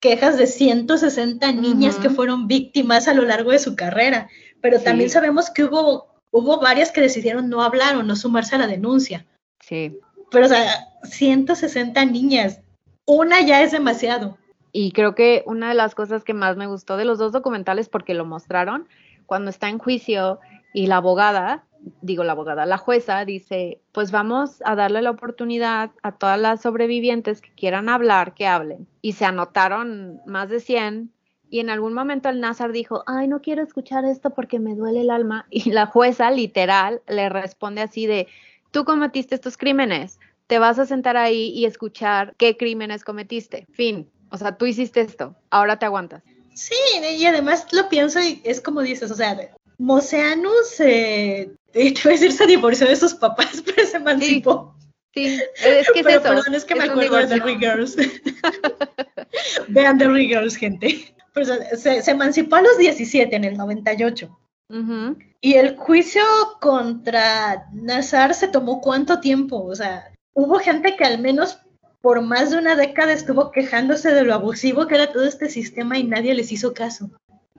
quejas 0.00 0.38
de 0.38 0.46
160 0.46 1.52
niñas 1.52 1.96
que 1.96 2.10
fueron 2.10 2.46
víctimas 2.46 3.08
a 3.08 3.14
lo 3.14 3.22
largo 3.22 3.50
de 3.50 3.58
su 3.58 3.74
carrera. 3.74 4.28
Pero 4.60 4.80
también 4.80 5.10
sabemos 5.10 5.50
que 5.50 5.64
hubo, 5.64 6.09
hubo 6.30 6.60
varias 6.60 6.90
que 6.92 7.00
decidieron 7.00 7.48
no 7.48 7.62
hablar 7.62 7.96
o 7.96 8.02
no 8.02 8.16
sumarse 8.16 8.56
a 8.56 8.58
la 8.58 8.66
denuncia. 8.66 9.26
Sí. 9.60 9.98
pero 10.30 10.46
o 10.46 10.48
sea, 10.48 10.88
160 11.04 12.04
niñas, 12.06 12.60
una 13.04 13.40
ya 13.40 13.62
es 13.62 13.72
demasiado. 13.72 14.38
Y 14.72 14.92
creo 14.92 15.14
que 15.14 15.42
una 15.46 15.68
de 15.68 15.74
las 15.74 15.94
cosas 15.94 16.24
que 16.24 16.34
más 16.34 16.56
me 16.56 16.66
gustó 16.66 16.96
de 16.96 17.04
los 17.04 17.18
dos 17.18 17.32
documentales, 17.32 17.88
porque 17.88 18.14
lo 18.14 18.24
mostraron, 18.24 18.88
cuando 19.26 19.50
está 19.50 19.68
en 19.68 19.78
juicio 19.78 20.38
y 20.72 20.86
la 20.86 20.96
abogada, 20.96 21.64
digo 22.02 22.24
la 22.24 22.32
abogada, 22.32 22.66
la 22.66 22.78
jueza 22.78 23.24
dice, 23.24 23.80
pues 23.92 24.10
vamos 24.10 24.62
a 24.64 24.76
darle 24.76 25.02
la 25.02 25.10
oportunidad 25.10 25.90
a 26.02 26.12
todas 26.12 26.38
las 26.38 26.62
sobrevivientes 26.62 27.40
que 27.40 27.52
quieran 27.52 27.88
hablar, 27.88 28.34
que 28.34 28.46
hablen. 28.46 28.86
Y 29.02 29.12
se 29.12 29.24
anotaron 29.24 30.20
más 30.26 30.48
de 30.48 30.60
100 30.60 31.12
y 31.50 31.60
en 31.60 31.68
algún 31.68 31.92
momento 31.92 32.28
el 32.28 32.40
Nazar 32.40 32.72
dijo, 32.72 33.02
ay, 33.06 33.28
no 33.28 33.42
quiero 33.42 33.62
escuchar 33.62 34.04
esto 34.04 34.30
porque 34.30 34.60
me 34.60 34.74
duele 34.74 35.02
el 35.02 35.10
alma. 35.10 35.46
Y 35.50 35.72
la 35.72 35.86
jueza 35.86 36.30
literal 36.30 37.02
le 37.08 37.28
responde 37.28 37.82
así 37.82 38.06
de, 38.06 38.28
tú 38.70 38.84
cometiste 38.84 39.34
estos 39.34 39.56
crímenes, 39.56 40.18
te 40.46 40.58
vas 40.58 40.78
a 40.78 40.86
sentar 40.86 41.16
ahí 41.16 41.48
y 41.50 41.66
escuchar 41.66 42.34
qué 42.38 42.56
crímenes 42.56 43.04
cometiste. 43.04 43.66
Fin. 43.72 44.08
O 44.30 44.38
sea, 44.38 44.56
tú 44.56 44.66
hiciste 44.66 45.00
esto, 45.00 45.34
ahora 45.50 45.78
te 45.78 45.86
aguantas. 45.86 46.22
Sí, 46.54 46.74
y 47.16 47.26
además 47.26 47.66
lo 47.72 47.88
pienso 47.88 48.20
y 48.20 48.40
es 48.44 48.60
como 48.60 48.80
dices, 48.82 49.10
o 49.10 49.14
sea, 49.14 49.36
Moceanu 49.78 50.50
se, 50.64 51.50
te 51.72 51.80
voy 51.82 51.94
a 52.04 52.10
decir, 52.10 52.32
se 52.32 52.46
divorció 52.46 52.86
de 52.86 52.96
sus 52.96 53.14
papás, 53.14 53.62
pero 53.66 53.86
se 53.86 53.96
emancipó. 53.96 54.76
Sí, 55.14 55.40
es 55.56 55.90
que 55.90 56.00
es 56.00 56.06
pero 56.06 56.10
eso. 56.10 56.22
perdón, 56.22 56.54
es 56.54 56.64
que 56.64 56.74
me 56.76 56.84
es 56.84 56.90
acuerdo 56.90 57.16
de 57.26 57.40
The. 57.40 57.58
Girls. 57.58 57.96
Vean 59.68 59.98
The 59.98 60.06
Girls, 60.06 60.54
gente. 60.54 61.12
Pues, 61.34 61.48
se, 61.78 62.02
se 62.02 62.10
emancipó 62.10 62.56
a 62.56 62.62
los 62.62 62.78
17, 62.78 63.34
en 63.34 63.44
el 63.44 63.56
98. 63.56 64.38
Ujú. 64.70 65.16
Y 65.40 65.54
el 65.54 65.76
juicio 65.76 66.22
contra 66.60 67.68
Nazar 67.72 68.34
se 68.34 68.48
tomó 68.48 68.80
cuánto 68.80 69.20
tiempo? 69.20 69.64
O 69.64 69.74
sea, 69.74 70.12
hubo 70.32 70.58
gente 70.58 70.96
que 70.96 71.04
al 71.04 71.18
menos 71.20 71.60
por 72.00 72.22
más 72.22 72.50
de 72.50 72.58
una 72.58 72.76
década 72.76 73.12
estuvo 73.12 73.50
quejándose 73.50 74.12
de 74.12 74.24
lo 74.24 74.34
abusivo 74.34 74.86
que 74.86 74.94
era 74.94 75.12
todo 75.12 75.24
este 75.24 75.50
sistema 75.50 75.98
y 75.98 76.04
nadie 76.04 76.34
les 76.34 76.52
hizo 76.52 76.72
caso. 76.72 77.10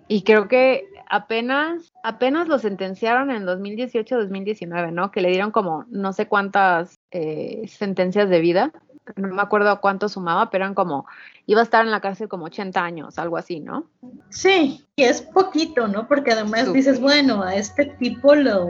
Y 0.08 0.24
creo 0.24 0.48
que 0.48 0.88
apenas, 1.10 1.94
apenas 2.04 2.48
lo 2.48 2.60
sentenciaron 2.60 3.32
en 3.32 3.46
2018-2019, 3.46 4.92
¿no? 4.92 5.12
Que 5.12 5.22
le 5.22 5.30
dieron 5.30 5.52
como 5.52 5.86
no 5.90 6.14
sé 6.14 6.28
cuántas 6.28 7.00
eh, 7.12 7.68
sentencias 7.68 8.30
de 8.30 8.42
vida. 8.42 8.72
No 9.16 9.30
me 9.30 9.42
acuerdo 9.42 9.82
cuánto 9.82 10.08
sumaba, 10.10 10.50
pero 10.50 10.64
eran 10.66 10.76
como, 10.76 11.06
iba 11.48 11.60
a 11.60 11.64
estar 11.64 11.84
en 11.84 11.92
la 11.92 12.02
cárcel 12.02 12.28
como 12.28 12.46
80 12.46 12.84
años, 12.84 13.18
algo 13.18 13.38
así, 13.38 13.60
¿no? 13.60 13.86
Sí, 14.30 14.86
y 14.96 15.04
es 15.04 15.22
poquito, 15.22 15.88
¿no? 15.88 16.08
Porque 16.08 16.32
además 16.32 16.72
dices, 16.72 17.00
bueno, 17.00 17.42
a 17.44 17.56
este 17.56 17.86
tipo 17.86 18.36
lo, 18.36 18.68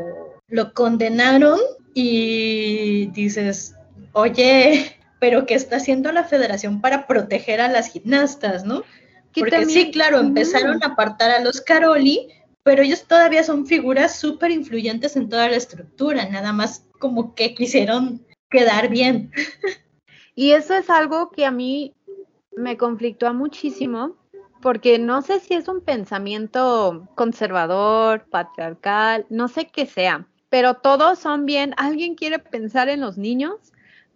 lo 0.47 0.73
condenaron 0.73 1.59
y 1.93 3.07
dices, 3.07 3.75
oye, 4.13 4.97
pero 5.19 5.45
¿qué 5.45 5.53
está 5.55 5.75
haciendo 5.75 6.11
la 6.11 6.23
federación 6.23 6.81
para 6.81 7.07
proteger 7.07 7.61
a 7.61 7.67
las 7.67 7.91
gimnastas, 7.91 8.63
no? 8.65 8.83
Que 9.33 9.41
Porque 9.41 9.51
también- 9.51 9.85
sí, 9.87 9.91
claro, 9.91 10.19
empezaron 10.19 10.81
a 10.83 10.87
apartar 10.87 11.31
a 11.31 11.41
los 11.41 11.61
Caroli, 11.61 12.29
pero 12.63 12.83
ellos 12.83 13.03
todavía 13.05 13.43
son 13.43 13.65
figuras 13.65 14.15
súper 14.19 14.51
influyentes 14.51 15.15
en 15.15 15.29
toda 15.29 15.49
la 15.49 15.57
estructura, 15.57 16.27
nada 16.29 16.53
más 16.53 16.85
como 16.99 17.35
que 17.35 17.53
quisieron 17.53 18.25
quedar 18.49 18.89
bien. 18.89 19.31
Y 20.35 20.51
eso 20.51 20.73
es 20.73 20.89
algo 20.89 21.31
que 21.31 21.45
a 21.45 21.51
mí 21.51 21.93
me 22.55 22.77
conflictúa 22.77 23.33
muchísimo, 23.33 24.15
porque 24.61 24.99
no 24.99 25.21
sé 25.21 25.39
si 25.39 25.55
es 25.55 25.67
un 25.67 25.81
pensamiento 25.81 27.07
conservador, 27.15 28.25
patriarcal, 28.29 29.25
no 29.29 29.47
sé 29.47 29.67
qué 29.67 29.85
sea, 29.85 30.27
pero 30.49 30.75
todos 30.75 31.19
son 31.19 31.45
bien, 31.45 31.73
alguien 31.77 32.15
quiere 32.15 32.39
pensar 32.39 32.89
en 32.89 33.01
los 33.01 33.17
niños, 33.17 33.73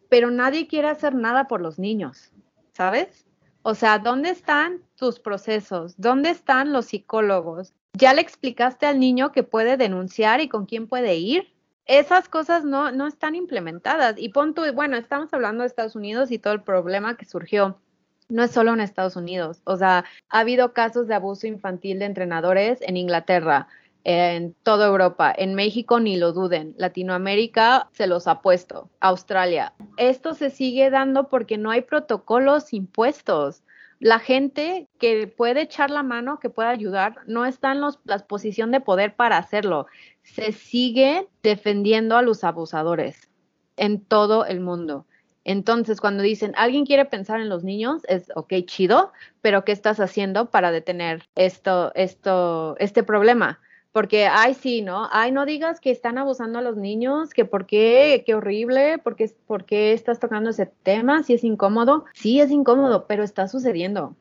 pero 0.09 0.32
nadie 0.32 0.68
quiere 0.68 0.89
hacer 0.89 1.16
nada 1.16 1.47
por 1.47 1.61
los 1.61 1.80
niños, 1.80 2.32
¿sabes? 2.74 3.26
O 3.63 3.74
sea, 3.74 3.97
¿dónde 3.97 4.30
están 4.30 4.84
tus 4.95 5.20
procesos? 5.20 5.95
¿Dónde 5.97 6.30
están 6.30 6.72
los 6.72 6.86
psicólogos? 6.86 7.74
¿Ya 7.93 8.13
le 8.13 8.22
explicaste 8.22 8.86
al 8.86 8.99
niño 8.99 9.32
que 9.32 9.43
puede 9.43 9.78
denunciar 9.78 10.39
y 10.41 10.49
con 10.49 10.66
quién 10.66 10.88
puede 10.88 11.16
ir? 11.16 11.55
Esas 11.86 12.30
cosas 12.30 12.64
no, 12.66 12.92
no 12.92 13.08
están 13.08 13.36
implementadas. 13.36 14.16
Y 14.18 14.30
pon 14.30 14.54
tú, 14.54 14.64
bueno, 14.74 14.98
estamos 14.98 15.34
hablando 15.34 15.62
de 15.62 15.68
Estados 15.68 15.96
Unidos 15.96 16.32
y 16.32 16.40
todo 16.40 16.54
el 16.54 16.64
problema 16.64 17.18
que 17.18 17.26
surgió. 17.26 17.80
No 18.28 18.44
es 18.44 18.52
solo 18.52 18.74
en 18.74 18.82
Estados 18.82 19.16
Unidos. 19.16 19.62
O 19.66 19.78
sea, 19.78 20.04
ha 20.30 20.40
habido 20.40 20.74
casos 20.74 21.08
de 21.08 21.16
abuso 21.16 21.46
infantil 21.46 22.00
de 22.00 22.06
entrenadores 22.06 22.80
en 22.82 22.98
Inglaterra, 22.98 23.68
en 24.06 24.54
toda 24.62 24.88
Europa, 24.88 25.34
en 25.36 25.56
México 25.56 26.00
ni 26.00 26.16
lo 26.16 26.32
duden, 26.32 26.76
Latinoamérica 26.78 27.90
se 27.92 28.06
los 28.06 28.28
ha 28.28 28.42
puesto, 28.42 28.90
Australia. 29.00 29.74
Esto 29.98 30.36
se 30.36 30.52
sigue 30.52 30.92
dando 30.92 31.28
porque 31.28 31.58
no 31.58 31.72
hay 31.72 31.82
protocolos 31.82 32.72
impuestos. 32.72 33.64
La 34.00 34.20
gente 34.20 34.88
que 35.00 35.26
puede 35.26 35.62
echar 35.62 35.90
la 35.90 36.04
mano, 36.04 36.40
que 36.40 36.52
puede 36.52 36.70
ayudar, 36.70 37.16
no 37.26 37.46
está 37.46 37.72
en 37.72 37.82
los, 37.82 38.00
la 38.04 38.20
posición 38.20 38.70
de 38.70 38.80
poder 38.80 39.16
para 39.16 39.38
hacerlo. 39.38 39.88
Se 40.26 40.52
sigue 40.52 41.28
defendiendo 41.42 42.18
a 42.18 42.22
los 42.22 42.44
abusadores 42.44 43.30
en 43.78 44.02
todo 44.02 44.46
el 44.46 44.60
mundo. 44.60 45.06
Entonces, 45.46 46.02
cuando 46.02 46.24
dicen, 46.24 46.54
alguien 46.58 46.86
quiere 46.86 47.06
pensar 47.06 47.40
en 47.40 47.50
los 47.50 47.64
niños, 47.64 48.02
es, 48.08 48.32
ok, 48.36 48.52
chido, 48.66 49.14
pero 49.42 49.64
¿qué 49.64 49.72
estás 49.72 50.00
haciendo 50.00 50.50
para 50.50 50.72
detener 50.72 51.30
esto, 51.36 51.94
esto, 51.94 52.76
este 52.80 53.04
problema? 53.04 53.60
Porque, 53.92 54.26
ay, 54.26 54.56
sí, 54.56 54.82
¿no? 54.82 55.08
Ay, 55.12 55.32
no 55.32 55.46
digas 55.46 55.80
que 55.80 55.92
están 55.92 56.18
abusando 56.18 56.60
a 56.60 56.62
los 56.64 56.76
niños, 56.76 57.30
que 57.30 57.46
por 57.46 57.66
qué, 57.68 58.24
qué 58.26 58.36
horrible, 58.36 58.98
porque, 58.98 59.32
por 59.46 59.66
qué 59.66 59.94
estás 59.94 60.20
tocando 60.20 60.50
ese 60.50 60.66
tema, 60.66 61.24
si 61.24 61.36
es 61.36 61.44
incómodo. 61.44 62.06
Sí, 62.14 62.42
es 62.42 62.52
incómodo, 62.52 63.06
pero 63.08 63.24
está 63.24 63.48
sucediendo. 63.48 64.16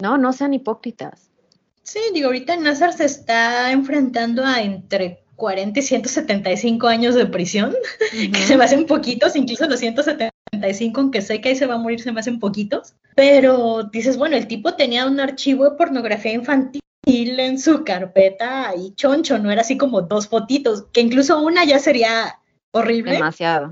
No, 0.00 0.18
no 0.18 0.32
sean 0.32 0.54
hipócritas. 0.54 1.30
Sí, 1.82 2.00
digo, 2.14 2.28
ahorita 2.28 2.56
Nazar 2.56 2.94
se 2.94 3.04
está 3.04 3.70
enfrentando 3.70 4.44
a 4.44 4.62
entre 4.62 5.22
40 5.42 5.80
y 5.80 5.82
175 5.82 6.86
años 6.86 7.16
de 7.16 7.26
prisión, 7.26 7.74
que 8.12 8.38
se 8.46 8.56
me 8.56 8.62
hacen 8.62 8.86
poquitos, 8.86 9.34
incluso 9.34 9.66
los 9.68 9.80
175, 9.80 11.00
aunque 11.00 11.20
sé 11.20 11.40
que 11.40 11.48
ahí 11.48 11.56
se 11.56 11.66
va 11.66 11.74
a 11.74 11.78
morir, 11.78 12.00
se 12.00 12.12
me 12.12 12.20
hacen 12.20 12.38
poquitos. 12.38 12.94
Pero 13.16 13.82
dices, 13.92 14.16
bueno, 14.16 14.36
el 14.36 14.46
tipo 14.46 14.74
tenía 14.74 15.04
un 15.04 15.18
archivo 15.18 15.64
de 15.68 15.76
pornografía 15.76 16.32
infantil 16.32 16.80
en 17.04 17.58
su 17.58 17.82
carpeta 17.82 18.72
y 18.76 18.94
choncho, 18.94 19.36
no 19.40 19.50
era 19.50 19.62
así 19.62 19.76
como 19.76 20.02
dos 20.02 20.28
fotitos, 20.28 20.84
que 20.92 21.00
incluso 21.00 21.42
una 21.42 21.64
ya 21.64 21.80
sería 21.80 22.38
horrible. 22.70 23.14
Demasiado. 23.14 23.68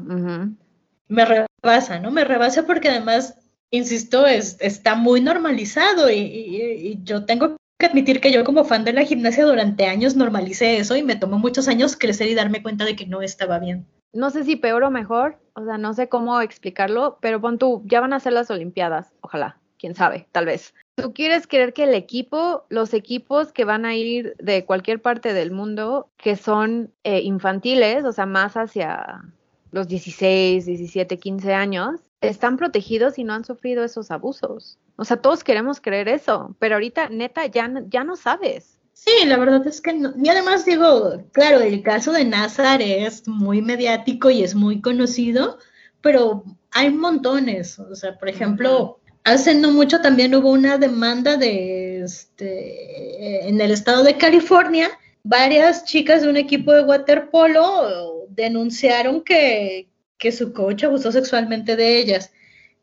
me 1.09 1.25
rebasa, 1.25 2.01
¿no? 2.01 2.11
Me 2.11 2.25
rebasa 2.25 2.67
porque 2.67 2.89
además, 2.89 3.37
insisto, 3.71 4.27
es, 4.27 4.57
está 4.59 4.97
muy 4.97 5.21
normalizado 5.21 6.11
y, 6.11 6.15
y- 6.19 6.89
y 6.89 6.99
yo 7.05 7.25
tengo 7.27 7.57
que 7.81 7.87
admitir 7.87 8.21
que 8.21 8.31
yo 8.31 8.45
como 8.45 8.65
fan 8.65 8.85
de 8.85 8.93
la 8.93 9.03
gimnasia 9.03 9.45
durante 9.45 9.87
años 9.87 10.15
normalicé 10.15 10.77
eso 10.77 10.95
y 10.95 11.03
me 11.03 11.17
tomó 11.17 11.39
muchos 11.39 11.67
años 11.67 11.97
crecer 11.97 12.29
y 12.29 12.35
darme 12.35 12.63
cuenta 12.63 12.85
de 12.85 12.95
que 12.95 13.07
no 13.07 13.23
estaba 13.23 13.59
bien. 13.59 13.87
no 14.13 14.31
sé 14.31 14.45
si 14.45 14.57
peor 14.57 14.85
o 14.85 14.91
mejor, 14.91 15.39
o 15.55 15.65
sea, 15.65 15.79
no 15.79 15.95
sé 15.95 16.09
cómo 16.09 16.41
explicarlo, 16.41 17.19
pero 17.21 17.41
pon 17.41 17.59
tú, 17.59 17.83
ya 17.87 18.01
van 18.01 18.13
a 18.13 18.21
ser 18.21 18.33
las 18.35 18.51
Olimpiadas, 18.51 19.13
ojalá, 19.21 19.59
quién 19.79 19.95
sabe, 19.95 20.29
tal 20.31 20.47
vez. 20.47 20.75
¿Tú 20.97 21.13
quieres 21.15 21.47
creer 21.47 21.73
que 21.73 21.85
el 21.85 21.95
equipo, 21.95 22.65
los 22.69 22.93
equipos 22.93 23.53
que 23.53 23.65
van 23.65 23.87
a 23.87 23.95
ir 23.95 24.37
de 24.39 24.65
cualquier 24.65 25.01
parte 25.01 25.33
del 25.33 25.51
mundo, 25.51 26.09
que 26.17 26.37
son 26.37 26.93
eh, 27.05 27.21
infantiles, 27.23 28.05
o 28.05 28.13
sea, 28.13 28.27
más 28.27 28.57
hacia 28.57 29.23
los 29.71 29.89
16, 29.89 30.67
17, 30.67 31.19
15 31.19 31.55
años, 31.55 32.01
están 32.21 32.57
protegidos 32.57 33.19
y 33.19 33.25
no 33.25 33.33
han 33.33 33.45
sufrido 33.45 33.85
esos 33.85 34.11
abusos? 34.11 34.79
O 35.01 35.05
sea, 35.07 35.17
todos 35.17 35.43
queremos 35.43 35.81
creer 35.81 36.09
eso, 36.09 36.55
pero 36.59 36.75
ahorita 36.75 37.09
neta 37.09 37.47
ya, 37.47 37.69
no- 37.69 37.87
ya 37.89 38.05
no 38.05 38.17
sabes. 38.17 38.79
Sí, 38.93 39.11
la 39.25 39.39
verdad 39.39 39.67
es 39.67 39.81
que 39.81 39.95
no. 39.95 40.13
Y 40.23 40.29
además 40.29 40.67
digo, 40.67 41.23
claro, 41.33 41.61
el 41.61 41.83
caso 41.83 42.13
de 42.13 42.27
Nazar 42.27 42.83
es 42.83 43.27
muy 43.27 43.63
mediático 43.63 44.29
y 44.31 44.43
es 44.43 44.55
muy 44.55 44.83
conocido, 44.83 45.57
pero 46.03 46.45
hay 46.71 46.91
montones. 46.91 47.79
O 47.79 47.95
sea, 47.95 48.19
por 48.19 48.29
ejemplo, 48.29 49.01
hace 49.25 49.55
no 49.55 49.71
mucho 49.73 50.03
también 50.03 50.35
hubo 50.35 50.51
una 50.51 50.77
demanda 50.77 51.39
de 51.39 52.03
este 52.03 53.49
en 53.49 53.59
el 53.59 53.71
estado 53.71 54.03
de 54.05 54.19
California. 54.19 54.91
Varias 55.23 55.85
chicas 55.87 56.21
de 56.21 56.29
un 56.29 56.37
equipo 56.37 56.73
de 56.73 56.83
waterpolo 56.85 58.27
denunciaron 58.29 59.23
que, 59.23 59.89
que 60.19 60.31
su 60.33 60.53
coach 60.53 60.85
abusó 60.85 61.11
sexualmente 61.13 61.77
de 61.77 61.99
ellas. 61.99 62.33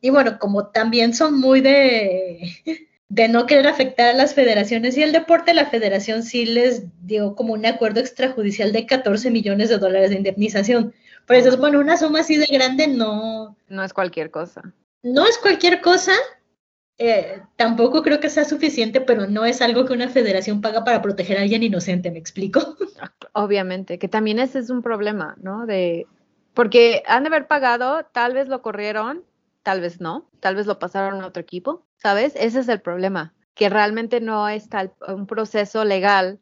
Y 0.02 0.10
bueno, 0.12 0.40
como 0.40 0.68
también 0.68 1.14
son 1.14 1.40
muy 1.40 1.62
de, 1.62 2.52
de 3.10 3.28
no 3.30 3.46
querer 3.46 3.68
afectar 3.68 4.10
a 4.10 4.14
las 4.18 4.34
federaciones 4.36 4.98
y 4.98 5.04
el 5.04 5.12
deporte, 5.12 5.54
la 5.54 5.66
federación 5.68 6.24
sí 6.24 6.46
les 6.46 6.84
dio 7.06 7.36
como 7.36 7.54
un 7.54 7.66
acuerdo 7.66 8.00
extrajudicial 8.00 8.72
de 8.74 8.86
14 8.86 9.32
millones 9.32 9.70
de 9.70 9.78
dólares 9.78 10.10
de 10.12 10.18
indemnización. 10.18 10.94
Pero 11.26 11.40
eso 11.40 11.50
es, 11.50 11.58
bueno, 11.58 11.80
una 11.80 11.98
suma 11.98 12.22
así 12.22 12.38
de 12.38 12.46
grande 12.48 12.88
no, 12.88 13.58
No 13.70 13.84
es 13.84 13.94
cualquier 13.94 14.30
cosa. 14.30 14.74
no 15.04 15.26
es 15.26 15.38
cualquier 15.40 15.82
cosa. 15.82 16.12
eh, 17.00 17.42
tampoco 17.56 18.02
creo 18.04 18.20
que 18.20 18.30
sea 18.30 18.46
suficiente, 18.46 19.02
pero 19.02 19.28
no 19.28 19.46
es 19.46 19.62
algo 19.62 19.86
que 19.86 19.94
una 19.94 20.10
federación 20.10 20.62
paga 20.62 20.84
para 20.84 21.02
proteger 21.02 21.38
a 21.38 21.42
alguien 21.42 21.64
inocente, 21.64 22.12
¿me 22.12 22.20
explico? 22.20 22.60
Obviamente, 23.34 24.00
que 24.00 24.08
también 24.10 24.40
ese 24.40 24.60
es 24.60 24.70
un 24.70 24.82
problema, 24.82 25.36
¿no? 25.40 25.66
De 25.66 26.10
Porque 26.54 27.04
han 27.08 27.24
de 27.24 27.28
haber 27.30 27.48
pagado, 27.48 28.06
tal 28.14 28.34
vez 28.34 28.48
lo 28.48 28.62
corrieron, 28.62 29.24
tal 29.68 29.82
vez 29.82 30.00
no, 30.00 30.30
tal 30.40 30.56
vez 30.56 30.66
lo 30.66 30.80
pasaron 30.80 31.22
a 31.22 31.28
otro 31.28 31.42
equipo, 31.42 31.84
¿sabes? 31.98 32.38
Ese 32.38 32.62
es 32.62 32.70
el 32.70 32.80
problema, 32.80 33.34
que 33.54 33.68
realmente 33.68 34.22
no 34.22 34.48
está 34.48 34.94
un 35.10 35.28
proceso 35.28 35.84
legal 35.84 36.40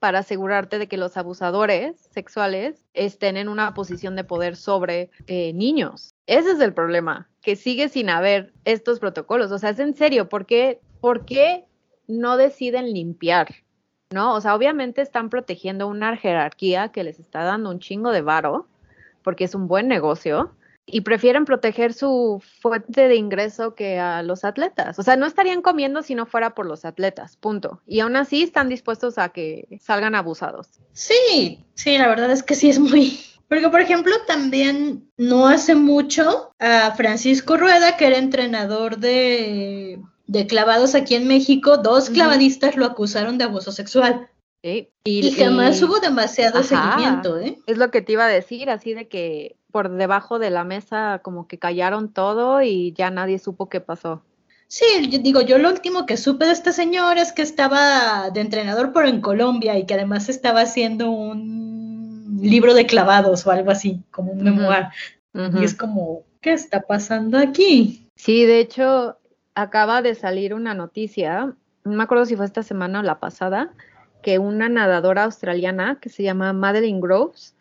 para 0.00 0.18
asegurarte 0.18 0.80
de 0.80 0.88
que 0.88 0.96
los 0.96 1.16
abusadores 1.16 1.94
sexuales 2.10 2.84
estén 2.92 3.36
en 3.36 3.48
una 3.48 3.74
posición 3.74 4.16
de 4.16 4.24
poder 4.24 4.56
sobre 4.56 5.12
eh, 5.28 5.52
niños. 5.52 6.14
Ese 6.26 6.50
es 6.50 6.58
el 6.58 6.74
problema, 6.74 7.28
que 7.42 7.54
sigue 7.54 7.88
sin 7.88 8.10
haber 8.10 8.52
estos 8.64 8.98
protocolos. 8.98 9.52
O 9.52 9.58
sea, 9.60 9.70
es 9.70 9.78
en 9.78 9.94
serio, 9.94 10.28
¿por 10.28 10.44
qué, 10.44 10.80
por 11.00 11.26
qué 11.26 11.66
no 12.08 12.36
deciden 12.36 12.92
limpiar? 12.92 13.54
¿No? 14.10 14.34
O 14.34 14.40
sea, 14.40 14.52
obviamente 14.52 15.00
están 15.00 15.30
protegiendo 15.30 15.86
una 15.86 16.16
jerarquía 16.16 16.88
que 16.88 17.04
les 17.04 17.20
está 17.20 17.44
dando 17.44 17.70
un 17.70 17.78
chingo 17.78 18.10
de 18.10 18.22
varo, 18.22 18.66
porque 19.22 19.44
es 19.44 19.54
un 19.54 19.68
buen 19.68 19.86
negocio, 19.86 20.56
y 20.86 21.00
prefieren 21.00 21.44
proteger 21.44 21.94
su 21.94 22.42
fuente 22.60 23.08
de 23.08 23.16
ingreso 23.16 23.74
que 23.74 23.98
a 23.98 24.22
los 24.22 24.44
atletas. 24.44 24.98
O 24.98 25.02
sea, 25.02 25.16
no 25.16 25.26
estarían 25.26 25.62
comiendo 25.62 26.02
si 26.02 26.14
no 26.14 26.26
fuera 26.26 26.54
por 26.54 26.66
los 26.66 26.84
atletas, 26.84 27.36
punto. 27.36 27.80
Y 27.86 28.00
aún 28.00 28.16
así 28.16 28.42
están 28.42 28.68
dispuestos 28.68 29.18
a 29.18 29.30
que 29.30 29.78
salgan 29.80 30.14
abusados. 30.14 30.68
Sí, 30.92 31.64
sí, 31.74 31.96
la 31.96 32.08
verdad 32.08 32.30
es 32.30 32.42
que 32.42 32.54
sí 32.54 32.68
es 32.68 32.78
muy... 32.78 33.18
Porque, 33.48 33.68
por 33.68 33.80
ejemplo, 33.80 34.14
también 34.26 35.10
no 35.16 35.46
hace 35.46 35.74
mucho 35.74 36.54
a 36.58 36.92
Francisco 36.96 37.56
Rueda, 37.56 37.96
que 37.96 38.06
era 38.06 38.16
entrenador 38.16 38.98
de, 38.98 40.00
de 40.26 40.46
clavados 40.46 40.94
aquí 40.94 41.14
en 41.14 41.28
México, 41.28 41.76
dos 41.76 42.10
clavadistas 42.10 42.76
lo 42.76 42.86
acusaron 42.86 43.38
de 43.38 43.44
abuso 43.44 43.70
sexual. 43.70 44.28
¿sí? 44.62 44.90
Y, 45.04 45.30
jamás 45.32 45.80
y 45.80 45.84
hubo 45.84 46.00
demasiado 46.00 46.60
Ajá. 46.60 46.96
seguimiento, 46.96 47.38
¿eh? 47.38 47.58
Es 47.66 47.76
lo 47.76 47.90
que 47.90 48.00
te 48.00 48.12
iba 48.12 48.24
a 48.24 48.28
decir, 48.28 48.70
así 48.70 48.94
de 48.94 49.08
que 49.08 49.56
por 49.74 49.90
debajo 49.90 50.38
de 50.38 50.50
la 50.50 50.62
mesa 50.62 51.18
como 51.24 51.48
que 51.48 51.58
callaron 51.58 52.08
todo 52.12 52.62
y 52.62 52.92
ya 52.92 53.10
nadie 53.10 53.40
supo 53.40 53.68
qué 53.68 53.80
pasó. 53.80 54.22
Sí, 54.68 54.84
yo 55.10 55.18
digo, 55.18 55.40
yo 55.40 55.58
lo 55.58 55.68
último 55.68 56.06
que 56.06 56.16
supe 56.16 56.44
de 56.44 56.52
este 56.52 56.70
señor 56.70 57.18
es 57.18 57.32
que 57.32 57.42
estaba 57.42 58.30
de 58.30 58.40
entrenador 58.40 58.92
pero 58.94 59.08
en 59.08 59.20
Colombia 59.20 59.76
y 59.76 59.84
que 59.84 59.94
además 59.94 60.28
estaba 60.28 60.60
haciendo 60.60 61.10
un 61.10 62.38
libro 62.40 62.72
de 62.72 62.86
clavados 62.86 63.48
o 63.48 63.50
algo 63.50 63.72
así, 63.72 64.00
como 64.12 64.30
un 64.30 64.44
memoir. 64.44 64.90
Ujú. 65.32 65.58
Y 65.58 65.64
es 65.64 65.74
como, 65.74 66.22
¿qué 66.40 66.52
está 66.52 66.82
pasando 66.82 67.36
aquí? 67.36 68.08
Sí, 68.14 68.44
de 68.44 68.60
hecho, 68.60 69.18
acaba 69.56 70.02
de 70.02 70.14
salir 70.14 70.54
una 70.54 70.74
noticia, 70.74 71.52
no 71.82 71.96
me 71.96 72.04
acuerdo 72.04 72.26
si 72.26 72.36
fue 72.36 72.46
esta 72.46 72.62
semana 72.62 73.00
o 73.00 73.02
la 73.02 73.18
pasada, 73.18 73.72
que 74.22 74.38
una 74.38 74.68
nadadora 74.68 75.24
australiana 75.24 75.98
que 76.00 76.10
se 76.10 76.22
llama 76.22 76.52
Madeline 76.52 77.00
Groves, 77.00 77.53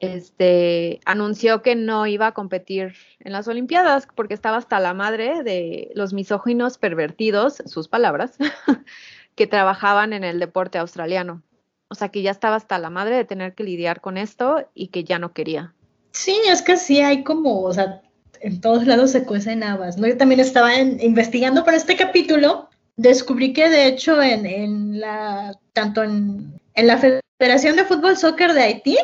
este, 0.00 1.00
anunció 1.04 1.62
que 1.62 1.74
no 1.74 2.06
iba 2.06 2.28
a 2.28 2.34
competir 2.34 2.94
en 3.20 3.32
las 3.32 3.48
Olimpiadas 3.48 4.06
porque 4.14 4.34
estaba 4.34 4.56
hasta 4.56 4.78
la 4.80 4.94
madre 4.94 5.42
de 5.42 5.90
los 5.94 6.12
misóginos 6.12 6.78
pervertidos, 6.78 7.62
sus 7.66 7.88
palabras, 7.88 8.36
que 9.34 9.46
trabajaban 9.46 10.12
en 10.12 10.24
el 10.24 10.38
deporte 10.38 10.78
australiano. 10.78 11.42
O 11.88 11.94
sea, 11.94 12.10
que 12.10 12.22
ya 12.22 12.30
estaba 12.30 12.56
hasta 12.56 12.78
la 12.78 12.90
madre 12.90 13.16
de 13.16 13.24
tener 13.24 13.54
que 13.54 13.64
lidiar 13.64 14.00
con 14.00 14.18
esto 14.18 14.68
y 14.74 14.88
que 14.88 15.04
ya 15.04 15.18
no 15.18 15.32
quería. 15.32 15.74
Sí, 16.12 16.38
es 16.48 16.62
que 16.62 16.76
sí 16.76 17.00
hay 17.00 17.24
como, 17.24 17.62
o 17.62 17.72
sea, 17.72 18.02
en 18.40 18.60
todos 18.60 18.86
lados 18.86 19.10
se 19.10 19.24
cuecen 19.24 19.62
habas, 19.62 19.96
¿no? 19.96 20.06
Yo 20.06 20.16
también 20.16 20.40
estaba 20.40 20.76
investigando 20.76 21.64
para 21.64 21.76
este 21.76 21.96
capítulo, 21.96 22.68
descubrí 22.96 23.52
que 23.52 23.68
de 23.68 23.86
hecho 23.86 24.20
en, 24.22 24.46
en 24.46 25.00
la, 25.00 25.58
tanto 25.72 26.02
en, 26.02 26.60
en 26.74 26.86
la 26.86 26.98
Federación 27.38 27.76
de 27.76 27.84
Fútbol 27.84 28.16
Soccer 28.16 28.52
de 28.52 28.62
Haití, 28.62 28.98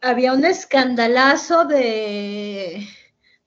Había 0.00 0.32
un 0.32 0.44
escandalazo 0.44 1.64
de, 1.64 2.86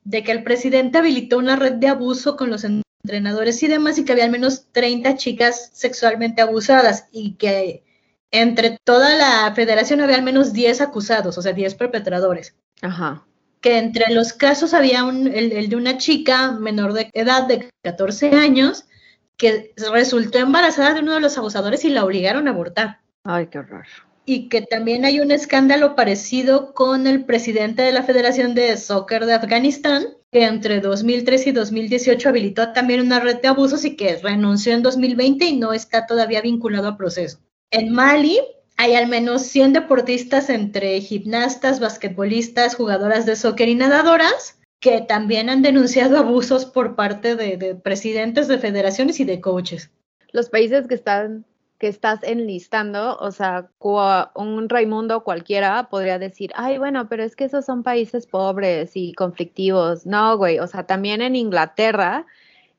de 0.03 0.24
que 0.24 0.32
el 0.32 0.43
presidente 0.43 0.97
habilitó 0.97 1.38
una 1.38 1.55
red 1.55 1.74
de 1.74 1.88
abuso 1.88 2.36
con 2.36 2.49
los 2.49 2.63
entrenadores 2.63 3.61
y 3.63 3.67
demás 3.67 3.97
y 3.97 4.05
que 4.05 4.11
había 4.11 4.26
al 4.26 4.32
menos 4.32 4.67
30 4.72 5.15
chicas 5.15 5.70
sexualmente 5.74 6.41
abusadas 6.41 7.07
y 7.11 7.36
que 7.36 7.84
entre 8.32 8.78
toda 8.84 9.15
la 9.15 9.53
federación 9.55 10.01
había 10.01 10.15
al 10.15 10.24
menos 10.24 10.53
10 10.53 10.82
acusados, 10.82 11.38
o 11.38 11.41
sea, 11.41 11.53
10 11.53 11.76
perpetradores. 11.76 12.55
Ajá. 12.82 13.26
Que 13.61 13.78
entre 13.78 14.13
los 14.13 14.34
casos 14.34 14.74
había 14.74 15.03
un, 15.03 15.28
el, 15.28 15.51
el 15.51 15.70
de 15.70 15.76
una 15.76 15.97
chica 15.97 16.51
menor 16.51 16.93
de 16.93 17.09
edad 17.13 17.47
de 17.47 17.70
14 17.84 18.32
años 18.32 18.86
que 19.38 19.74
resultó 19.91 20.38
embarazada 20.39 20.93
de 20.93 21.01
uno 21.01 21.13
de 21.13 21.22
los 21.22 21.38
abusadores 21.38 21.86
y 21.86 21.89
la 21.89 22.03
obligaron 22.03 22.47
a 22.47 22.51
abortar 22.51 22.99
Ay, 23.24 23.47
qué 23.47 23.59
horror. 23.59 23.86
Y 24.30 24.47
que 24.47 24.61
también 24.61 25.05
hay 25.05 25.21
un 25.21 25.32
escándalo 25.32 25.95
parecido 25.95 26.75
con 26.75 27.07
el 27.07 27.25
presidente 27.25 27.82
de 27.82 27.91
la 27.91 28.03
Federación 28.03 28.53
de 28.53 28.77
Soccer 28.77 29.25
de 29.25 29.34
Afganistán, 29.34 30.05
que 30.32 30.43
entre 30.43 30.82
2003 30.82 31.47
y 31.47 31.51
2018 31.51 32.30
habilitó 32.30 32.71
también 32.71 33.01
una 33.01 33.19
red 33.19 33.41
de 33.41 33.47
abusos 33.47 33.86
y 33.86 33.95
que 33.95 34.17
renunció 34.17 34.73
en 34.73 34.84
2020 34.84 35.45
y 35.45 35.57
no 35.57 35.73
está 35.73 36.05
todavía 36.05 36.41
vinculado 36.41 36.88
a 36.89 36.95
proceso. 36.95 37.39
En 37.71 37.91
Mali 37.91 38.39
hay 38.77 38.93
al 38.93 39.07
menos 39.07 39.41
100 39.47 39.73
deportistas 39.73 40.51
entre 40.51 41.01
gimnastas, 41.01 41.80
basquetbolistas, 41.80 42.75
jugadoras 42.75 43.25
de 43.25 43.36
soccer 43.36 43.67
y 43.67 43.73
nadadoras 43.73 44.59
que 44.80 45.01
también 45.01 45.49
han 45.49 45.63
denunciado 45.63 46.19
abusos 46.19 46.65
por 46.65 46.95
parte 46.95 47.36
de, 47.36 47.57
de 47.57 47.73
presidentes 47.73 48.47
de 48.47 48.59
federaciones 48.59 49.19
y 49.19 49.23
de 49.23 49.41
coaches. 49.41 49.89
los 50.32 50.49
países 50.49 50.88
que 50.88 50.93
están 50.93 51.47
que 51.80 51.88
estás 51.88 52.21
enlistando, 52.23 53.17
o 53.17 53.32
sea, 53.32 53.69
un 54.36 54.69
Raimundo 54.69 55.23
cualquiera 55.23 55.89
podría 55.89 56.19
decir, 56.19 56.51
ay, 56.55 56.77
bueno, 56.77 57.07
pero 57.07 57.23
es 57.23 57.38
que 57.38 57.45
esos 57.45 57.65
son 57.65 57.84
países 57.84 58.27
pobres 58.27 58.91
y 58.95 59.13
conflictivos. 59.13 60.05
No, 60.05 60.38
güey, 60.38 60.59
o 60.59 60.67
sea, 60.67 60.86
también 60.86 61.21
en 61.21 61.38
Inglaterra, 61.38 62.25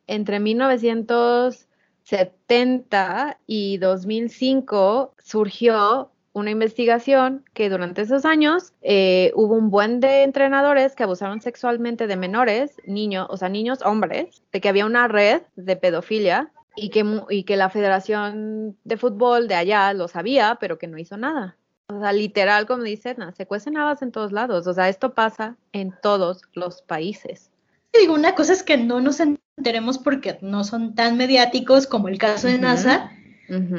entre 0.07 0.39
1970 0.39 3.39
y 3.47 3.79
2005 3.79 5.15
surgió 5.19 6.11
una 6.33 6.51
investigación 6.51 7.45
que 7.55 7.71
durante 7.71 8.03
esos 8.03 8.25
años 8.25 8.73
eh, 8.83 9.33
hubo 9.35 9.55
un 9.55 9.71
buen 9.71 10.01
de 10.01 10.25
entrenadores 10.25 10.95
que 10.95 11.05
abusaron 11.05 11.41
sexualmente 11.41 12.07
de 12.07 12.17
menores, 12.17 12.77
niños, 12.87 13.27
o 13.31 13.37
sea, 13.37 13.49
niños 13.49 13.83
hombres, 13.83 14.43
de 14.53 14.61
que 14.61 14.69
había 14.69 14.87
una 14.87 15.09
red 15.09 15.43
de 15.57 15.75
pedofilia 15.77 16.53
y 16.77 16.91
que, 16.91 17.05
y 17.31 17.45
que 17.45 17.57
la 17.57 17.71
Federación 17.71 18.77
de 18.85 18.97
Fútbol 18.97 19.49
de 19.49 19.55
allá 19.55 19.93
lo 19.93 20.09
sabía, 20.09 20.59
pero 20.61 20.79
que 20.79 20.87
no 20.87 20.99
hizo 20.99 21.17
nada. 21.17 21.57
O 21.89 22.01
sea, 22.01 22.13
literal, 22.13 22.67
como 22.67 22.85
dicen, 22.85 23.17
se 23.37 23.47
cuecen 23.47 23.77
habas 23.77 24.03
en 24.03 24.13
todos 24.13 24.31
lados. 24.31 24.67
O 24.67 24.73
sea, 24.73 24.89
esto 24.89 25.13
pasa 25.15 25.57
en 25.73 25.93
todos 26.03 26.43
los 26.55 26.83
países. 26.83 27.51
Digo, 27.93 28.15
una 28.15 28.35
cosa 28.37 28.53
es 28.53 28.63
que 28.63 28.77
no 28.77 29.01
nos 29.01 29.19
enteremos 29.21 29.99
porque 29.99 30.39
no 30.41 30.63
son 30.63 30.95
tan 30.95 31.17
mediáticos 31.17 31.87
como 31.87 32.09
el 32.09 32.19
caso 32.19 32.47
de. 32.47 32.59
NASA, 32.59 33.11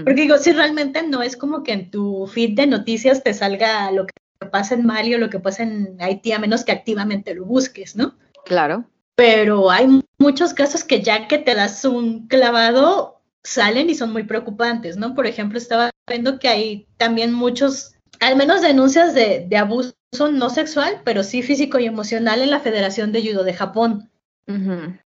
porque 0.04 0.22
digo, 0.22 0.38
si 0.38 0.52
realmente 0.52 1.02
no 1.08 1.24
es 1.24 1.38
como 1.38 1.64
que 1.64 1.72
en 1.72 1.92
tu 1.92 2.28
feed 2.28 2.58
de 2.58 2.68
noticias 2.68 3.24
te 3.24 3.34
salga 3.34 3.89
lo 3.92 4.06
que 4.06 4.14
pasa 4.52 4.76
en 4.76 4.86
Mali 4.86 5.16
o 5.16 5.18
lo 5.18 5.30
que 5.30 5.39
pasa 5.39 5.64
en 5.64 5.96
Haití, 6.02 6.34
a 6.34 6.39
menos 6.39 6.66
que 6.66 6.74
activamente 6.74 7.34
lo 7.34 7.46
busques, 7.46 7.96
¿no? 7.96 8.16
Claro. 8.44 8.84
Pero 9.22 9.69
hay 9.69 10.01
muchos 10.17 10.55
casos 10.55 10.84
que 10.84 11.03
ya 11.03 11.28
que 11.28 11.38
te 11.38 11.53
das 11.53 11.86
un 11.86 12.28
clavado, 12.28 13.22
salen 13.43 13.88
y 13.91 13.93
son 13.93 14.11
muy 14.11 14.24
preocupantes, 14.24 14.97
¿no? 14.97 15.13
Por 15.13 15.28
ejemplo, 15.28 15.59
estaba 15.59 15.91
viendo 16.09 16.39
que 16.39 16.47
hay 16.47 16.88
también 16.97 17.32
muchos, 17.32 17.93
al 18.19 18.36
menos 18.36 18.61
denuncias 18.63 19.13
de, 19.13 19.45
de 19.47 19.57
abuso 19.57 19.93
no 20.32 20.49
sexual, 20.49 21.01
pero 21.03 21.22
sí 21.22 21.43
físico 21.43 21.78
y 21.78 21.86
emocional 21.86 22.41
en 22.41 22.49
la 22.49 22.59
Federación 22.61 23.11
de 23.11 23.22
Judo 23.22 23.43
de 23.43 23.53
Japón 23.53 24.09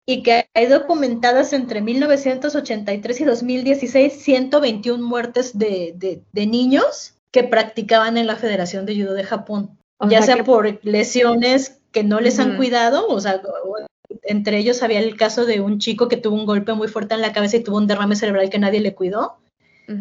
y 0.07 0.23
que 0.23 0.47
hay 0.55 0.67
documentadas 0.67 1.53
entre 1.53 1.81
1983 1.81 3.21
y 3.21 3.25
2016 3.25 4.13
121 4.23 5.05
muertes 5.05 5.59
de, 5.59 5.95
de- 5.97 6.23
de 6.33 6.47
niños 6.47 7.15
que 7.33 7.43
practicaban 7.43 8.17
en 8.19 8.29
la 8.29 8.37
Federación 8.37 8.87
de 8.87 8.95
Judo 8.95 9.15
de 9.15 9.25
Japón, 9.25 9.77
O 9.99 10.09
ya 10.09 10.19
sea 10.19 10.27
sea 10.27 10.37
que- 10.37 10.45
por 10.45 10.79
lesiones 10.85 11.81
que 11.91 12.05
no 12.05 12.21
les 12.21 12.39
han 12.39 12.51
Ujú. 12.51 12.57
cuidado, 12.59 13.09
o 13.09 13.21
sea, 13.21 13.41
entre 14.27 14.59
ellos 14.59 14.83
había 14.83 15.01
el 15.01 15.17
caso 15.17 15.47
de 15.47 15.61
un 15.61 15.79
chico 15.79 16.09
que 16.09 16.17
tuvo 16.17 16.35
un 16.37 16.47
golpe 16.47 16.73
muy 16.75 16.89
fuerte 16.89 17.15
en 17.15 17.21
la 17.21 17.33
cabeza 17.33 17.57
y 17.57 17.63
tuvo 17.63 17.79
un 17.79 17.87
derrame 17.87 18.17
cerebral 18.17 18.51
que 18.51 18.59
nadie 18.59 18.81
le 18.81 18.95
cuidó, 18.95 19.39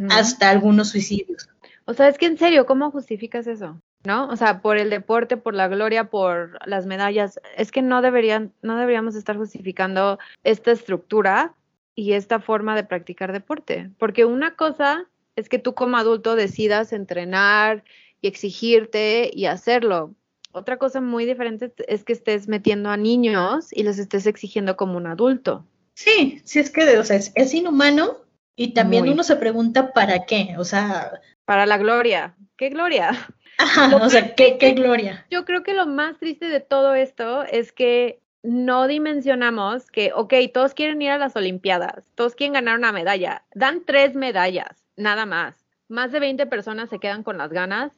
hasta 0.09 0.49
algunos 0.49 0.89
suicidios. 0.89 1.47
O 1.85 1.93
sea, 1.93 2.07
es 2.07 2.17
que 2.17 2.25
en 2.25 2.37
serio, 2.37 2.65
¿cómo 2.65 2.89
justificas 2.89 3.45
eso? 3.45 3.79
¿No? 4.03 4.27
O 4.29 4.35
sea, 4.35 4.61
por 4.61 4.77
el 4.77 4.89
deporte, 4.89 5.37
por 5.37 5.53
la 5.53 5.67
gloria, 5.67 6.09
por 6.09 6.57
las 6.67 6.85
medallas. 6.85 7.39
Es 7.57 7.71
que 7.71 7.81
no 7.81 8.01
deberían, 8.01 8.51
no 8.61 8.77
deberíamos 8.77 9.15
estar 9.15 9.37
justificando 9.37 10.17
esta 10.43 10.71
estructura 10.71 11.53
y 11.93 12.13
esta 12.13 12.39
forma 12.39 12.75
de 12.75 12.83
practicar 12.83 13.31
deporte. 13.31 13.91
Porque 13.99 14.25
una 14.25 14.55
cosa 14.55 15.05
es 15.35 15.49
que 15.49 15.59
tú 15.59 15.75
como 15.75 15.97
adulto 15.97 16.35
decidas 16.35 16.91
entrenar 16.91 17.83
y 18.21 18.27
exigirte 18.27 19.29
y 19.33 19.45
hacerlo. 19.45 20.13
Otra 20.55 20.77
cosa 20.77 21.01
muy 21.01 21.25
diferente 21.25 21.73
es 21.89 22.05
que 22.05 22.13
estés 22.13 22.47
metiendo 22.47 22.89
a 22.89 22.95
niños 22.95 23.67
y 23.73 23.83
les 23.83 23.99
estés 23.99 24.25
exigiendo 24.25 24.77
como 24.77 24.95
un 24.95 25.05
adulto. 25.05 25.65
Sí, 25.95 26.41
sí 26.45 26.59
es 26.59 26.69
que 26.71 26.97
o 26.97 27.03
sea, 27.03 27.17
es, 27.17 27.33
es 27.35 27.53
inhumano 27.53 28.19
y 28.55 28.73
también 28.73 29.03
Muy. 29.03 29.11
uno 29.11 29.23
se 29.23 29.35
pregunta 29.35 29.91
para 29.91 30.25
qué, 30.25 30.55
o 30.57 30.63
sea, 30.63 31.19
Para 31.43 31.65
la 31.65 31.77
gloria. 31.77 32.35
qué 32.55 32.69
gloria. 32.69 33.11
Ajá, 33.57 33.89
Lo 33.89 33.97
o 33.97 34.09
sea, 34.09 34.33
qué, 34.33 34.57
qué 34.57 34.71
gloria. 34.71 35.25
Yo 35.29 35.43
creo 35.43 35.61
que 35.61 35.73
lo 35.73 35.87
más 35.87 36.17
triste 36.19 36.45
de 36.47 36.61
todo 36.61 36.95
esto 36.95 37.43
es 37.43 37.73
que 37.73 38.21
no 38.41 38.87
dimensionamos 38.87 39.91
que, 39.91 40.13
ok, 40.13 40.35
todos 40.53 40.73
quieren 40.73 41.01
ir 41.01 41.09
a 41.09 41.17
las 41.17 41.35
Olimpiadas, 41.35 42.05
todos 42.15 42.33
quieren 42.35 42.53
ganar 42.53 42.77
una 42.77 42.93
medalla, 42.93 43.43
dan 43.53 43.83
tres 43.85 44.15
medallas, 44.15 44.85
nada 44.95 45.25
más. 45.25 45.55
Más 45.89 46.13
de 46.13 46.21
20 46.21 46.45
personas 46.45 46.89
se 46.89 46.99
quedan 46.99 47.23
con 47.23 47.37
las 47.37 47.51
ganas 47.51 47.91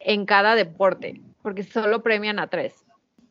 en 0.00 0.26
cada 0.26 0.56
deporte, 0.56 1.20
porque 1.42 1.64
solo 1.64 2.02
premian 2.02 2.38
a 2.38 2.48
tres. 2.48 2.74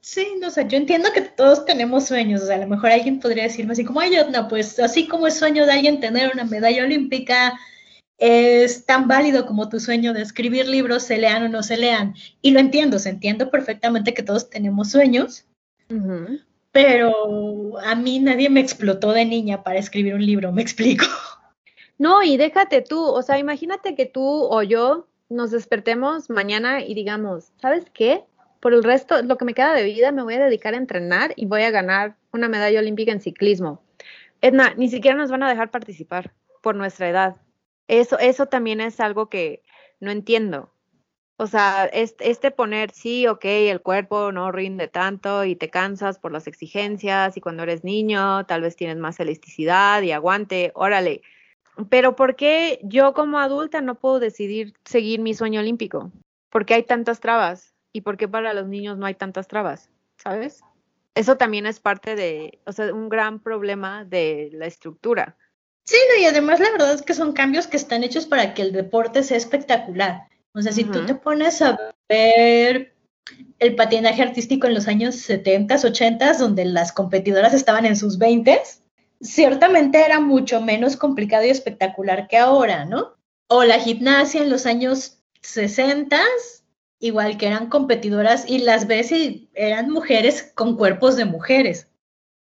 Sí, 0.01 0.34
no 0.39 0.49
sé, 0.49 0.66
yo 0.68 0.78
entiendo 0.78 1.09
que 1.14 1.22
todos 1.22 1.64
tenemos 1.66 2.07
sueños, 2.07 2.41
o 2.41 2.47
sea, 2.47 2.55
a 2.55 2.59
lo 2.59 2.68
mejor 2.68 2.89
alguien 2.89 3.20
podría 3.20 3.43
decirme 3.43 3.74
así 3.74 3.86
como, 3.86 3.99
ay, 3.99 4.12
no, 4.32 4.47
pues 4.47 4.80
así 4.80 5.07
como 5.07 5.28
es 5.28 5.38
sueño 5.38 5.66
de 5.66 5.74
alguien 5.74 5.99
tener 5.99 6.32
una 6.34 6.43
medalla 6.43 6.84
olímpica, 6.84 7.59
es 8.18 8.86
tan 8.86 9.07
válido 9.07 9.45
como 9.45 9.70
tu 9.70 9.80
sueño 9.80 10.14
de 10.14 10.24
escribir 10.24 10.68
libros, 10.68 11.03
se 11.03 11.18
lean 11.18 11.43
o 11.43 11.49
no 11.49 11.62
se 11.62 11.78
lean. 11.78 12.16
Y 12.41 12.51
lo 12.51 12.59
entiendo, 12.59 12.97
se 12.99 13.09
entiendo 13.09 13.49
perfectamente 13.51 14.14
que 14.14 14.24
todos 14.24 14.49
tenemos 14.49 14.89
sueños, 14.89 15.45
pero 16.72 17.80
a 17.80 17.95
mí 17.95 18.20
nadie 18.20 18.49
me 18.49 18.59
explotó 18.59 19.12
de 19.12 19.26
niña 19.26 19.64
para 19.64 19.80
escribir 19.80 20.16
un 20.16 20.26
libro, 20.26 20.51
me 20.51 20.62
explico. 20.62 21.05
No, 21.99 22.24
y 22.24 22.38
déjate 22.38 22.82
tú, 22.82 22.99
o 23.03 23.22
sea, 23.22 23.38
imagínate 23.38 23.93
que 23.93 24.07
tú 24.07 24.24
o 24.24 24.64
yo 24.64 25.07
nos 25.32 25.51
despertemos 25.51 26.29
mañana 26.29 26.84
y 26.84 26.93
digamos, 26.93 27.53
¿sabes 27.61 27.86
qué? 27.93 28.23
Por 28.59 28.73
el 28.73 28.84
resto, 28.84 29.23
lo 29.23 29.38
que 29.38 29.45
me 29.45 29.53
queda 29.53 29.73
de 29.73 29.84
vida, 29.84 30.11
me 30.11 30.23
voy 30.23 30.36
a 30.36 30.43
dedicar 30.43 30.73
a 30.73 30.77
entrenar 30.77 31.34
y 31.36 31.45
voy 31.45 31.63
a 31.63 31.71
ganar 31.71 32.17
una 32.32 32.49
medalla 32.49 32.79
olímpica 32.79 33.11
en 33.11 33.21
ciclismo. 33.21 33.82
Edna, 34.41 34.73
ni 34.75 34.89
siquiera 34.89 35.17
nos 35.17 35.32
van 35.32 35.43
a 35.43 35.49
dejar 35.49 35.71
participar 35.71 36.34
por 36.61 36.75
nuestra 36.75 37.09
edad. 37.09 37.38
Eso, 37.88 38.19
eso 38.19 38.47
también 38.47 38.82
es 38.82 38.99
algo 38.99 39.29
que 39.29 39.63
no 39.99 40.11
entiendo. 40.11 40.73
O 41.38 41.47
sea, 41.47 41.86
este, 41.86 42.29
este 42.29 42.51
poner, 42.51 42.91
sí, 42.91 43.25
ok, 43.25 43.45
el 43.45 43.82
cuerpo 43.82 44.32
no 44.32 44.51
rinde 44.51 44.88
tanto 44.88 45.43
y 45.43 45.55
te 45.55 45.69
cansas 45.69 46.19
por 46.19 46.32
las 46.32 46.45
exigencias 46.45 47.36
y 47.36 47.41
cuando 47.41 47.63
eres 47.63 47.84
niño 47.84 48.45
tal 48.45 48.61
vez 48.61 48.75
tienes 48.75 48.97
más 48.97 49.19
elasticidad 49.19 50.01
y 50.03 50.11
aguante, 50.11 50.71
órale. 50.75 51.23
Pero 51.89 52.15
¿por 52.15 52.36
qué 52.36 52.80
yo 52.84 53.13
como 53.13 53.39
adulta 53.39 53.82
no 53.82 53.95
puedo 53.95 54.19
decidir 54.19 54.74
seguir 54.86 55.19
mi 55.19 55.34
sueño 55.34 55.61
olímpico? 55.61 56.11
¿Por 56.49 56.65
qué 56.65 56.76
hay 56.76 56.84
tantas 56.84 57.19
trabas? 57.19 57.74
¿Y 57.93 58.01
por 58.01 58.17
qué 58.17 58.28
para 58.28 58.53
los 58.53 58.67
niños 58.67 58.97
no 58.97 59.05
hay 59.05 59.15
tantas 59.15 59.47
trabas? 59.47 59.89
¿Sabes? 60.17 60.61
Eso 61.15 61.38
también 61.38 61.65
es 61.65 61.80
parte 61.80 62.15
de, 62.15 62.59
o 62.65 62.72
sea, 62.72 62.93
un 62.93 63.09
gran 63.09 63.39
problema 63.39 64.05
de 64.05 64.49
la 64.53 64.65
estructura. 64.65 65.38
Sí, 65.84 65.97
y 66.19 66.26
además 66.26 66.59
la 66.59 66.72
verdad 66.72 66.93
es 66.93 67.01
que 67.01 67.13
son 67.13 67.34
cambios 67.34 67.67
que 67.67 67.78
están 67.78 68.03
hechos 68.03 68.26
para 68.26 68.53
que 68.53 68.61
el 68.61 68.72
deporte 68.72 69.24
sea 69.24 69.38
espectacular. 69.38 70.28
O 70.53 70.61
sea, 70.61 70.72
si 70.72 70.84
tú 70.84 71.05
te 71.05 71.15
pones 71.15 71.61
a 71.61 71.78
ver 72.07 72.93
el 73.59 73.76
patinaje 73.76 74.22
artístico 74.22 74.67
en 74.67 74.74
los 74.74 74.88
años 74.88 75.15
70, 75.15 75.76
80, 75.76 76.34
donde 76.34 76.65
las 76.65 76.91
competidoras 76.91 77.53
estaban 77.53 77.86
en 77.86 77.95
sus 77.95 78.17
20, 78.17 78.61
ciertamente 79.22 80.03
era 80.03 80.19
mucho 80.19 80.61
menos 80.61 80.97
complicado 80.97 81.45
y 81.45 81.49
espectacular 81.49 82.28
que 82.28 82.38
ahora, 82.38 82.86
¿no? 82.86 83.15
O 83.47 83.63
la 83.63 83.80
gimnasia 83.80 84.41
en 84.41 84.49
los 84.49 84.65
años 84.65 85.19
60, 85.41 86.19
igual 86.99 87.38
que 87.38 87.47
eran 87.47 87.69
competidoras 87.69 88.49
y 88.49 88.59
las 88.59 88.88
ves 88.88 89.11
y 89.11 89.49
eran 89.53 89.89
mujeres 89.89 90.51
con 90.55 90.78
cuerpos 90.78 91.15
de 91.15 91.26
mujeres 91.26 91.88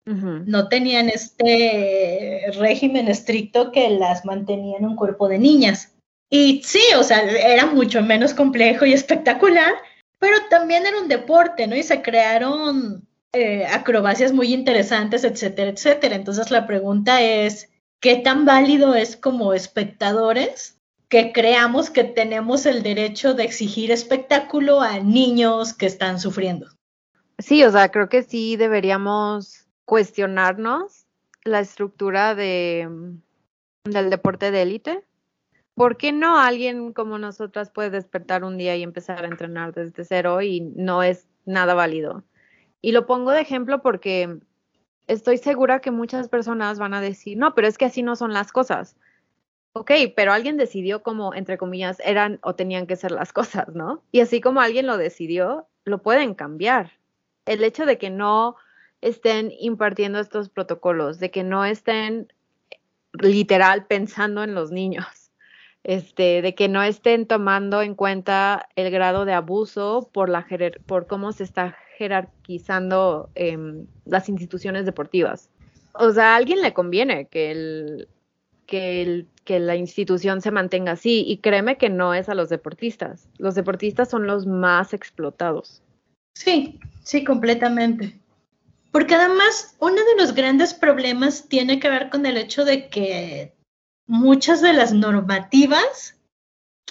no 0.05 0.69
tenían 0.69 1.09
este 1.09 2.51
régimen 2.57 3.07
estricto 3.07 3.71
que 3.71 3.89
las 3.91 4.25
mantenía 4.25 4.77
en 4.77 4.85
un 4.85 4.95
cuerpo 4.95 5.27
de 5.27 5.37
niñas. 5.37 5.93
Y 6.31 6.61
sí, 6.63 6.81
o 6.97 7.03
sea, 7.03 7.21
era 7.21 7.65
mucho 7.67 8.01
menos 8.01 8.33
complejo 8.33 8.85
y 8.85 8.93
espectacular, 8.93 9.73
pero 10.17 10.37
también 10.49 10.85
era 10.85 10.99
un 10.99 11.07
deporte, 11.07 11.67
¿no? 11.67 11.75
Y 11.75 11.83
se 11.83 12.01
crearon 12.01 13.07
eh, 13.33 13.65
acrobacias 13.67 14.33
muy 14.33 14.53
interesantes, 14.53 15.23
etcétera, 15.23 15.69
etcétera. 15.69 16.15
Entonces 16.15 16.49
la 16.49 16.65
pregunta 16.65 17.21
es, 17.21 17.69
¿qué 17.99 18.15
tan 18.17 18.45
válido 18.45 18.95
es 18.95 19.15
como 19.15 19.53
espectadores 19.53 20.79
que 21.09 21.31
creamos 21.31 21.89
que 21.89 22.03
tenemos 22.03 22.65
el 22.65 22.81
derecho 22.81 23.33
de 23.33 23.43
exigir 23.43 23.91
espectáculo 23.91 24.81
a 24.81 24.99
niños 24.99 25.73
que 25.73 25.85
están 25.85 26.19
sufriendo? 26.19 26.67
Sí, 27.37 27.63
o 27.63 27.71
sea, 27.71 27.89
creo 27.89 28.09
que 28.09 28.23
sí 28.23 28.57
deberíamos 28.57 29.67
cuestionarnos 29.85 31.05
la 31.43 31.59
estructura 31.59 32.35
de, 32.35 32.89
del 33.83 34.09
deporte 34.09 34.51
de 34.51 34.61
élite. 34.61 35.03
¿Por 35.73 35.97
qué 35.97 36.11
no 36.11 36.37
alguien 36.37 36.93
como 36.93 37.17
nosotras 37.17 37.69
puede 37.69 37.89
despertar 37.89 38.43
un 38.43 38.57
día 38.57 38.75
y 38.75 38.83
empezar 38.83 39.23
a 39.23 39.27
entrenar 39.27 39.73
desde 39.73 40.03
cero 40.03 40.41
y 40.41 40.61
no 40.61 41.03
es 41.03 41.27
nada 41.45 41.73
válido? 41.73 42.23
Y 42.81 42.91
lo 42.91 43.05
pongo 43.05 43.31
de 43.31 43.41
ejemplo 43.41 43.81
porque 43.81 44.39
estoy 45.07 45.37
segura 45.37 45.81
que 45.81 45.91
muchas 45.91 46.29
personas 46.29 46.79
van 46.79 46.93
a 46.93 47.01
decir, 47.01 47.37
no, 47.37 47.55
pero 47.55 47.67
es 47.67 47.77
que 47.77 47.85
así 47.85 48.03
no 48.03 48.15
son 48.15 48.31
las 48.31 48.51
cosas. 48.51 48.95
Ok, 49.73 49.91
pero 50.15 50.31
alguien 50.31 50.57
decidió 50.57 51.03
cómo, 51.03 51.33
entre 51.33 51.57
comillas, 51.57 52.01
eran 52.03 52.39
o 52.41 52.55
tenían 52.55 52.87
que 52.87 52.95
ser 52.95 53.11
las 53.11 53.33
cosas, 53.33 53.67
¿no? 53.73 54.03
Y 54.11 54.21
así 54.21 54.41
como 54.41 54.61
alguien 54.61 54.87
lo 54.87 54.97
decidió, 54.97 55.67
lo 55.83 56.01
pueden 56.01 56.35
cambiar. 56.35 56.91
El 57.45 57.63
hecho 57.63 57.85
de 57.85 57.97
que 57.97 58.09
no 58.09 58.55
estén 59.01 59.51
impartiendo 59.59 60.19
estos 60.19 60.49
protocolos, 60.49 61.19
de 61.19 61.31
que 61.31 61.43
no 61.43 61.65
estén 61.65 62.31
literal 63.13 63.87
pensando 63.87 64.43
en 64.43 64.53
los 64.55 64.71
niños, 64.71 65.05
este, 65.83 66.41
de 66.41 66.55
que 66.55 66.67
no 66.67 66.83
estén 66.83 67.25
tomando 67.25 67.81
en 67.81 67.95
cuenta 67.95 68.67
el 68.75 68.91
grado 68.91 69.25
de 69.25 69.33
abuso 69.33 70.09
por, 70.13 70.29
la, 70.29 70.45
por 70.85 71.07
cómo 71.07 71.31
se 71.31 71.43
está 71.43 71.77
jerarquizando 71.99 73.29
em, 73.35 73.85
las 74.05 74.29
instituciones 74.29 74.85
deportivas. 74.85 75.49
O 75.91 76.11
sea, 76.11 76.33
a 76.33 76.35
alguien 76.37 76.61
le 76.61 76.73
conviene 76.73 77.25
que, 77.25 77.51
el, 77.51 78.07
que, 78.65 79.01
el, 79.01 79.27
que 79.43 79.59
la 79.59 79.75
institución 79.75 80.39
se 80.39 80.49
mantenga 80.49 80.93
así 80.93 81.25
y 81.27 81.39
créeme 81.39 81.77
que 81.77 81.89
no 81.89 82.13
es 82.13 82.29
a 82.29 82.35
los 82.35 82.47
deportistas. 82.47 83.27
Los 83.37 83.55
deportistas 83.55 84.09
son 84.09 84.27
los 84.27 84.47
más 84.47 84.93
explotados. 84.93 85.81
Sí, 86.35 86.79
sí, 87.03 87.25
completamente. 87.25 88.17
Porque 88.93 89.15
además, 89.15 89.75
uno 89.79 89.97
de 89.97 90.23
los 90.23 90.33
grandes 90.33 90.73
problemas 90.73 91.49
tiene 91.49 91.81
que 91.81 91.89
ver 91.89 92.09
con 92.09 92.25
el 92.25 92.37
hecho 92.37 92.63
de 92.63 92.87
que 92.87 93.53
muchas 94.07 94.61
de 94.61 94.71
las 94.71 94.93
normativas 94.93 96.15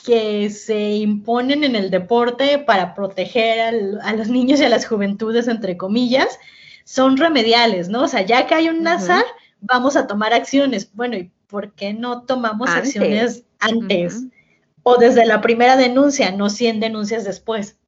que 0.01 0.51
se 0.51 0.91
imponen 0.97 1.65
en 1.65 1.77
el 1.77 1.91
deporte 1.91 2.59
para 2.59 2.95
proteger 2.95 3.61
al- 3.61 4.01
a 4.03 4.13
los 4.15 4.29
niños 4.29 4.61
y 4.61 4.65
a 4.65 4.69
las 4.69 4.87
juventudes, 4.87 5.49
entre 5.49 5.77
comillas, 5.77 6.39
son 6.85 7.17
remediales, 7.17 7.89
¿no? 7.89 8.05
O 8.05 8.09
sea, 8.09 8.23
ya 8.23 8.47
que 8.47 8.55
hay 8.55 8.69
un 8.69 8.77
Ujú. 8.77 8.85
Nazar, 8.85 9.25
vamos 9.61 9.97
a 9.97 10.07
tomar 10.07 10.33
acciones. 10.33 10.91
Bueno, 10.95 11.17
¿y 11.17 11.31
por 11.47 11.73
qué 11.73 11.93
no 11.95 12.23
tomamos 12.25 12.69
Antes. 12.71 12.89
acciones 12.97 13.45
antes? 13.61 14.25
O 14.83 14.97
desde 14.97 15.27
la 15.27 15.41
primera 15.41 15.77
denuncia, 15.77 16.31
no 16.31 16.49
100 16.49 16.81
denuncias 16.81 17.25
después. 17.25 17.79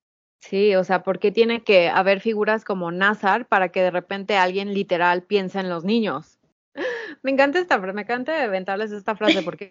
Sí, 0.43 0.75
o 0.75 0.85
sea, 0.85 1.03
¿por 1.03 1.19
qué 1.19 1.31
tiene 1.31 1.63
que 1.65 1.89
haber 1.89 2.21
figuras 2.21 2.65
como 2.65 2.91
Nazar 2.91 3.47
para 3.47 3.69
que 3.71 3.83
de 3.83 3.91
repente 3.91 4.37
alguien 4.37 4.73
literal 4.75 5.23
piense 5.23 5.61
en 5.61 5.69
los 5.69 5.85
niños? 5.85 6.39
Me 7.23 7.31
encanta 7.31 7.59
esta, 7.59 7.79
fra- 7.81 7.93
me 7.93 8.03
encanta 8.03 8.45
inventarles 8.45 8.93
esta 8.93 9.15
frase 9.17 9.43
porque, 9.43 9.71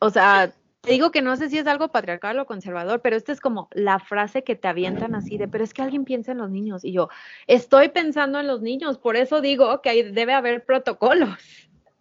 o 0.00 0.10
sea, 0.10 0.52
te 0.84 0.92
digo 0.92 1.10
que 1.10 1.22
no 1.22 1.36
sé 1.36 1.48
si 1.48 1.58
es 1.58 1.66
algo 1.66 1.88
patriarcal 1.88 2.38
o 2.38 2.46
conservador, 2.46 3.00
pero 3.00 3.16
esta 3.16 3.32
es 3.32 3.40
como 3.40 3.68
la 3.72 3.98
frase 3.98 4.44
que 4.44 4.54
te 4.54 4.68
avientan 4.68 5.14
así 5.14 5.38
de, 5.38 5.48
pero 5.48 5.64
es 5.64 5.72
que 5.72 5.82
alguien 5.82 6.04
piensa 6.04 6.32
en 6.32 6.38
los 6.38 6.50
niños. 6.50 6.84
Y 6.84 6.92
yo, 6.92 7.08
estoy 7.46 7.88
pensando 7.88 8.38
en 8.38 8.46
los 8.46 8.60
niños, 8.60 8.98
por 8.98 9.16
eso 9.16 9.40
digo 9.40 9.80
que 9.82 9.90
hay- 9.90 10.12
debe 10.12 10.34
haber 10.34 10.64
protocolos. 10.64 11.38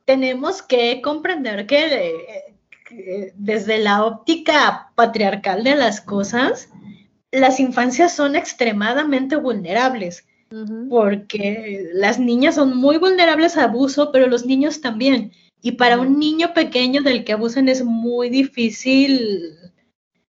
tenemos 0.06 0.62
que 0.62 1.02
comprender 1.02 1.66
que, 1.66 1.86
eh, 1.86 2.56
que 2.86 3.32
desde 3.36 3.78
la 3.78 4.04
óptica 4.04 4.92
patriarcal 4.96 5.64
de 5.64 5.78
las 5.78 6.02
cosas, 6.02 6.70
las 7.32 7.62
infancias 7.62 8.14
son 8.14 8.36
extremadamente 8.36 9.38
vulnerables, 9.38 10.28
porque 10.90 11.90
las 11.94 12.20
niñas 12.20 12.56
son 12.56 12.76
muy 12.78 12.98
vulnerables 12.98 13.58
a 13.58 13.64
abuso, 13.64 14.12
pero 14.12 14.28
los 14.28 14.46
niños 14.46 14.82
también. 14.82 15.32
Y 15.66 15.72
para 15.72 15.98
un 15.98 16.20
niño 16.20 16.54
pequeño 16.54 17.02
del 17.04 17.24
que 17.24 17.32
abusan 17.32 17.70
es 17.70 17.86
muy 17.86 18.30
difícil 18.30 19.56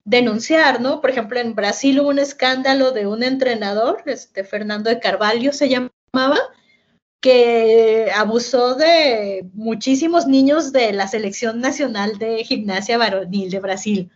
denunciar, 0.06 0.80
¿no? 0.80 1.02
Por 1.02 1.10
ejemplo, 1.10 1.38
en 1.38 1.54
Brasil 1.54 2.00
hubo 2.00 2.08
un 2.08 2.18
escándalo 2.18 2.94
de 2.94 3.08
un 3.08 3.24
entrenador, 3.24 4.02
este 4.06 4.46
Fernando 4.46 4.90
de 4.90 5.02
Carvalho 5.02 5.52
se 5.52 5.68
llamaba, 5.68 6.40
que 7.20 8.10
abusó 8.16 8.76
de 8.76 9.46
muchísimos 9.54 10.28
niños 10.28 10.72
de 10.72 10.94
la 10.94 11.10
selección 11.10 11.60
nacional 11.60 12.18
de 12.20 12.46
gimnasia 12.46 12.98
varonil 12.98 13.52
de 13.52 13.60
Brasil. 13.60 14.12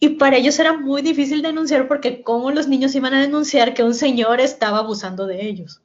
Y 0.00 0.08
para 0.16 0.38
ellos 0.38 0.58
era 0.58 0.72
muy 0.72 1.02
difícil 1.02 1.42
denunciar 1.42 1.86
porque 1.86 2.22
cómo 2.22 2.50
los 2.50 2.66
niños 2.66 2.94
iban 2.94 3.12
a 3.12 3.20
denunciar 3.20 3.74
que 3.74 3.82
un 3.82 3.94
señor 3.94 4.40
estaba 4.40 4.78
abusando 4.78 5.26
de 5.26 5.44
ellos. 5.44 5.83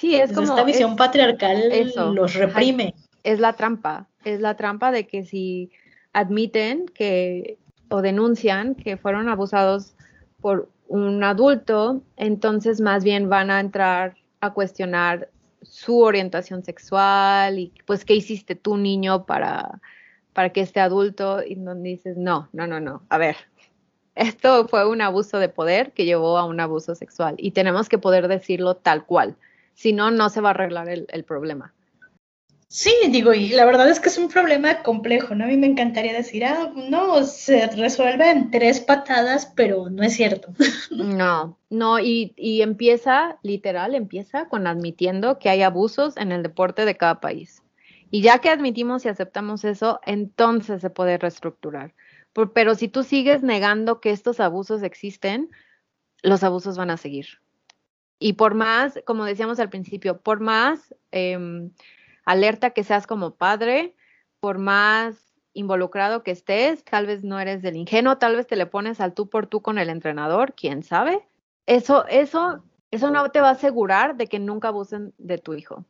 Sí, 0.00 0.14
es 0.14 0.30
Entonces, 0.30 0.36
como 0.48 0.58
esta 0.58 0.64
visión 0.66 0.90
es- 0.92 0.96
patriarcal 0.96 1.72
eso. 1.72 2.12
los 2.14 2.34
reprime. 2.34 2.94
es 3.22 3.38
la 3.38 3.52
trampa, 3.52 4.08
es 4.24 4.40
la 4.40 4.56
trampa 4.56 4.90
de 4.90 5.06
que 5.06 5.24
si 5.24 5.70
admiten 6.14 6.86
que 6.86 7.58
o 7.90 8.00
denuncian 8.00 8.74
que 8.74 8.96
fueron 8.96 9.28
abusados 9.28 9.94
por 10.40 10.70
un 10.88 11.22
adulto, 11.22 12.00
entonces 12.16 12.80
más 12.80 13.04
bien 13.04 13.28
van 13.28 13.50
a 13.50 13.60
entrar 13.60 14.14
a 14.40 14.52
cuestionar 14.54 15.28
su 15.62 16.00
orientación 16.00 16.64
sexual 16.64 17.58
y 17.58 17.72
pues 17.84 18.06
qué 18.06 18.14
hiciste 18.14 18.54
tú 18.54 18.78
niño 18.78 19.26
para, 19.26 19.80
para 20.32 20.48
que 20.50 20.62
este 20.62 20.80
adulto 20.80 21.42
y 21.46 21.56
donde 21.56 21.90
dices, 21.90 22.16
no, 22.16 22.48
no, 22.52 22.66
no, 22.66 22.80
no, 22.80 23.02
a 23.10 23.18
ver, 23.18 23.36
esto 24.14 24.66
fue 24.66 24.88
un 24.88 25.02
abuso 25.02 25.38
de 25.38 25.50
poder 25.50 25.92
que 25.92 26.06
llevó 26.06 26.38
a 26.38 26.44
un 26.46 26.58
abuso 26.58 26.94
sexual 26.94 27.34
y 27.36 27.50
tenemos 27.50 27.88
que 27.90 27.98
poder 27.98 28.26
decirlo 28.28 28.76
tal 28.76 29.04
cual, 29.04 29.36
si 29.74 29.92
no, 29.92 30.10
no 30.10 30.28
se 30.28 30.40
va 30.40 30.50
a 30.50 30.52
arreglar 30.52 30.88
el, 30.88 31.06
el 31.10 31.24
problema. 31.24 31.74
Sí, 32.72 32.92
digo, 33.08 33.34
y 33.34 33.48
la 33.48 33.64
verdad 33.64 33.90
es 33.90 33.98
que 33.98 34.08
es 34.10 34.16
un 34.16 34.28
problema 34.28 34.84
complejo, 34.84 35.34
¿no? 35.34 35.42
A 35.42 35.48
mí 35.48 35.56
me 35.56 35.66
encantaría 35.66 36.12
decir, 36.12 36.44
ah, 36.44 36.70
no, 36.76 37.24
se 37.24 37.66
resuelve 37.66 38.30
en 38.30 38.52
tres 38.52 38.80
patadas, 38.80 39.46
pero 39.56 39.90
no 39.90 40.04
es 40.04 40.14
cierto. 40.14 40.54
No, 40.90 41.58
no, 41.68 41.98
y, 41.98 42.32
y 42.36 42.62
empieza, 42.62 43.38
literal, 43.42 43.94
empieza 43.96 44.48
con 44.48 44.66
admitiendo 44.68 45.38
que 45.38 45.48
hay 45.48 45.62
abusos 45.62 46.16
en 46.16 46.30
el 46.30 46.42
deporte 46.44 46.84
de 46.84 46.96
cada 46.96 47.20
país. 47.20 47.62
Y 48.12 48.22
ya 48.22 48.38
que 48.38 48.50
admitimos 48.50 49.04
y 49.04 49.08
aceptamos 49.08 49.64
eso, 49.64 49.98
entonces 50.04 50.80
se 50.80 50.90
puede 50.90 51.18
reestructurar. 51.18 51.94
Por- 52.32 52.52
pero 52.52 52.74
si 52.76 52.86
tú 52.86 53.02
sigues 53.02 53.42
negando 53.42 54.00
que 54.00 54.10
estos 54.10 54.38
abusos 54.40 54.82
existen, 54.82 55.50
los 56.22 56.44
abusos 56.44 56.76
van 56.76 56.90
a 56.90 56.96
seguir. 56.96 57.26
Y 58.22 58.34
por 58.34 58.54
más, 58.54 59.00
como 59.06 59.24
decíamos 59.24 59.58
al 59.58 59.70
principio, 59.70 60.20
por 60.20 60.40
más 60.40 60.94
em, 61.10 61.72
alerta 62.26 62.70
que 62.70 62.84
seas 62.84 63.06
como 63.06 63.34
padre, 63.34 63.96
por 64.40 64.58
más 64.58 65.34
involucrado 65.54 66.22
que 66.22 66.30
estés, 66.30 66.84
tal 66.84 67.06
vez 67.06 67.24
no 67.24 67.40
eres 67.40 67.62
del 67.62 67.76
ingenuo, 67.76 68.18
tal 68.18 68.36
vez 68.36 68.46
te 68.46 68.56
le 68.56 68.66
pones 68.66 69.00
al 69.00 69.14
tú 69.14 69.28
por 69.28 69.46
tú 69.46 69.62
con 69.62 69.78
el 69.78 69.88
entrenador, 69.88 70.54
quién 70.54 70.82
sabe. 70.82 71.26
Eso, 71.64 72.06
eso, 72.08 72.62
eso 72.90 73.10
no 73.10 73.30
te 73.30 73.40
va 73.40 73.48
a 73.48 73.52
asegurar 73.52 74.16
de 74.16 74.26
que 74.26 74.38
nunca 74.38 74.68
abusen 74.68 75.14
de 75.16 75.38
tu 75.38 75.54
hijo. 75.54 75.86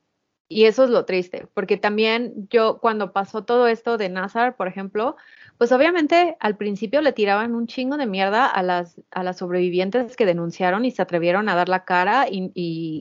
Y 0.53 0.65
eso 0.65 0.83
es 0.83 0.91
lo 0.91 1.05
triste, 1.05 1.47
porque 1.55 1.77
también 1.77 2.49
yo 2.51 2.81
cuando 2.81 3.13
pasó 3.13 3.45
todo 3.45 3.69
esto 3.69 3.97
de 3.97 4.09
Nazar, 4.09 4.57
por 4.57 4.67
ejemplo, 4.67 5.15
pues 5.59 5.71
obviamente 5.71 6.37
al 6.41 6.57
principio 6.57 7.03
le 7.03 7.13
tiraban 7.13 7.55
un 7.55 7.69
chingo 7.69 7.97
de 7.97 8.07
mierda 8.07 8.47
a 8.47 8.61
las, 8.65 9.01
a 9.13 9.23
las 9.23 9.39
sobrevivientes 9.39 10.17
que 10.17 10.27
denunciaron 10.27 10.85
y 10.85 10.91
se 10.91 11.03
atrevieron 11.03 11.49
a 11.49 11.55
dar 11.55 11.69
la 11.69 11.85
cara 11.85 12.27
y, 12.29 12.51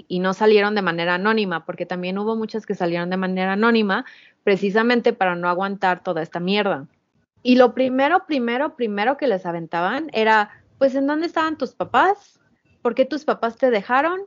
y, 0.08 0.20
no 0.20 0.36
salieron 0.36 0.76
de 0.76 0.84
manera 0.84 1.16
anónima, 1.16 1.66
porque 1.66 1.88
también 1.88 2.20
hubo 2.20 2.36
muchas 2.36 2.68
que 2.68 2.76
salieron 2.76 3.10
de 3.10 3.18
manera 3.18 3.54
anónima 3.54 4.06
precisamente 4.44 5.12
para 5.12 5.36
no 5.36 5.50
aguantar 5.50 6.04
toda 6.04 6.22
esta 6.22 6.40
mierda. 6.40 6.88
Y 7.42 7.56
lo 7.56 7.74
primero, 7.74 8.28
primero, 8.28 8.76
primero 8.76 9.18
que 9.18 9.28
les 9.28 9.48
aventaban 9.48 10.12
era, 10.14 10.52
pues, 10.78 10.94
¿en 10.94 11.08
dónde 11.08 11.26
estaban 11.26 11.58
tus 11.58 11.74
papás? 11.74 12.40
¿Por 12.84 12.94
qué 12.94 13.06
tus 13.06 13.26
papás 13.26 13.58
te 13.58 13.72
dejaron? 13.72 14.20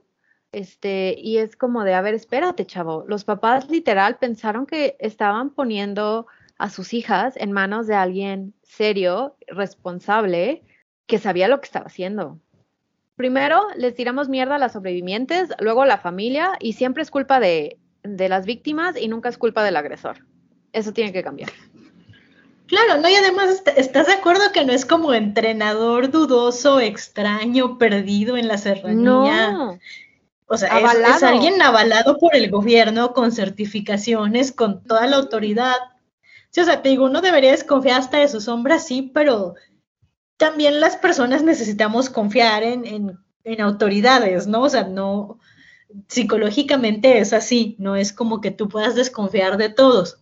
Este, 0.53 1.15
y 1.19 1.39
es 1.39 1.57
como 1.57 1.83
de, 1.83 1.95
a 1.95 2.03
ver, 2.03 2.15
espérate, 2.15 2.67
chavo. 2.67 3.05
Los 3.09 3.25
papás 3.25 3.71
literal 3.71 4.19
pensaron 4.19 4.67
que 4.67 4.97
estaban 5.01 5.51
poniendo 5.51 6.27
a 6.59 6.69
sus 6.71 6.93
hijas 6.93 7.35
en 7.37 7.53
manos 7.53 7.87
de 7.87 7.95
alguien 7.95 8.53
serio, 8.63 9.35
responsable, 9.49 10.63
que 11.07 11.19
sabía 11.19 11.49
lo 11.49 11.61
que 11.61 11.67
estaba 11.67 11.87
haciendo. 11.87 12.39
Primero 13.17 13.63
les 13.77 13.95
tiramos 13.95 14.29
mierda 14.29 14.57
a 14.57 14.59
las 14.59 14.73
sobrevivientes, 14.73 15.51
luego 15.59 15.83
a 15.83 15.87
la 15.87 15.99
familia, 15.99 16.53
y 16.61 16.75
siempre 16.75 17.03
es 17.03 17.11
culpa 17.11 17.41
de, 17.41 17.79
de 18.03 18.29
las 18.29 18.47
víctimas 18.47 18.97
y 19.01 19.09
nunca 19.09 19.29
es 19.29 19.39
culpa 19.39 19.65
del 19.65 19.77
agresor. 19.77 20.19
Eso 20.73 20.93
tiene 20.93 21.13
que 21.13 21.23
cambiar. 21.23 21.51
Claro, 22.67 23.01
no, 23.01 23.09
y 23.09 23.15
además 23.15 23.51
est- 23.51 23.77
estás 23.77 24.07
de 24.07 24.15
acuerdo 24.15 24.41
que 24.53 24.65
no 24.65 24.73
es 24.73 24.87
como 24.87 25.13
entrenador 25.13 26.11
dudoso, 26.11 26.81
extraño, 26.81 27.77
perdido 27.77 28.37
en 28.39 28.49
la 28.49 28.57
serranía. 28.57 29.53
No, 29.53 29.79
O 30.47 30.57
sea, 30.59 30.68
es- 30.80 30.99
es, 31.05 31.22
alguien 31.22 31.61
avalado 31.62 32.18
por 32.18 32.34
el 32.36 32.51
gobierno 32.51 33.12
con 33.14 33.32
certificaciones, 33.32 34.53
con 34.53 34.82
toda 34.84 35.07
la 35.07 35.16
autoridad. 35.16 35.76
Sí, 36.51 36.61
o 36.61 36.64
sea, 36.64 36.82
te 36.82 36.90
digo, 36.90 37.07
uno 37.07 37.20
debería 37.22 37.53
desconfiar 37.53 38.01
hasta 38.01 38.18
de 38.18 38.28
sus 38.28 38.45
sombras, 38.45 38.86
sí, 38.86 39.11
pero 39.14 39.55
también 40.38 40.80
las 40.80 40.97
personas 40.97 41.43
necesitamos 41.43 42.11
confiar 42.11 42.62
en, 42.64 42.84
en, 42.86 43.18
en 43.45 43.61
autoridades, 43.61 44.47
¿no? 44.47 44.62
O 44.62 44.68
sea, 44.68 44.84
no, 44.84 45.38
psicológicamente 46.09 47.18
es 47.18 47.32
así, 47.32 47.76
no 47.78 47.97
es 47.97 48.12
como 48.12 48.40
que 48.40 48.51
tú 48.51 48.68
puedas 48.68 48.95
desconfiar 48.95 49.57
de 49.57 49.68
todos, 49.68 50.20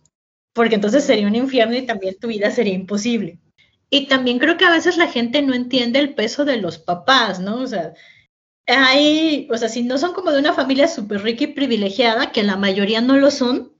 porque 0.53 0.75
entonces 0.75 1.03
sería 1.03 1.27
un 1.27 1.35
infierno 1.35 1.75
y 1.75 1.85
también 1.85 2.17
tu 2.19 2.27
vida 2.27 2.51
sería 2.51 2.73
imposible. 2.73 3.39
Y 3.89 4.07
también 4.07 4.39
creo 4.39 4.57
que 4.57 4.65
a 4.65 4.71
veces 4.71 4.97
la 4.97 5.07
gente 5.07 5.41
no 5.41 5.53
entiende 5.53 5.99
el 5.99 6.15
peso 6.15 6.45
de 6.45 6.57
los 6.57 6.77
papás, 6.77 7.39
¿no? 7.39 7.57
O 7.61 7.67
sea, 7.67 7.93
hay, 8.73 9.47
o 9.51 9.57
sea, 9.57 9.69
si 9.69 9.83
no 9.83 9.97
son 9.97 10.13
como 10.13 10.31
de 10.31 10.39
una 10.39 10.53
familia 10.53 10.87
súper 10.87 11.23
rica 11.23 11.43
y 11.45 11.47
privilegiada, 11.47 12.31
que 12.31 12.43
la 12.43 12.57
mayoría 12.57 13.01
no 13.01 13.17
lo 13.17 13.31
son, 13.31 13.73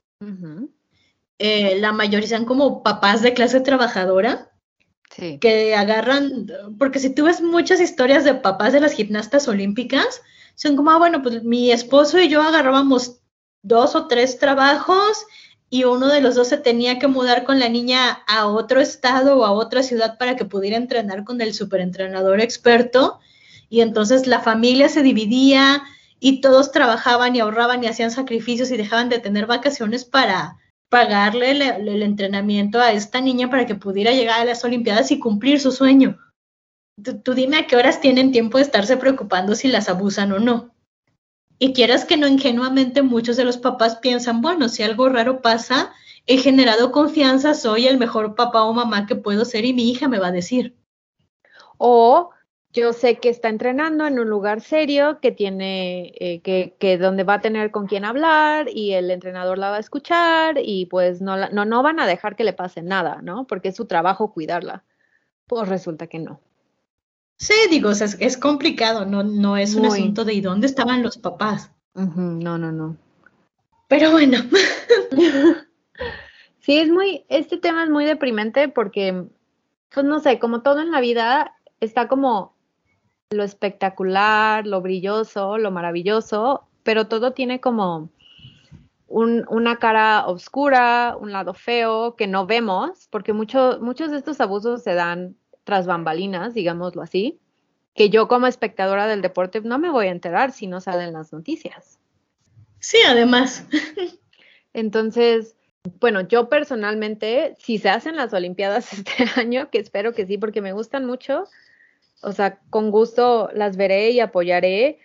eh, 1.38 1.78
la 1.80 1.92
mayoría 1.92 2.28
son 2.28 2.44
como 2.44 2.82
papás 2.82 3.22
de 3.22 3.34
clase 3.34 3.60
trabajadora, 3.60 4.48
Sí. 5.10 5.38
que 5.38 5.74
agarran, 5.74 6.46
porque 6.78 6.98
si 6.98 7.10
tú 7.10 7.24
ves 7.24 7.42
muchas 7.42 7.80
historias 7.82 8.24
de 8.24 8.34
papás 8.34 8.72
de 8.72 8.80
las 8.80 8.92
gimnastas 8.92 9.46
olímpicas, 9.46 10.22
son 10.54 10.74
como, 10.74 10.90
ah, 10.90 10.98
bueno, 10.98 11.22
pues 11.22 11.42
mi 11.44 11.70
esposo 11.70 12.18
y 12.18 12.28
yo 12.28 12.40
agarrábamos 12.42 13.20
dos 13.62 13.94
o 13.94 14.06
tres 14.06 14.38
trabajos 14.38 15.26
y 15.68 15.84
uno 15.84 16.08
de 16.08 16.20
los 16.20 16.34
dos 16.34 16.48
se 16.48 16.58
tenía 16.58 16.98
que 16.98 17.08
mudar 17.08 17.44
con 17.44 17.58
la 17.58 17.68
niña 17.68 18.22
a 18.26 18.46
otro 18.46 18.80
estado 18.80 19.38
o 19.38 19.44
a 19.44 19.52
otra 19.52 19.82
ciudad 19.82 20.18
para 20.18 20.36
que 20.36 20.44
pudiera 20.44 20.76
entrenar 20.76 21.24
con 21.24 21.40
el 21.40 21.54
superentrenador 21.54 22.40
experto. 22.40 23.20
Y 23.72 23.80
entonces 23.80 24.26
la 24.26 24.40
familia 24.40 24.90
se 24.90 25.02
dividía 25.02 25.82
y 26.20 26.42
todos 26.42 26.72
trabajaban 26.72 27.34
y 27.34 27.40
ahorraban 27.40 27.82
y 27.82 27.86
hacían 27.86 28.10
sacrificios 28.10 28.70
y 28.70 28.76
dejaban 28.76 29.08
de 29.08 29.18
tener 29.18 29.46
vacaciones 29.46 30.04
para 30.04 30.58
pagarle 30.90 31.52
el, 31.52 32.02
entrenamiento 32.02 32.80
a 32.80 32.92
esta 32.92 33.22
niña 33.22 33.48
para 33.48 33.64
que 33.64 33.74
pudiera 33.74 34.12
llegar 34.12 34.40
a 34.40 34.44
las 34.44 34.62
Olimpiadas 34.62 35.10
y 35.10 35.18
cumplir 35.18 35.58
su 35.58 35.72
sueño. 35.72 36.18
Tú, 37.02 37.22
tú 37.22 37.32
dime 37.32 37.56
a 37.56 37.66
qué 37.66 37.76
horas 37.76 38.02
tienen 38.02 38.30
tiempo 38.30 38.58
de 38.58 38.64
estarse 38.64 38.98
preocupando 38.98 39.54
si 39.54 39.68
las 39.68 39.88
abusan 39.88 40.32
o 40.32 40.38
no. 40.38 40.74
Y 41.58 41.72
quieras 41.72 42.04
que 42.04 42.18
no 42.18 42.28
ingenuamente 42.28 43.00
muchos 43.00 43.38
de 43.38 43.46
los 43.46 43.56
papás 43.56 43.96
piensan, 43.96 44.42
bueno, 44.42 44.68
si 44.68 44.82
algo 44.82 45.08
raro 45.08 45.40
pasa, 45.40 45.94
he 46.26 46.36
generado 46.36 46.92
confianza, 46.92 47.54
soy 47.54 47.86
el 47.86 47.96
mejor 47.96 48.34
papá 48.34 48.64
o 48.64 48.74
mamá 48.74 49.06
que 49.06 49.16
puedo 49.16 49.46
ser 49.46 49.64
y 49.64 49.72
mi 49.72 49.90
hija 49.90 50.08
me 50.08 50.18
va 50.18 50.26
a 50.26 50.32
decir. 50.32 50.76
O 51.78 52.32
yo 52.72 52.92
sé 52.92 53.18
que 53.18 53.28
está 53.28 53.48
entrenando 53.48 54.06
en 54.06 54.18
un 54.18 54.28
lugar 54.28 54.60
serio, 54.62 55.18
que 55.20 55.30
tiene, 55.32 56.12
eh, 56.18 56.40
que, 56.42 56.74
que 56.78 56.96
donde 56.98 57.24
va 57.24 57.34
a 57.34 57.40
tener 57.40 57.70
con 57.70 57.86
quién 57.86 58.04
hablar 58.04 58.66
y 58.72 58.92
el 58.92 59.10
entrenador 59.10 59.58
la 59.58 59.70
va 59.70 59.76
a 59.76 59.80
escuchar 59.80 60.56
y 60.62 60.86
pues 60.86 61.20
no, 61.20 61.36
la- 61.36 61.50
no, 61.50 61.64
no 61.64 61.82
van 61.82 62.00
a 62.00 62.06
dejar 62.06 62.34
que 62.36 62.44
le 62.44 62.52
pase 62.54 62.82
nada, 62.82 63.20
¿no? 63.22 63.46
Porque 63.46 63.68
es 63.68 63.76
su 63.76 63.86
trabajo 63.86 64.32
cuidarla. 64.32 64.84
Pues 65.46 65.68
resulta 65.68 66.06
que 66.06 66.18
no. 66.18 66.40
Sí, 67.38 67.54
digo, 67.70 67.90
o 67.90 67.94
sea, 67.94 68.06
es, 68.06 68.16
es 68.20 68.36
complicado, 68.38 69.04
no, 69.04 69.22
no 69.22 69.56
es 69.56 69.74
un 69.74 69.82
Muy. 69.82 69.98
asunto 70.00 70.24
de 70.24 70.32
¿y 70.34 70.40
dónde 70.40 70.66
estaban 70.66 71.02
los 71.02 71.18
papás? 71.18 71.72
No, 71.94 72.56
no, 72.56 72.72
no. 72.72 72.96
Pero 73.88 74.10
bueno, 74.12 74.38
Sí, 76.60 76.78
es 76.78 76.88
muy, 76.90 77.24
este 77.28 77.56
tema 77.58 77.82
es 77.84 77.90
muy 77.90 78.04
deprimente 78.04 78.68
porque, 78.68 79.24
pues 79.92 80.06
no 80.06 80.20
sé, 80.20 80.38
como 80.38 80.62
todo 80.62 80.80
en 80.80 80.92
la 80.92 81.00
vida, 81.00 81.56
está 81.80 82.06
como 82.06 82.51
lo 83.32 83.42
espectacular, 83.44 84.66
lo 84.66 84.80
brilloso, 84.80 85.58
lo 85.58 85.70
maravilloso, 85.70 86.66
pero 86.82 87.06
todo 87.08 87.32
tiene 87.32 87.60
como 87.60 88.08
un- 89.06 89.44
una 89.48 89.76
cara 89.76 90.26
oscura, 90.26 91.16
un 91.20 91.32
lado 91.32 91.54
feo 91.54 92.16
que 92.16 92.26
no 92.26 92.46
vemos, 92.46 93.08
porque 93.10 93.32
mucho- 93.32 93.78
muchos 93.80 94.10
de 94.10 94.16
estos 94.18 94.40
abusos 94.40 94.82
se 94.82 94.94
dan 94.94 95.36
tras 95.64 95.86
bambalinas, 95.86 96.54
digámoslo 96.54 97.02
así, 97.02 97.38
que 97.94 98.08
yo 98.08 98.26
como 98.26 98.46
espectadora 98.46 99.06
del 99.06 99.22
deporte 99.22 99.60
no 99.60 99.78
me 99.78 99.90
voy 99.90 100.06
a 100.06 100.12
enterar 100.12 100.52
si 100.52 100.66
no 100.66 100.80
salen 100.80 101.12
las 101.12 101.32
noticias. 101.32 101.98
sí, 102.78 102.98
además. 103.06 103.66
Entonces, 104.72 105.56
bueno, 106.00 106.22
yo 106.22 106.48
personalmente, 106.48 107.54
si 107.58 107.78
se 107.78 107.90
hacen 107.90 108.16
las 108.16 108.32
Olimpiadas 108.32 108.92
este 108.92 109.24
año, 109.40 109.68
que 109.70 109.78
espero 109.78 110.14
que 110.14 110.26
sí, 110.26 110.38
porque 110.38 110.60
me 110.60 110.72
gustan 110.72 111.04
mucho, 111.04 111.44
o 112.22 112.32
sea, 112.32 112.58
con 112.70 112.90
gusto 112.90 113.50
las 113.54 113.76
veré 113.76 114.10
y 114.10 114.20
apoyaré, 114.20 114.98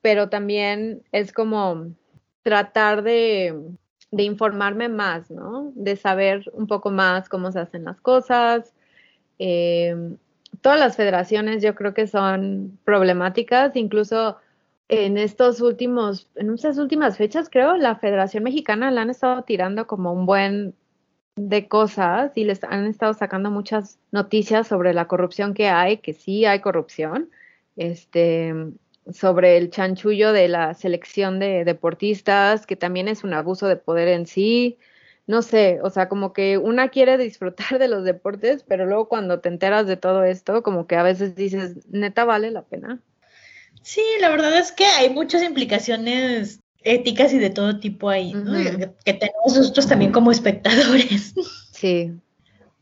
pero 0.00 0.28
también 0.28 1.02
es 1.12 1.32
como 1.32 1.88
tratar 2.42 3.02
de, 3.02 3.54
de 4.10 4.22
informarme 4.22 4.88
más, 4.88 5.30
¿no? 5.30 5.72
De 5.74 5.96
saber 5.96 6.50
un 6.54 6.66
poco 6.66 6.90
más 6.90 7.28
cómo 7.28 7.52
se 7.52 7.60
hacen 7.60 7.84
las 7.84 8.00
cosas. 8.00 8.74
Eh, 9.38 10.16
todas 10.60 10.78
las 10.78 10.96
federaciones 10.96 11.62
yo 11.62 11.74
creo 11.74 11.94
que 11.94 12.06
son 12.06 12.78
problemáticas, 12.84 13.76
incluso 13.76 14.36
en 14.88 15.18
estos 15.18 15.60
últimos, 15.60 16.28
en 16.34 16.52
estas 16.52 16.78
últimas 16.78 17.16
fechas, 17.16 17.48
creo, 17.50 17.76
la 17.76 17.96
Federación 17.96 18.42
Mexicana 18.42 18.90
la 18.90 19.02
han 19.02 19.10
estado 19.10 19.44
tirando 19.44 19.86
como 19.86 20.12
un 20.12 20.26
buen 20.26 20.74
de 21.48 21.68
cosas 21.68 22.32
y 22.34 22.44
les 22.44 22.62
han 22.64 22.86
estado 22.86 23.14
sacando 23.14 23.50
muchas 23.50 23.98
noticias 24.12 24.68
sobre 24.68 24.92
la 24.92 25.08
corrupción 25.08 25.54
que 25.54 25.68
hay, 25.68 25.98
que 25.98 26.12
sí 26.12 26.44
hay 26.44 26.60
corrupción, 26.60 27.30
este, 27.76 28.54
sobre 29.10 29.56
el 29.56 29.70
chanchullo 29.70 30.32
de 30.32 30.48
la 30.48 30.74
selección 30.74 31.38
de 31.38 31.64
deportistas, 31.64 32.66
que 32.66 32.76
también 32.76 33.08
es 33.08 33.24
un 33.24 33.32
abuso 33.32 33.68
de 33.68 33.76
poder 33.76 34.08
en 34.08 34.26
sí. 34.26 34.78
No 35.26 35.42
sé, 35.42 35.78
o 35.82 35.90
sea, 35.90 36.08
como 36.08 36.32
que 36.32 36.58
una 36.58 36.88
quiere 36.88 37.16
disfrutar 37.16 37.78
de 37.78 37.88
los 37.88 38.04
deportes, 38.04 38.64
pero 38.66 38.84
luego 38.84 39.08
cuando 39.08 39.40
te 39.40 39.48
enteras 39.48 39.86
de 39.86 39.96
todo 39.96 40.24
esto, 40.24 40.62
como 40.62 40.86
que 40.86 40.96
a 40.96 41.02
veces 41.02 41.36
dices, 41.36 41.86
neta, 41.88 42.24
vale 42.24 42.50
la 42.50 42.62
pena. 42.62 43.00
Sí, 43.82 44.02
la 44.20 44.28
verdad 44.28 44.58
es 44.58 44.72
que 44.72 44.84
hay 44.84 45.08
muchas 45.10 45.42
implicaciones 45.42 46.60
éticas 46.82 47.32
y 47.32 47.38
de 47.38 47.50
todo 47.50 47.78
tipo 47.78 48.08
ahí, 48.08 48.32
¿no? 48.32 48.52
que, 49.04 49.12
tenemos 49.14 49.56
nosotros 49.56 49.86
también 49.86 50.12
como 50.12 50.30
espectadores. 50.30 51.34
Sí. 51.72 52.12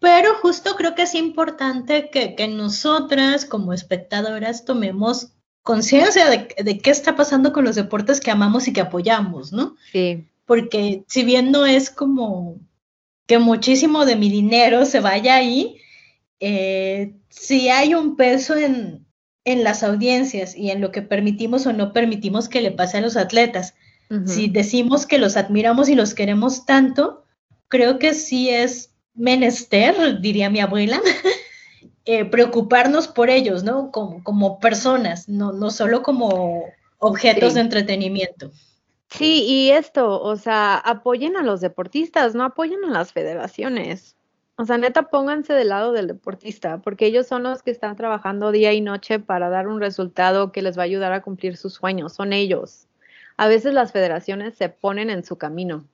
Pero 0.00 0.34
justo 0.42 0.74
creo 0.74 0.96
que 0.96 1.02
es 1.02 1.14
importante 1.14 2.10
que, 2.10 2.34
que 2.34 2.48
nosotras 2.48 3.44
como 3.44 3.72
espectadoras 3.72 4.64
tomemos 4.64 5.28
conciencia 5.62 6.28
de, 6.28 6.48
de, 6.60 6.78
qué 6.78 6.90
está 6.90 7.14
pasando 7.14 7.52
con 7.52 7.64
los 7.64 7.76
deportes 7.76 8.20
que 8.20 8.32
amamos 8.32 8.66
y 8.66 8.72
que 8.72 8.80
apoyamos, 8.80 9.52
¿no? 9.52 9.76
Sí. 9.92 10.24
Porque 10.46 11.04
si 11.06 11.22
bien 11.22 11.52
no 11.52 11.64
es 11.64 11.90
como 11.90 12.58
que 13.28 13.38
muchísimo 13.38 14.04
de 14.04 14.16
mi 14.16 14.30
dinero 14.30 14.84
se 14.84 14.98
vaya 14.98 15.36
ahí, 15.36 15.76
eh, 16.40 17.14
si 17.28 17.68
hay 17.68 17.94
un 17.94 18.16
peso 18.16 18.56
en, 18.56 19.06
en 19.44 19.64
las 19.64 19.82
audiencias 19.82 20.56
y 20.56 20.70
en 20.70 20.80
lo 20.80 20.90
que 20.92 21.02
permitimos 21.02 21.66
o 21.66 21.72
no 21.72 21.92
permitimos 21.92 22.48
que 22.48 22.60
le 22.60 22.70
pase 22.70 22.98
a 22.98 23.00
los 23.00 23.16
atletas. 23.16 23.74
Si 24.24 24.48
decimos 24.48 25.06
que 25.06 25.18
los 25.18 25.36
admiramos 25.36 25.90
y 25.90 25.94
los 25.94 26.14
queremos 26.14 26.64
tanto, 26.64 27.24
creo 27.68 27.98
que 27.98 28.14
sí 28.14 28.48
es 28.48 28.94
menester, 29.14 30.20
diría 30.20 30.48
mi 30.48 30.60
abuela, 30.60 31.00
eh, 32.06 32.24
preocuparnos 32.24 33.06
por 33.06 33.28
ellos, 33.28 33.64
¿no? 33.64 33.90
Como, 33.90 34.24
como 34.24 34.60
personas, 34.60 35.28
no, 35.28 35.52
no 35.52 35.70
solo 35.70 36.02
como 36.02 36.64
objetos 36.98 37.54
de 37.54 37.60
entretenimiento. 37.60 38.50
Sí, 39.10 39.44
y 39.44 39.70
esto, 39.70 40.20
o 40.20 40.36
sea, 40.36 40.76
apoyen 40.76 41.36
a 41.36 41.42
los 41.42 41.60
deportistas, 41.60 42.34
no 42.34 42.44
apoyen 42.44 42.84
a 42.84 42.90
las 42.90 43.12
federaciones. 43.12 44.16
O 44.56 44.64
sea, 44.64 44.76
neta, 44.76 45.04
pónganse 45.04 45.52
del 45.52 45.68
lado 45.68 45.92
del 45.92 46.08
deportista, 46.08 46.78
porque 46.78 47.06
ellos 47.06 47.26
son 47.26 47.44
los 47.44 47.62
que 47.62 47.70
están 47.70 47.96
trabajando 47.96 48.50
día 48.52 48.72
y 48.72 48.80
noche 48.80 49.20
para 49.20 49.48
dar 49.48 49.68
un 49.68 49.80
resultado 49.80 50.50
que 50.50 50.62
les 50.62 50.76
va 50.76 50.82
a 50.82 50.86
ayudar 50.86 51.12
a 51.12 51.22
cumplir 51.22 51.56
sus 51.56 51.74
sueños, 51.74 52.14
son 52.14 52.32
ellos. 52.32 52.87
A 53.38 53.48
veces 53.48 53.72
las 53.72 53.92
federaciones 53.92 54.56
se 54.56 54.68
ponen 54.68 55.08
en 55.08 55.24
su 55.24 55.38
camino. 55.38 55.84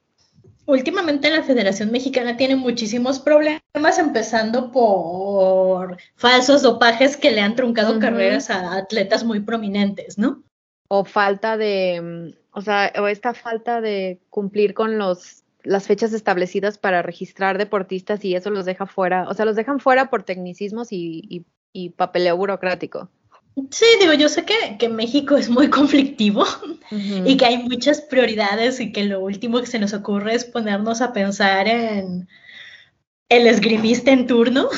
Últimamente 0.67 1.31
la 1.31 1.43
Federación 1.43 1.93
Mexicana 1.93 2.37
tiene 2.37 2.57
muchísimos 2.57 3.21
problemas, 3.21 3.63
empezando 3.99 4.73
por 4.73 5.99
falsos 6.17 6.63
dopajes 6.63 7.19
que 7.19 7.31
le 7.31 7.43
han 7.43 7.55
truncado 7.55 8.01
carreras 8.01 8.49
a 8.49 8.75
atletas 8.77 9.25
muy 9.25 9.41
prominentes, 9.41 10.17
¿no? 10.17 10.43
O 10.89 11.05
falta 11.05 11.59
de, 11.59 12.01
mm, 12.03 12.59
o 12.59 12.63
sea, 12.63 12.93
o 12.99 13.07
esta 13.07 13.35
falta 13.35 13.83
de 13.83 14.21
cumplir 14.31 14.73
con 14.73 14.99
los 14.99 15.45
las 15.65 15.87
fechas 15.87 16.13
establecidas 16.13 16.79
para 16.79 17.03
registrar 17.03 17.59
deportistas 17.59 18.25
y 18.25 18.35
eso 18.35 18.51
los 18.51 18.67
deja 18.67 18.87
fuera, 18.87 19.27
o 19.29 19.35
sea, 19.35 19.47
los 19.47 19.57
dejan 19.57 19.81
fuera 19.81 20.11
por 20.11 20.23
tecnicismos 20.23 20.89
y, 20.93 21.47
y, 21.73 21.91
papeleo 21.91 22.37
burocrático. 22.37 23.09
Sí, 23.71 23.87
digo, 24.01 24.13
yo 24.15 24.29
sé 24.29 24.45
que, 24.45 24.77
que 24.79 24.89
México 24.89 25.37
es 25.37 25.49
muy 25.49 25.71
conflictivo 25.71 26.45
y 26.91 27.37
que 27.37 27.47
hay 27.47 27.59
muchas 27.59 28.01
prioridades 28.01 28.81
y 28.81 28.93
que 28.93 29.05
lo 29.05 29.21
último 29.21 29.61
que 29.61 29.67
se 29.67 29.79
nos 29.79 29.93
ocurre 29.93 30.35
es 30.35 30.45
ponernos 30.45 31.01
a 31.01 31.13
pensar 31.13 31.69
en 31.69 32.29
el 33.29 33.47
esgrimista 33.47 34.11
en 34.11 34.27
turno. 34.27 34.69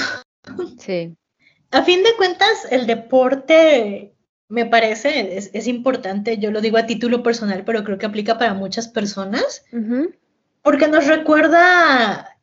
Sí. 0.78 1.16
A 1.70 1.82
fin 1.82 2.02
de 2.02 2.14
cuentas, 2.16 2.68
el 2.70 2.86
deporte 2.86 4.14
me 4.48 4.66
parece, 4.66 5.36
es, 5.36 5.50
es 5.52 5.66
importante, 5.66 6.38
yo 6.38 6.50
lo 6.50 6.60
digo 6.60 6.78
a 6.78 6.86
título 6.86 7.22
personal, 7.22 7.64
pero 7.64 7.82
creo 7.82 7.98
que 7.98 8.06
aplica 8.06 8.38
para 8.38 8.54
muchas 8.54 8.88
personas 8.88 9.64
porque 10.62 10.88
nos 10.88 11.06
recuerda 11.06 12.38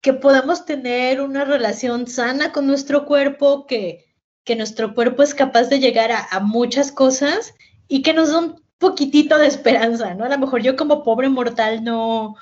que 0.00 0.14
podemos 0.14 0.64
tener 0.64 1.20
una 1.20 1.44
relación 1.44 2.06
sana 2.06 2.52
con 2.52 2.66
nuestro 2.66 3.04
cuerpo, 3.04 3.66
que, 3.66 4.09
que 4.44 4.56
nuestro 4.56 4.94
cuerpo 4.94 5.22
es 5.22 5.34
capaz 5.34 5.64
de 5.64 5.80
llegar 5.80 6.10
a, 6.12 6.40
muchas 6.40 6.92
cosas 6.92 7.54
y 7.88 8.02
que 8.02 8.12
nos 8.12 8.30
da 8.30 8.38
un 8.38 8.62
poquitito 8.78 9.38
de 9.38 9.46
esperanza, 9.46 10.14
¿no? 10.14 10.24
A 10.24 10.28
lo 10.28 10.38
mejor 10.38 10.62
yo 10.62 10.76
como 10.76 11.02
pobre 11.02 11.28
mortal 11.28 11.84
no, 11.84 12.36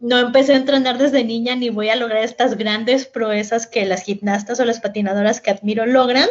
no 0.00 0.18
empecé 0.18 0.54
a 0.54 0.56
entrenar 0.56 0.98
desde 0.98 1.24
niña 1.24 1.54
ni 1.56 1.70
voy 1.70 1.88
a 1.88 1.96
lograr 1.96 2.24
estas 2.24 2.56
grandes 2.56 3.06
proezas 3.06 3.66
que 3.66 3.86
las 3.86 4.02
gimnastas 4.02 4.60
o 4.60 4.64
las 4.64 4.80
patinadoras 4.80 5.40
que 5.40 5.50
admiro 5.50 5.86
logran, 5.86 6.28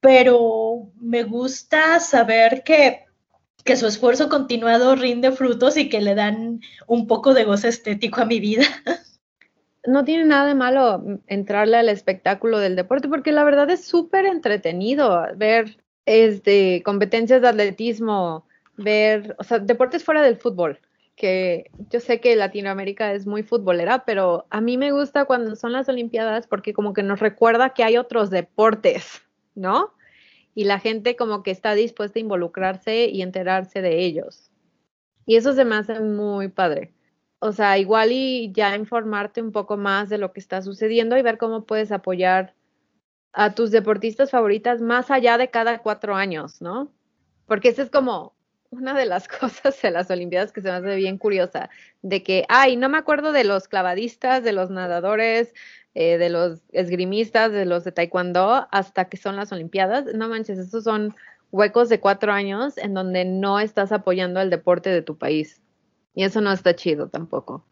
pero 0.00 0.90
me 1.00 1.24
gusta 1.24 2.00
saber 2.00 2.62
que 2.64 3.08
que 3.68 3.76
su 3.76 3.86
esfuerzo 3.86 4.30
continuado 4.30 4.94
rinde 4.96 5.30
frutos 5.30 5.76
y 5.76 5.90
que 5.90 6.00
le 6.00 6.14
dan 6.14 6.62
un 6.86 7.06
poco 7.06 7.34
de 7.34 7.44
gozo 7.44 7.68
estético 7.68 8.22
a 8.22 8.24
mi 8.24 8.40
vida. 8.40 8.64
No 9.86 10.04
tiene 10.04 10.24
nada 10.24 10.46
de 10.46 10.54
malo 10.54 11.02
entrarle 11.26 11.76
al 11.76 11.88
espectáculo 11.88 12.58
del 12.58 12.76
deporte 12.76 13.08
porque 13.08 13.32
la 13.32 13.44
verdad 13.44 13.70
es 13.70 13.84
súper 13.84 14.26
entretenido 14.26 15.26
ver 15.36 15.78
este, 16.04 16.82
competencias 16.84 17.42
de 17.42 17.48
atletismo, 17.48 18.46
ver, 18.76 19.36
o 19.38 19.44
sea, 19.44 19.58
deportes 19.58 20.04
fuera 20.04 20.22
del 20.22 20.36
fútbol, 20.36 20.80
que 21.16 21.70
yo 21.90 22.00
sé 22.00 22.20
que 22.20 22.36
Latinoamérica 22.36 23.12
es 23.12 23.26
muy 23.26 23.42
futbolera, 23.42 24.04
pero 24.04 24.46
a 24.50 24.60
mí 24.60 24.76
me 24.76 24.92
gusta 24.92 25.24
cuando 25.24 25.56
son 25.56 25.72
las 25.72 25.88
Olimpiadas 25.88 26.46
porque 26.46 26.72
como 26.72 26.92
que 26.92 27.02
nos 27.02 27.20
recuerda 27.20 27.70
que 27.70 27.84
hay 27.84 27.96
otros 27.96 28.30
deportes, 28.30 29.22
¿no? 29.54 29.92
y 30.58 30.64
la 30.64 30.80
gente 30.80 31.14
como 31.14 31.44
que 31.44 31.52
está 31.52 31.74
dispuesta 31.74 32.18
a 32.18 32.22
involucrarse 32.22 33.06
y 33.06 33.22
enterarse 33.22 33.80
de 33.80 34.04
ellos. 34.04 34.50
Y 35.24 35.36
eso 35.36 35.52
se 35.52 35.64
me 35.64 35.76
hace 35.76 36.00
muy 36.00 36.48
padre. 36.48 36.92
O 37.40 37.52
sea, 37.52 37.78
igual 37.78 38.10
y 38.12 38.52
ya 38.52 38.74
informarte 38.76 39.40
un 39.42 39.52
poco 39.52 39.76
más 39.76 40.08
de 40.08 40.18
lo 40.18 40.32
que 40.32 40.40
está 40.40 40.62
sucediendo 40.62 41.16
y 41.16 41.22
ver 41.22 41.38
cómo 41.38 41.64
puedes 41.64 41.92
apoyar 41.92 42.54
a 43.32 43.54
tus 43.54 43.70
deportistas 43.70 44.30
favoritas 44.30 44.80
más 44.80 45.10
allá 45.10 45.38
de 45.38 45.50
cada 45.50 45.78
cuatro 45.78 46.16
años, 46.16 46.60
¿no? 46.60 46.92
Porque 47.46 47.68
esa 47.68 47.82
es 47.82 47.90
como 47.90 48.34
una 48.70 48.94
de 48.94 49.06
las 49.06 49.28
cosas 49.40 49.80
de 49.82 49.90
las 49.90 50.10
Olimpiadas 50.10 50.52
que 50.52 50.60
se 50.60 50.68
me 50.68 50.76
hace 50.76 50.96
bien 50.96 51.18
curiosa, 51.18 51.70
de 52.02 52.22
que, 52.22 52.44
ay, 52.48 52.76
no 52.76 52.88
me 52.88 52.98
acuerdo 52.98 53.32
de 53.32 53.44
los 53.44 53.68
clavadistas, 53.68 54.42
de 54.42 54.52
los 54.52 54.70
nadadores, 54.70 55.54
eh, 55.94 56.18
de 56.18 56.30
los 56.30 56.60
esgrimistas, 56.72 57.52
de 57.52 57.66
los 57.66 57.84
de 57.84 57.92
taekwondo, 57.92 58.68
hasta 58.70 59.08
que 59.08 59.16
son 59.16 59.36
las 59.36 59.52
Olimpiadas. 59.52 60.06
No 60.14 60.28
manches, 60.28 60.58
esos 60.58 60.84
son 60.84 61.14
huecos 61.50 61.88
de 61.88 62.00
cuatro 62.00 62.32
años 62.32 62.76
en 62.78 62.94
donde 62.94 63.24
no 63.24 63.58
estás 63.60 63.92
apoyando 63.92 64.40
el 64.40 64.50
deporte 64.50 64.90
de 64.90 65.02
tu 65.02 65.16
país. 65.16 65.62
Y 66.18 66.24
eso 66.24 66.40
no 66.40 66.50
está 66.50 66.74
chido 66.74 67.06
tampoco. 67.06 67.64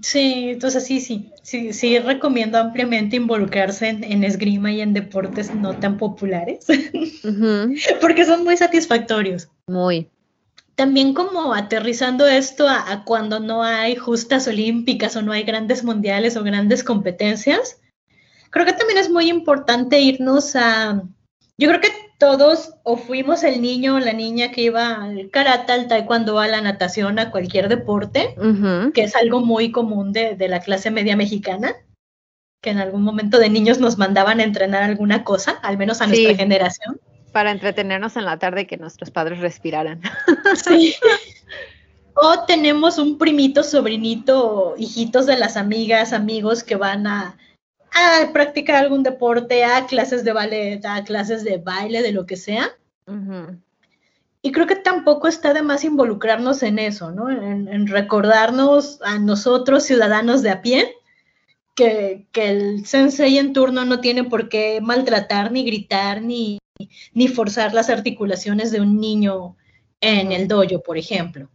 Sí, 0.00 0.50
entonces 0.50 0.86
sí, 0.86 1.00
sí, 1.00 1.32
sí, 1.42 1.72
sí 1.72 1.98
recomiendo 1.98 2.56
ampliamente 2.56 3.16
involucrarse 3.16 3.88
en, 3.88 4.22
esgrima 4.22 4.70
y 4.70 4.80
en 4.80 4.92
deportes 4.92 5.52
no 5.52 5.76
tan 5.76 5.96
populares, 5.96 6.66
porque 8.00 8.24
son 8.24 8.44
muy 8.44 8.56
satisfactorios. 8.56 9.48
Muy 9.66 10.08
también 10.76 11.14
como 11.14 11.54
aterrizando 11.54 12.26
esto 12.28 12.68
a, 12.68 13.02
cuando 13.04 13.40
no 13.40 13.64
hay 13.64 13.96
justas 13.96 14.46
olímpicas 14.46 15.16
o 15.16 15.22
no 15.22 15.32
hay 15.32 15.42
grandes 15.42 15.82
mundiales 15.82 16.36
o 16.36 16.44
grandes 16.44 16.84
competencias, 16.84 17.80
creo 18.50 18.66
que 18.66 18.74
también 18.74 18.98
es 18.98 19.10
muy 19.10 19.30
importante 19.30 19.98
irnos 20.00 20.54
a, 20.54 21.02
yo 21.58 21.68
creo 21.68 21.80
que 21.80 21.92
todos 22.18 22.74
o 22.82 22.96
fuimos 22.96 23.44
el 23.44 23.60
niño 23.60 23.96
o 23.96 24.00
la 24.00 24.12
niña 24.12 24.50
que 24.50 24.62
iba 24.62 25.02
al 25.02 25.30
karate, 25.30 25.72
al 25.72 25.88
taekwondo, 25.88 26.38
a 26.38 26.48
la 26.48 26.60
natación, 26.60 27.18
a 27.18 27.30
cualquier 27.30 27.68
deporte, 27.68 28.34
que 28.94 29.02
es 29.02 29.14
algo 29.16 29.40
muy 29.40 29.70
común 29.70 30.12
de, 30.12 30.34
de 30.34 30.48
la 30.48 30.60
clase 30.60 30.90
media 30.90 31.16
mexicana 31.16 31.74
que 32.62 32.70
en 32.70 32.78
algún 32.78 33.02
momento 33.02 33.38
de 33.38 33.50
niños 33.50 33.78
nos 33.78 33.98
mandaban 33.98 34.40
a 34.40 34.42
entrenar 34.42 34.82
alguna 34.82 35.24
cosa, 35.24 35.52
al 35.62 35.78
menos 35.78 36.00
a 36.00 36.06
nuestra 36.06 36.34
generación 36.34 36.98
para 37.36 37.50
entretenernos 37.50 38.16
en 38.16 38.24
la 38.24 38.38
tarde 38.38 38.62
y 38.62 38.66
que 38.66 38.78
nuestros 38.78 39.10
padres 39.10 39.40
respiraran. 39.40 40.00
Sí. 40.54 40.94
O 42.14 42.46
tenemos 42.46 42.96
un 42.96 43.18
primito, 43.18 43.62
sobrinito, 43.62 44.74
hijitos 44.78 45.26
de 45.26 45.36
las 45.36 45.58
amigas, 45.58 46.14
amigos 46.14 46.64
que 46.64 46.76
van 46.76 47.06
a, 47.06 47.36
a 47.96 48.32
practicar 48.32 48.76
algún 48.76 49.02
deporte, 49.02 49.64
a 49.64 49.86
clases 49.86 50.24
de 50.24 50.32
ballet, 50.32 50.84
a 50.84 51.02
clases 51.04 51.44
de 51.44 51.58
baile, 51.58 52.02
de 52.02 52.12
lo 52.12 52.26
que 52.26 52.36
sea. 52.36 52.70
Y 54.42 54.52
creo 54.52 54.66
que 54.66 54.76
tampoco 54.76 55.28
está 55.28 55.54
de 55.54 55.62
más 55.62 55.82
involucrarnos 55.84 56.62
en 56.62 56.78
eso, 56.78 57.10
¿no? 57.10 57.30
En, 57.30 57.68
en 57.68 57.86
recordarnos 57.86 59.00
a 59.02 59.18
nosotros, 59.18 59.84
ciudadanos 59.84 60.42
de 60.42 60.50
a 60.50 60.62
pie, 60.62 60.94
que, 61.74 62.26
que, 62.32 62.48
el 62.50 62.86
sensei 62.86 63.38
en 63.38 63.52
turno 63.52 63.84
no 63.84 64.00
tiene 64.00 64.24
por 64.24 64.48
qué 64.48 64.80
maltratar, 64.80 65.52
ni 65.52 65.64
gritar, 65.64 66.22
ni, 66.22 66.58
ni 67.12 67.28
forzar 67.28 67.74
las 67.74 67.90
articulaciones 67.90 68.72
de 68.72 68.80
un 68.80 69.00
niño 69.00 69.56
en 70.00 70.32
el 70.32 70.48
dojo, 70.48 70.82
por 70.82 70.98
ejemplo. 70.98 71.48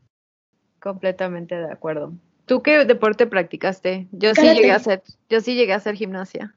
Completamente 0.79 1.55
de 1.55 1.71
acuerdo. 1.71 2.13
¿Tú 2.51 2.61
qué 2.61 2.83
deporte 2.83 3.27
practicaste? 3.27 4.09
Yo 4.11 4.35
sí 4.35 4.41
llegué 4.41 4.73
a 4.73 4.75
hacer, 4.75 5.03
yo 5.29 5.39
sí 5.39 5.55
llegué 5.55 5.71
a 5.71 5.77
hacer 5.77 5.95
gimnasia. 5.95 6.53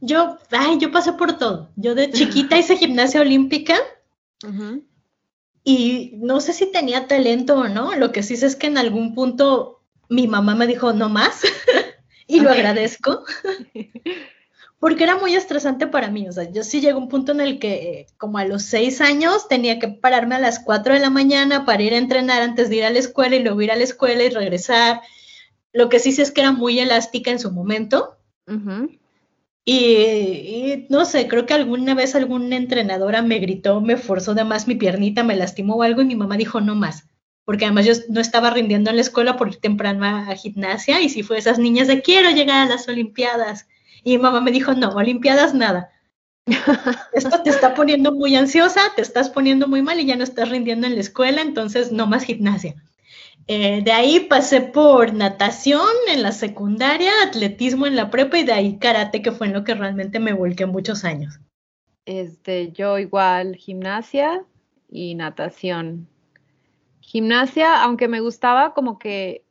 Yo, 0.00 0.38
ay, 0.50 0.78
yo 0.78 0.90
pasé 0.90 1.12
por 1.12 1.36
todo. 1.36 1.68
Yo 1.76 1.94
de 1.94 2.10
chiquita 2.10 2.56
hice 2.56 2.78
gimnasia 2.78 3.20
olímpica 3.20 3.76
y 5.62 6.12
no 6.16 6.40
sé 6.40 6.54
si 6.54 6.72
tenía 6.72 7.06
talento 7.06 7.58
o 7.58 7.68
no. 7.68 7.94
Lo 7.96 8.12
que 8.12 8.22
sí 8.22 8.38
sé 8.38 8.46
es 8.46 8.56
que 8.56 8.68
en 8.68 8.78
algún 8.78 9.14
punto 9.14 9.82
mi 10.08 10.26
mamá 10.26 10.54
me 10.54 10.66
dijo 10.66 10.94
no 10.94 11.10
más 11.10 11.42
y 12.26 12.40
lo 12.40 12.48
agradezco 12.48 13.26
porque 14.78 15.04
era 15.04 15.16
muy 15.16 15.34
estresante 15.34 15.86
para 15.86 16.10
mí. 16.10 16.28
O 16.28 16.32
sea, 16.32 16.50
yo 16.50 16.62
sí 16.62 16.80
llegó 16.80 16.98
un 16.98 17.08
punto 17.08 17.32
en 17.32 17.40
el 17.40 17.58
que 17.58 17.72
eh, 17.74 18.06
como 18.16 18.38
a 18.38 18.44
los 18.44 18.62
seis 18.62 19.00
años 19.00 19.48
tenía 19.48 19.78
que 19.78 19.88
pararme 19.88 20.36
a 20.36 20.40
las 20.40 20.60
cuatro 20.60 20.94
de 20.94 21.00
la 21.00 21.10
mañana 21.10 21.64
para 21.64 21.82
ir 21.82 21.94
a 21.94 21.98
entrenar 21.98 22.42
antes 22.42 22.70
de 22.70 22.76
ir 22.76 22.84
a 22.84 22.90
la 22.90 22.98
escuela 22.98 23.36
y 23.36 23.42
luego 23.42 23.60
ir 23.60 23.72
a 23.72 23.76
la 23.76 23.84
escuela 23.84 24.22
y 24.22 24.30
regresar. 24.30 25.00
Lo 25.72 25.88
que 25.88 25.98
sí 25.98 26.12
sé 26.12 26.22
es 26.22 26.30
que 26.30 26.42
era 26.42 26.52
muy 26.52 26.78
elástica 26.78 27.30
en 27.30 27.40
su 27.40 27.50
momento. 27.50 28.16
Y 29.64 30.86
no 30.88 31.04
sé, 31.04 31.28
creo 31.28 31.44
que 31.44 31.52
alguna 31.52 31.94
vez 31.94 32.14
alguna 32.14 32.56
entrenadora 32.56 33.20
me 33.20 33.38
gritó, 33.38 33.82
me 33.82 33.98
forzó 33.98 34.34
de 34.34 34.44
más 34.44 34.66
mi 34.66 34.76
piernita, 34.76 35.24
me 35.24 35.36
lastimó 35.36 35.74
o 35.74 35.82
algo 35.82 36.00
y 36.00 36.06
mi 36.06 36.16
mamá 36.16 36.36
dijo 36.36 36.60
no 36.60 36.74
más. 36.74 37.06
Porque 37.44 37.64
además 37.64 37.84
yo 37.84 37.92
no 38.08 38.20
estaba 38.20 38.50
rindiendo 38.50 38.90
en 38.90 38.96
la 38.96 39.02
escuela 39.02 39.36
por 39.36 39.48
ir 39.48 39.56
temprano 39.56 40.04
a, 40.04 40.30
a 40.30 40.36
gimnasia 40.36 41.00
y 41.02 41.08
si 41.08 41.22
fue 41.22 41.38
esas 41.38 41.58
niñas 41.58 41.88
de 41.88 42.00
quiero 42.00 42.30
llegar 42.30 42.66
a 42.66 42.70
las 42.70 42.88
Olimpiadas. 42.88 43.66
Y 44.04 44.18
mamá 44.18 44.40
me 44.40 44.50
dijo 44.50 44.74
no, 44.74 44.90
Olimpiadas 44.90 45.54
nada. 45.54 45.90
Esto 47.12 47.42
te 47.42 47.50
está 47.50 47.74
poniendo 47.74 48.12
muy 48.12 48.34
ansiosa, 48.36 48.80
te 48.96 49.02
estás 49.02 49.30
poniendo 49.30 49.68
muy 49.68 49.82
mal 49.82 50.00
y 50.00 50.06
ya 50.06 50.16
no 50.16 50.24
estás 50.24 50.48
rindiendo 50.48 50.86
en 50.86 50.94
la 50.94 51.00
escuela, 51.00 51.42
entonces 51.42 51.92
no 51.92 52.06
más 52.06 52.24
gimnasia. 52.24 52.74
Eh, 53.46 53.82
de 53.82 53.92
ahí 53.92 54.20
pasé 54.20 54.60
por 54.60 55.14
natación 55.14 55.88
en 56.08 56.22
la 56.22 56.32
secundaria, 56.32 57.10
atletismo 57.26 57.86
en 57.86 57.96
la 57.96 58.10
prepa 58.10 58.38
y 58.38 58.44
de 58.44 58.52
ahí 58.52 58.78
karate, 58.78 59.22
que 59.22 59.32
fue 59.32 59.46
en 59.46 59.54
lo 59.54 59.64
que 59.64 59.74
realmente 59.74 60.20
me 60.20 60.34
volqué 60.34 60.66
muchos 60.66 61.04
años. 61.04 61.38
Este, 62.04 62.72
yo 62.72 62.98
igual 62.98 63.56
gimnasia 63.56 64.44
y 64.90 65.14
natación. 65.14 66.08
Gimnasia, 67.00 67.82
aunque 67.82 68.08
me 68.08 68.20
gustaba 68.20 68.74
como 68.74 68.98
que, 68.98 69.44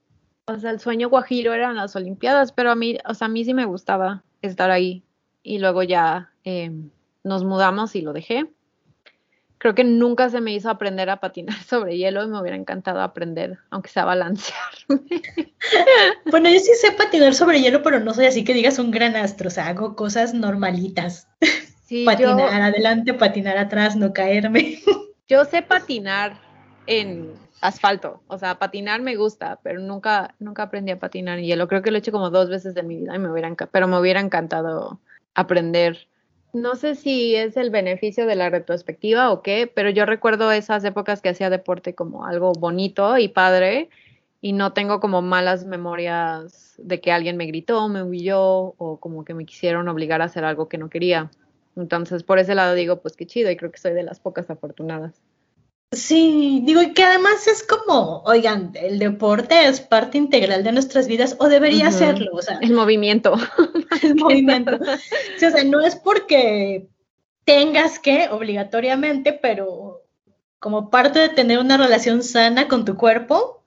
o 0.45 0.57
sea, 0.59 0.71
el 0.71 0.79
sueño 0.79 1.09
guajiro 1.09 1.53
eran 1.53 1.75
las 1.75 1.95
Olimpiadas, 1.95 2.51
pero 2.51 2.71
a 2.71 2.75
mí, 2.75 2.97
o 3.07 3.15
sea, 3.15 3.25
a 3.25 3.29
mí 3.29 3.45
sí 3.45 3.53
me 3.55 3.65
gustaba 3.65 4.23
estar 4.41 4.71
ahí. 4.71 5.03
Y 5.43 5.59
luego 5.59 5.83
ya 5.83 6.31
eh, 6.43 6.71
nos 7.23 7.43
mudamos 7.43 7.95
y 7.95 8.01
lo 8.01 8.13
dejé. 8.13 8.47
Creo 9.59 9.73
que 9.73 9.83
nunca 9.83 10.29
se 10.29 10.39
me 10.39 10.53
hizo 10.53 10.69
aprender 10.69 11.09
a 11.09 11.19
patinar 11.19 11.57
sobre 11.67 11.97
hielo 11.97 12.23
y 12.23 12.27
me 12.27 12.39
hubiera 12.39 12.57
encantado 12.57 13.01
aprender, 13.01 13.57
aunque 13.69 13.89
sea 13.89 14.05
balancear. 14.05 14.59
Bueno, 16.29 16.49
yo 16.49 16.59
sí 16.59 16.71
sé 16.79 16.91
patinar 16.91 17.33
sobre 17.33 17.59
hielo, 17.59 17.81
pero 17.83 17.99
no 17.99 18.13
soy 18.13 18.27
así 18.27 18.43
que 18.43 18.53
digas 18.53 18.79
un 18.79 18.91
gran 18.91 19.15
astro, 19.15 19.47
o 19.47 19.51
sea, 19.51 19.67
hago 19.67 19.95
cosas 19.95 20.33
normalitas. 20.33 21.27
Sí, 21.83 22.05
patinar 22.05 22.37
yo, 22.37 22.45
adelante, 22.45 23.13
patinar 23.13 23.57
atrás, 23.57 23.95
no 23.95 24.13
caerme. 24.13 24.79
yo 25.27 25.43
sé 25.45 25.61
patinar 25.61 26.39
en 26.85 27.33
asfalto, 27.61 28.21
o 28.27 28.37
sea, 28.37 28.59
patinar 28.59 29.01
me 29.01 29.15
gusta, 29.15 29.59
pero 29.63 29.79
nunca, 29.79 30.35
nunca 30.39 30.63
aprendí 30.63 30.91
a 30.91 30.99
patinar 30.99 31.39
en 31.39 31.45
hielo. 31.45 31.67
Creo 31.67 31.81
que 31.81 31.91
lo 31.91 31.97
he 31.97 31.99
hecho 31.99 32.11
como 32.11 32.29
dos 32.29 32.49
veces 32.49 32.75
en 32.77 32.87
mi 32.87 32.97
vida 32.97 33.15
y 33.15 33.19
me 33.19 33.31
hubiera 33.31 33.49
enca- 33.49 33.69
pero 33.71 33.87
me 33.87 33.99
hubiera 33.99 34.19
encantado 34.19 34.99
aprender. 35.33 36.07
No 36.53 36.75
sé 36.75 36.95
si 36.95 37.35
es 37.35 37.57
el 37.57 37.69
beneficio 37.69 38.25
de 38.25 38.35
la 38.35 38.49
retrospectiva 38.49 39.31
o 39.31 39.41
qué, 39.41 39.71
pero 39.73 39.89
yo 39.89 40.05
recuerdo 40.05 40.51
esas 40.51 40.83
épocas 40.83 41.21
que 41.21 41.29
hacía 41.29 41.49
deporte 41.49 41.93
como 41.95 42.25
algo 42.25 42.53
bonito 42.53 43.17
y 43.17 43.27
padre 43.27 43.89
y 44.41 44.53
no 44.53 44.73
tengo 44.73 44.99
como 44.99 45.21
malas 45.21 45.65
memorias 45.65 46.75
de 46.77 47.01
que 47.01 47.11
alguien 47.11 47.37
me 47.37 47.47
gritó, 47.47 47.87
me 47.89 48.03
humilló 48.03 48.75
o 48.77 48.97
como 48.99 49.25
que 49.25 49.33
me 49.33 49.45
quisieron 49.45 49.87
obligar 49.87 50.21
a 50.21 50.25
hacer 50.25 50.45
algo 50.45 50.69
que 50.69 50.77
no 50.77 50.89
quería. 50.89 51.31
Entonces, 51.75 52.23
por 52.23 52.39
ese 52.39 52.55
lado 52.55 52.73
digo, 52.75 53.01
pues 53.01 53.15
qué 53.15 53.25
chido 53.27 53.51
y 53.51 53.57
creo 53.57 53.71
que 53.71 53.77
soy 53.79 53.93
de 53.93 54.03
las 54.03 54.19
pocas 54.19 54.49
afortunadas. 54.49 55.26
Sí, 55.93 56.61
digo, 56.65 56.81
y 56.81 56.93
que 56.93 57.03
además 57.03 57.47
es 57.47 57.63
como, 57.63 58.21
oigan, 58.23 58.73
el 58.75 58.99
deporte 58.99 59.67
es 59.67 59.79
parte 59.79 60.17
integral 60.17 60.63
de 60.63 60.73
nuestras 60.73 61.07
vidas, 61.07 61.37
o 61.39 61.47
debería 61.47 61.91
serlo, 61.91 62.31
o 62.33 62.41
sea, 62.41 62.59
El 62.61 62.73
movimiento. 62.73 63.35
el 64.03 64.15
movimiento. 64.15 64.77
Sí, 65.37 65.45
o 65.45 65.51
sea, 65.51 65.63
no 65.63 65.79
es 65.79 65.95
porque 65.95 66.89
tengas 67.45 67.99
que 67.99 68.27
obligatoriamente, 68.29 69.31
pero 69.31 70.03
como 70.59 70.89
parte 70.89 71.19
de 71.19 71.29
tener 71.29 71.59
una 71.59 71.77
relación 71.77 72.21
sana 72.21 72.67
con 72.67 72.83
tu 72.83 72.97
cuerpo, 72.97 73.63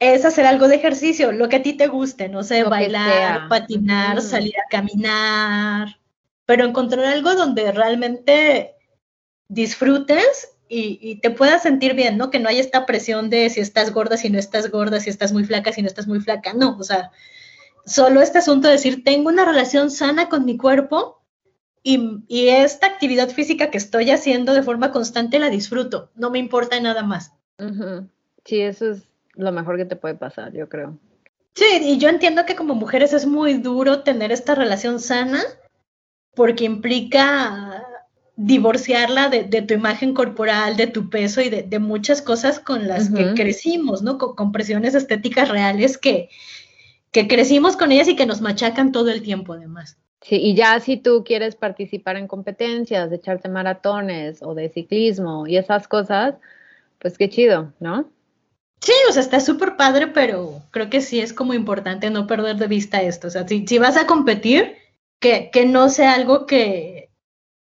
es 0.00 0.24
hacer 0.24 0.46
algo 0.46 0.66
de 0.66 0.76
ejercicio, 0.76 1.30
lo 1.30 1.48
que 1.48 1.56
a 1.56 1.62
ti 1.62 1.74
te 1.74 1.86
guste, 1.86 2.28
no 2.28 2.42
sé, 2.42 2.62
Lo 2.62 2.70
bailar, 2.70 3.48
patinar, 3.48 4.20
salir 4.20 4.54
a 4.58 4.68
caminar, 4.68 6.00
pero 6.44 6.64
encontrar 6.64 7.04
algo 7.04 7.34
donde 7.36 7.70
realmente 7.70 8.74
disfrutes 9.48 10.56
y, 10.70 11.00
y 11.02 11.16
te 11.16 11.30
puedas 11.30 11.62
sentir 11.62 11.94
bien, 11.94 12.16
¿no? 12.16 12.30
Que 12.30 12.38
no 12.38 12.48
haya 12.48 12.60
esta 12.60 12.86
presión 12.86 13.28
de 13.28 13.50
si 13.50 13.60
estás 13.60 13.92
gorda, 13.92 14.16
si 14.16 14.30
no 14.30 14.38
estás 14.38 14.70
gorda, 14.70 15.00
si 15.00 15.10
estás 15.10 15.32
muy 15.32 15.44
flaca, 15.44 15.72
si 15.72 15.82
no 15.82 15.88
estás 15.88 16.06
muy 16.06 16.20
flaca, 16.20 16.54
no, 16.54 16.76
o 16.78 16.84
sea, 16.84 17.10
solo 17.84 18.22
este 18.22 18.38
asunto 18.38 18.68
de 18.68 18.74
decir, 18.74 19.02
tengo 19.02 19.28
una 19.28 19.44
relación 19.44 19.90
sana 19.90 20.28
con 20.28 20.44
mi 20.44 20.56
cuerpo 20.56 21.22
y, 21.82 22.22
y 22.28 22.48
esta 22.48 22.86
actividad 22.86 23.30
física 23.30 23.70
que 23.70 23.78
estoy 23.78 24.12
haciendo 24.12 24.54
de 24.54 24.62
forma 24.62 24.92
constante 24.92 25.40
la 25.40 25.50
disfruto, 25.50 26.12
no 26.14 26.30
me 26.30 26.38
importa 26.38 26.78
nada 26.78 27.02
más. 27.02 27.32
Sí, 28.44 28.60
eso 28.60 28.92
es 28.92 29.02
lo 29.34 29.50
mejor 29.50 29.76
que 29.76 29.84
te 29.86 29.96
puede 29.96 30.14
pasar, 30.14 30.52
yo 30.52 30.68
creo. 30.68 30.96
Sí, 31.54 31.66
y 31.82 31.98
yo 31.98 32.08
entiendo 32.08 32.46
que 32.46 32.54
como 32.54 32.76
mujeres 32.76 33.12
es 33.12 33.26
muy 33.26 33.54
duro 33.54 34.04
tener 34.04 34.30
esta 34.30 34.54
relación 34.54 35.00
sana 35.00 35.42
porque 36.34 36.64
implica 36.64 37.84
divorciarla 38.36 39.28
de, 39.28 39.44
de 39.44 39.62
tu 39.62 39.74
imagen 39.74 40.14
corporal, 40.14 40.76
de 40.76 40.86
tu 40.86 41.10
peso 41.10 41.40
y 41.40 41.50
de, 41.50 41.62
de 41.62 41.78
muchas 41.78 42.22
cosas 42.22 42.58
con 42.58 42.88
las 42.88 43.10
que 43.10 43.34
crecimos, 43.34 44.02
¿no? 44.02 44.18
Con, 44.18 44.34
con 44.34 44.52
presiones 44.52 44.94
estéticas 44.94 45.48
reales 45.48 45.98
que, 45.98 46.30
que 47.12 47.28
crecimos 47.28 47.76
con 47.76 47.92
ellas 47.92 48.08
y 48.08 48.16
que 48.16 48.26
nos 48.26 48.40
machacan 48.40 48.92
todo 48.92 49.10
el 49.10 49.22
tiempo 49.22 49.52
además. 49.52 49.98
Sí, 50.22 50.36
y 50.36 50.54
ya 50.54 50.78
si 50.80 50.96
tú 50.96 51.24
quieres 51.24 51.56
participar 51.56 52.16
en 52.16 52.28
competencias, 52.28 53.08
de 53.08 53.16
echarte 53.16 53.48
maratones 53.48 54.42
o 54.42 54.54
de 54.54 54.68
ciclismo 54.68 55.46
y 55.46 55.56
esas 55.56 55.88
cosas, 55.88 56.34
pues 56.98 57.16
qué 57.16 57.30
chido, 57.30 57.72
¿no? 57.80 58.10
Sí, 58.80 58.92
o 59.08 59.12
sea, 59.12 59.22
está 59.22 59.40
súper 59.40 59.76
padre, 59.76 60.08
pero 60.08 60.62
creo 60.70 60.90
que 60.90 61.00
sí 61.00 61.20
es 61.20 61.32
como 61.32 61.54
importante 61.54 62.10
no 62.10 62.26
perder 62.26 62.56
de 62.56 62.66
vista 62.66 63.02
esto. 63.02 63.28
O 63.28 63.30
sea, 63.30 63.46
si, 63.46 63.66
si 63.66 63.78
vas 63.78 63.96
a 63.96 64.06
competir, 64.06 64.76
que, 65.20 65.50
que 65.50 65.66
no 65.66 65.88
sea 65.88 66.14
algo 66.14 66.46
que, 66.46 66.99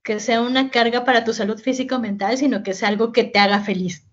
que 0.03 0.21
sea 0.21 0.41
una 0.43 0.71
carga 0.71 1.05
para 1.05 1.25
tu 1.25 1.33
salud 1.33 1.59
física 1.61 1.97
o 1.97 2.01
mental, 2.01 2.37
sino 2.39 2.63
que 2.63 2.75
sea 2.75 2.89
algo 2.89 3.13
que 3.13 3.25
te 3.25 3.39
haga 3.39 3.61
feliz. 3.61 4.07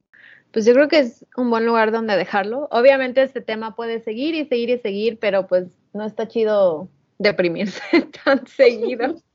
Pues 0.52 0.66
yo 0.66 0.74
creo 0.74 0.88
que 0.88 1.00
es 1.00 1.26
un 1.38 1.50
buen 1.50 1.66
lugar 1.66 1.92
donde 1.92 2.16
dejarlo. 2.18 2.68
Obviamente 2.72 3.22
este 3.22 3.42
tema 3.42 3.76
puede 3.76 4.00
seguir 4.02 4.34
y 4.36 4.46
seguir 4.46 4.70
y 4.72 4.80
seguir, 4.80 5.20
pero 5.20 5.48
pues 5.48 5.68
no 5.94 6.06
está 6.06 6.28
chido 6.28 6.90
deprimirse 7.20 7.82
tan 8.26 8.46
seguido. 8.48 9.16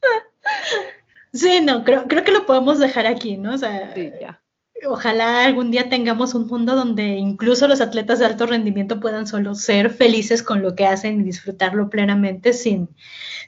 Sí, 1.33 1.61
no, 1.63 1.83
creo, 1.85 2.07
creo 2.07 2.23
que 2.23 2.31
lo 2.31 2.47
podemos 2.47 2.79
dejar 2.79 3.07
aquí, 3.07 3.37
¿no? 3.37 3.55
O 3.55 3.59
sea, 3.59 3.93
Sí, 3.95 4.13
ya. 4.21 4.41
ojalá 4.87 5.45
algún 5.45 5.71
día 5.73 5.89
tengamos 5.89 6.35
un 6.35 6.47
mundo 6.47 6.77
donde 6.77 7.03
incluso 7.17 7.67
los 7.67 7.81
atletas 7.81 8.21
de 8.21 8.27
alto 8.27 8.47
rendimiento 8.47 9.01
puedan 9.01 9.27
solo 9.27 9.55
ser 9.57 9.91
felices 9.91 10.43
con 10.45 10.63
lo 10.63 10.77
que 10.77 10.87
hacen 10.87 11.21
y 11.21 11.25
disfrutarlo 11.25 11.91
plenamente 11.91 12.53
sin, 12.53 12.89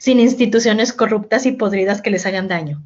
sin 0.01 0.19
instituciones 0.19 0.93
corruptas 0.93 1.47
y 1.47 1.53
podridas 1.53 2.03
que 2.03 2.11
les 2.11 2.27
hagan 2.27 2.49
daño. 2.49 2.83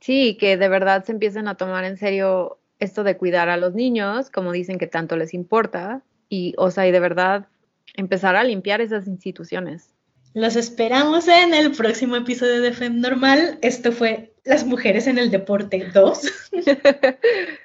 Sí, 0.00 0.36
que 0.38 0.56
de 0.56 0.68
verdad 0.68 1.04
se 1.04 1.12
empiecen 1.12 1.48
a 1.48 1.56
tomar 1.56 1.84
en 1.84 1.96
serio 1.96 2.58
esto 2.78 3.04
de 3.04 3.16
cuidar 3.16 3.48
a 3.48 3.56
los 3.56 3.74
niños, 3.74 4.30
como 4.30 4.52
dicen 4.52 4.78
que 4.78 4.86
tanto 4.86 5.16
les 5.16 5.34
importa, 5.34 6.02
y, 6.28 6.54
o 6.56 6.70
sea, 6.70 6.86
y 6.86 6.92
de 6.92 7.00
verdad 7.00 7.46
empezar 7.94 8.36
a 8.36 8.44
limpiar 8.44 8.80
esas 8.80 9.06
instituciones. 9.06 9.94
Los 10.34 10.56
esperamos 10.56 11.26
en 11.26 11.54
el 11.54 11.72
próximo 11.72 12.16
episodio 12.16 12.60
de 12.60 12.72
FEM 12.72 13.00
Normal. 13.00 13.58
Esto 13.62 13.92
fue 13.92 14.32
Las 14.44 14.64
Mujeres 14.64 15.06
en 15.06 15.18
el 15.18 15.30
Deporte 15.30 15.90
2. 15.92 16.20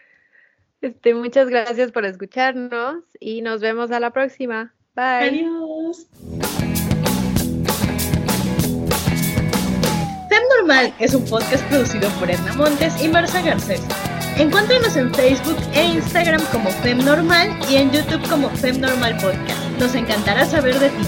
Este, 0.82 1.14
muchas 1.14 1.48
gracias 1.48 1.94
por 1.94 2.04
escucharnos 2.04 3.06
y 3.18 3.42
nos 3.42 3.62
vemos 3.62 3.90
a 3.92 4.02
la 4.02 4.12
próxima. 4.12 4.74
Bye. 4.94 5.48
Adiós. 5.48 6.08
Normal 10.64 10.94
es 10.98 11.14
un 11.14 11.26
podcast 11.26 11.62
producido 11.66 12.08
por 12.12 12.32
Edna 12.32 12.54
Montes 12.54 12.94
y 13.04 13.10
Marza 13.10 13.42
Garcés. 13.42 13.82
Encuéntranos 14.38 14.96
en 14.96 15.14
Facebook 15.14 15.58
e 15.74 15.84
Instagram 15.84 16.42
como 16.54 16.70
FEM 16.70 17.04
Normal 17.04 17.50
y 17.70 17.76
en 17.76 17.92
YouTube 17.92 18.26
como 18.30 18.48
FEM 18.50 18.80
Normal 18.80 19.18
Podcast. 19.18 19.60
Nos 19.78 19.94
encantará 19.94 20.46
saber 20.46 20.80
de 20.80 20.88
ti. 20.88 21.04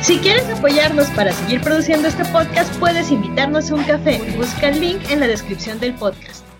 Si 0.00 0.16
quieres 0.20 0.48
apoyarnos 0.48 1.06
para 1.08 1.32
seguir 1.32 1.60
produciendo 1.60 2.08
este 2.08 2.24
podcast, 2.24 2.74
puedes 2.76 3.10
invitarnos 3.10 3.70
a 3.70 3.74
un 3.74 3.84
café. 3.84 4.22
Busca 4.38 4.70
el 4.70 4.80
link 4.80 5.02
en 5.10 5.20
la 5.20 5.26
descripción 5.26 5.78
del 5.78 5.92
podcast. 5.92 6.51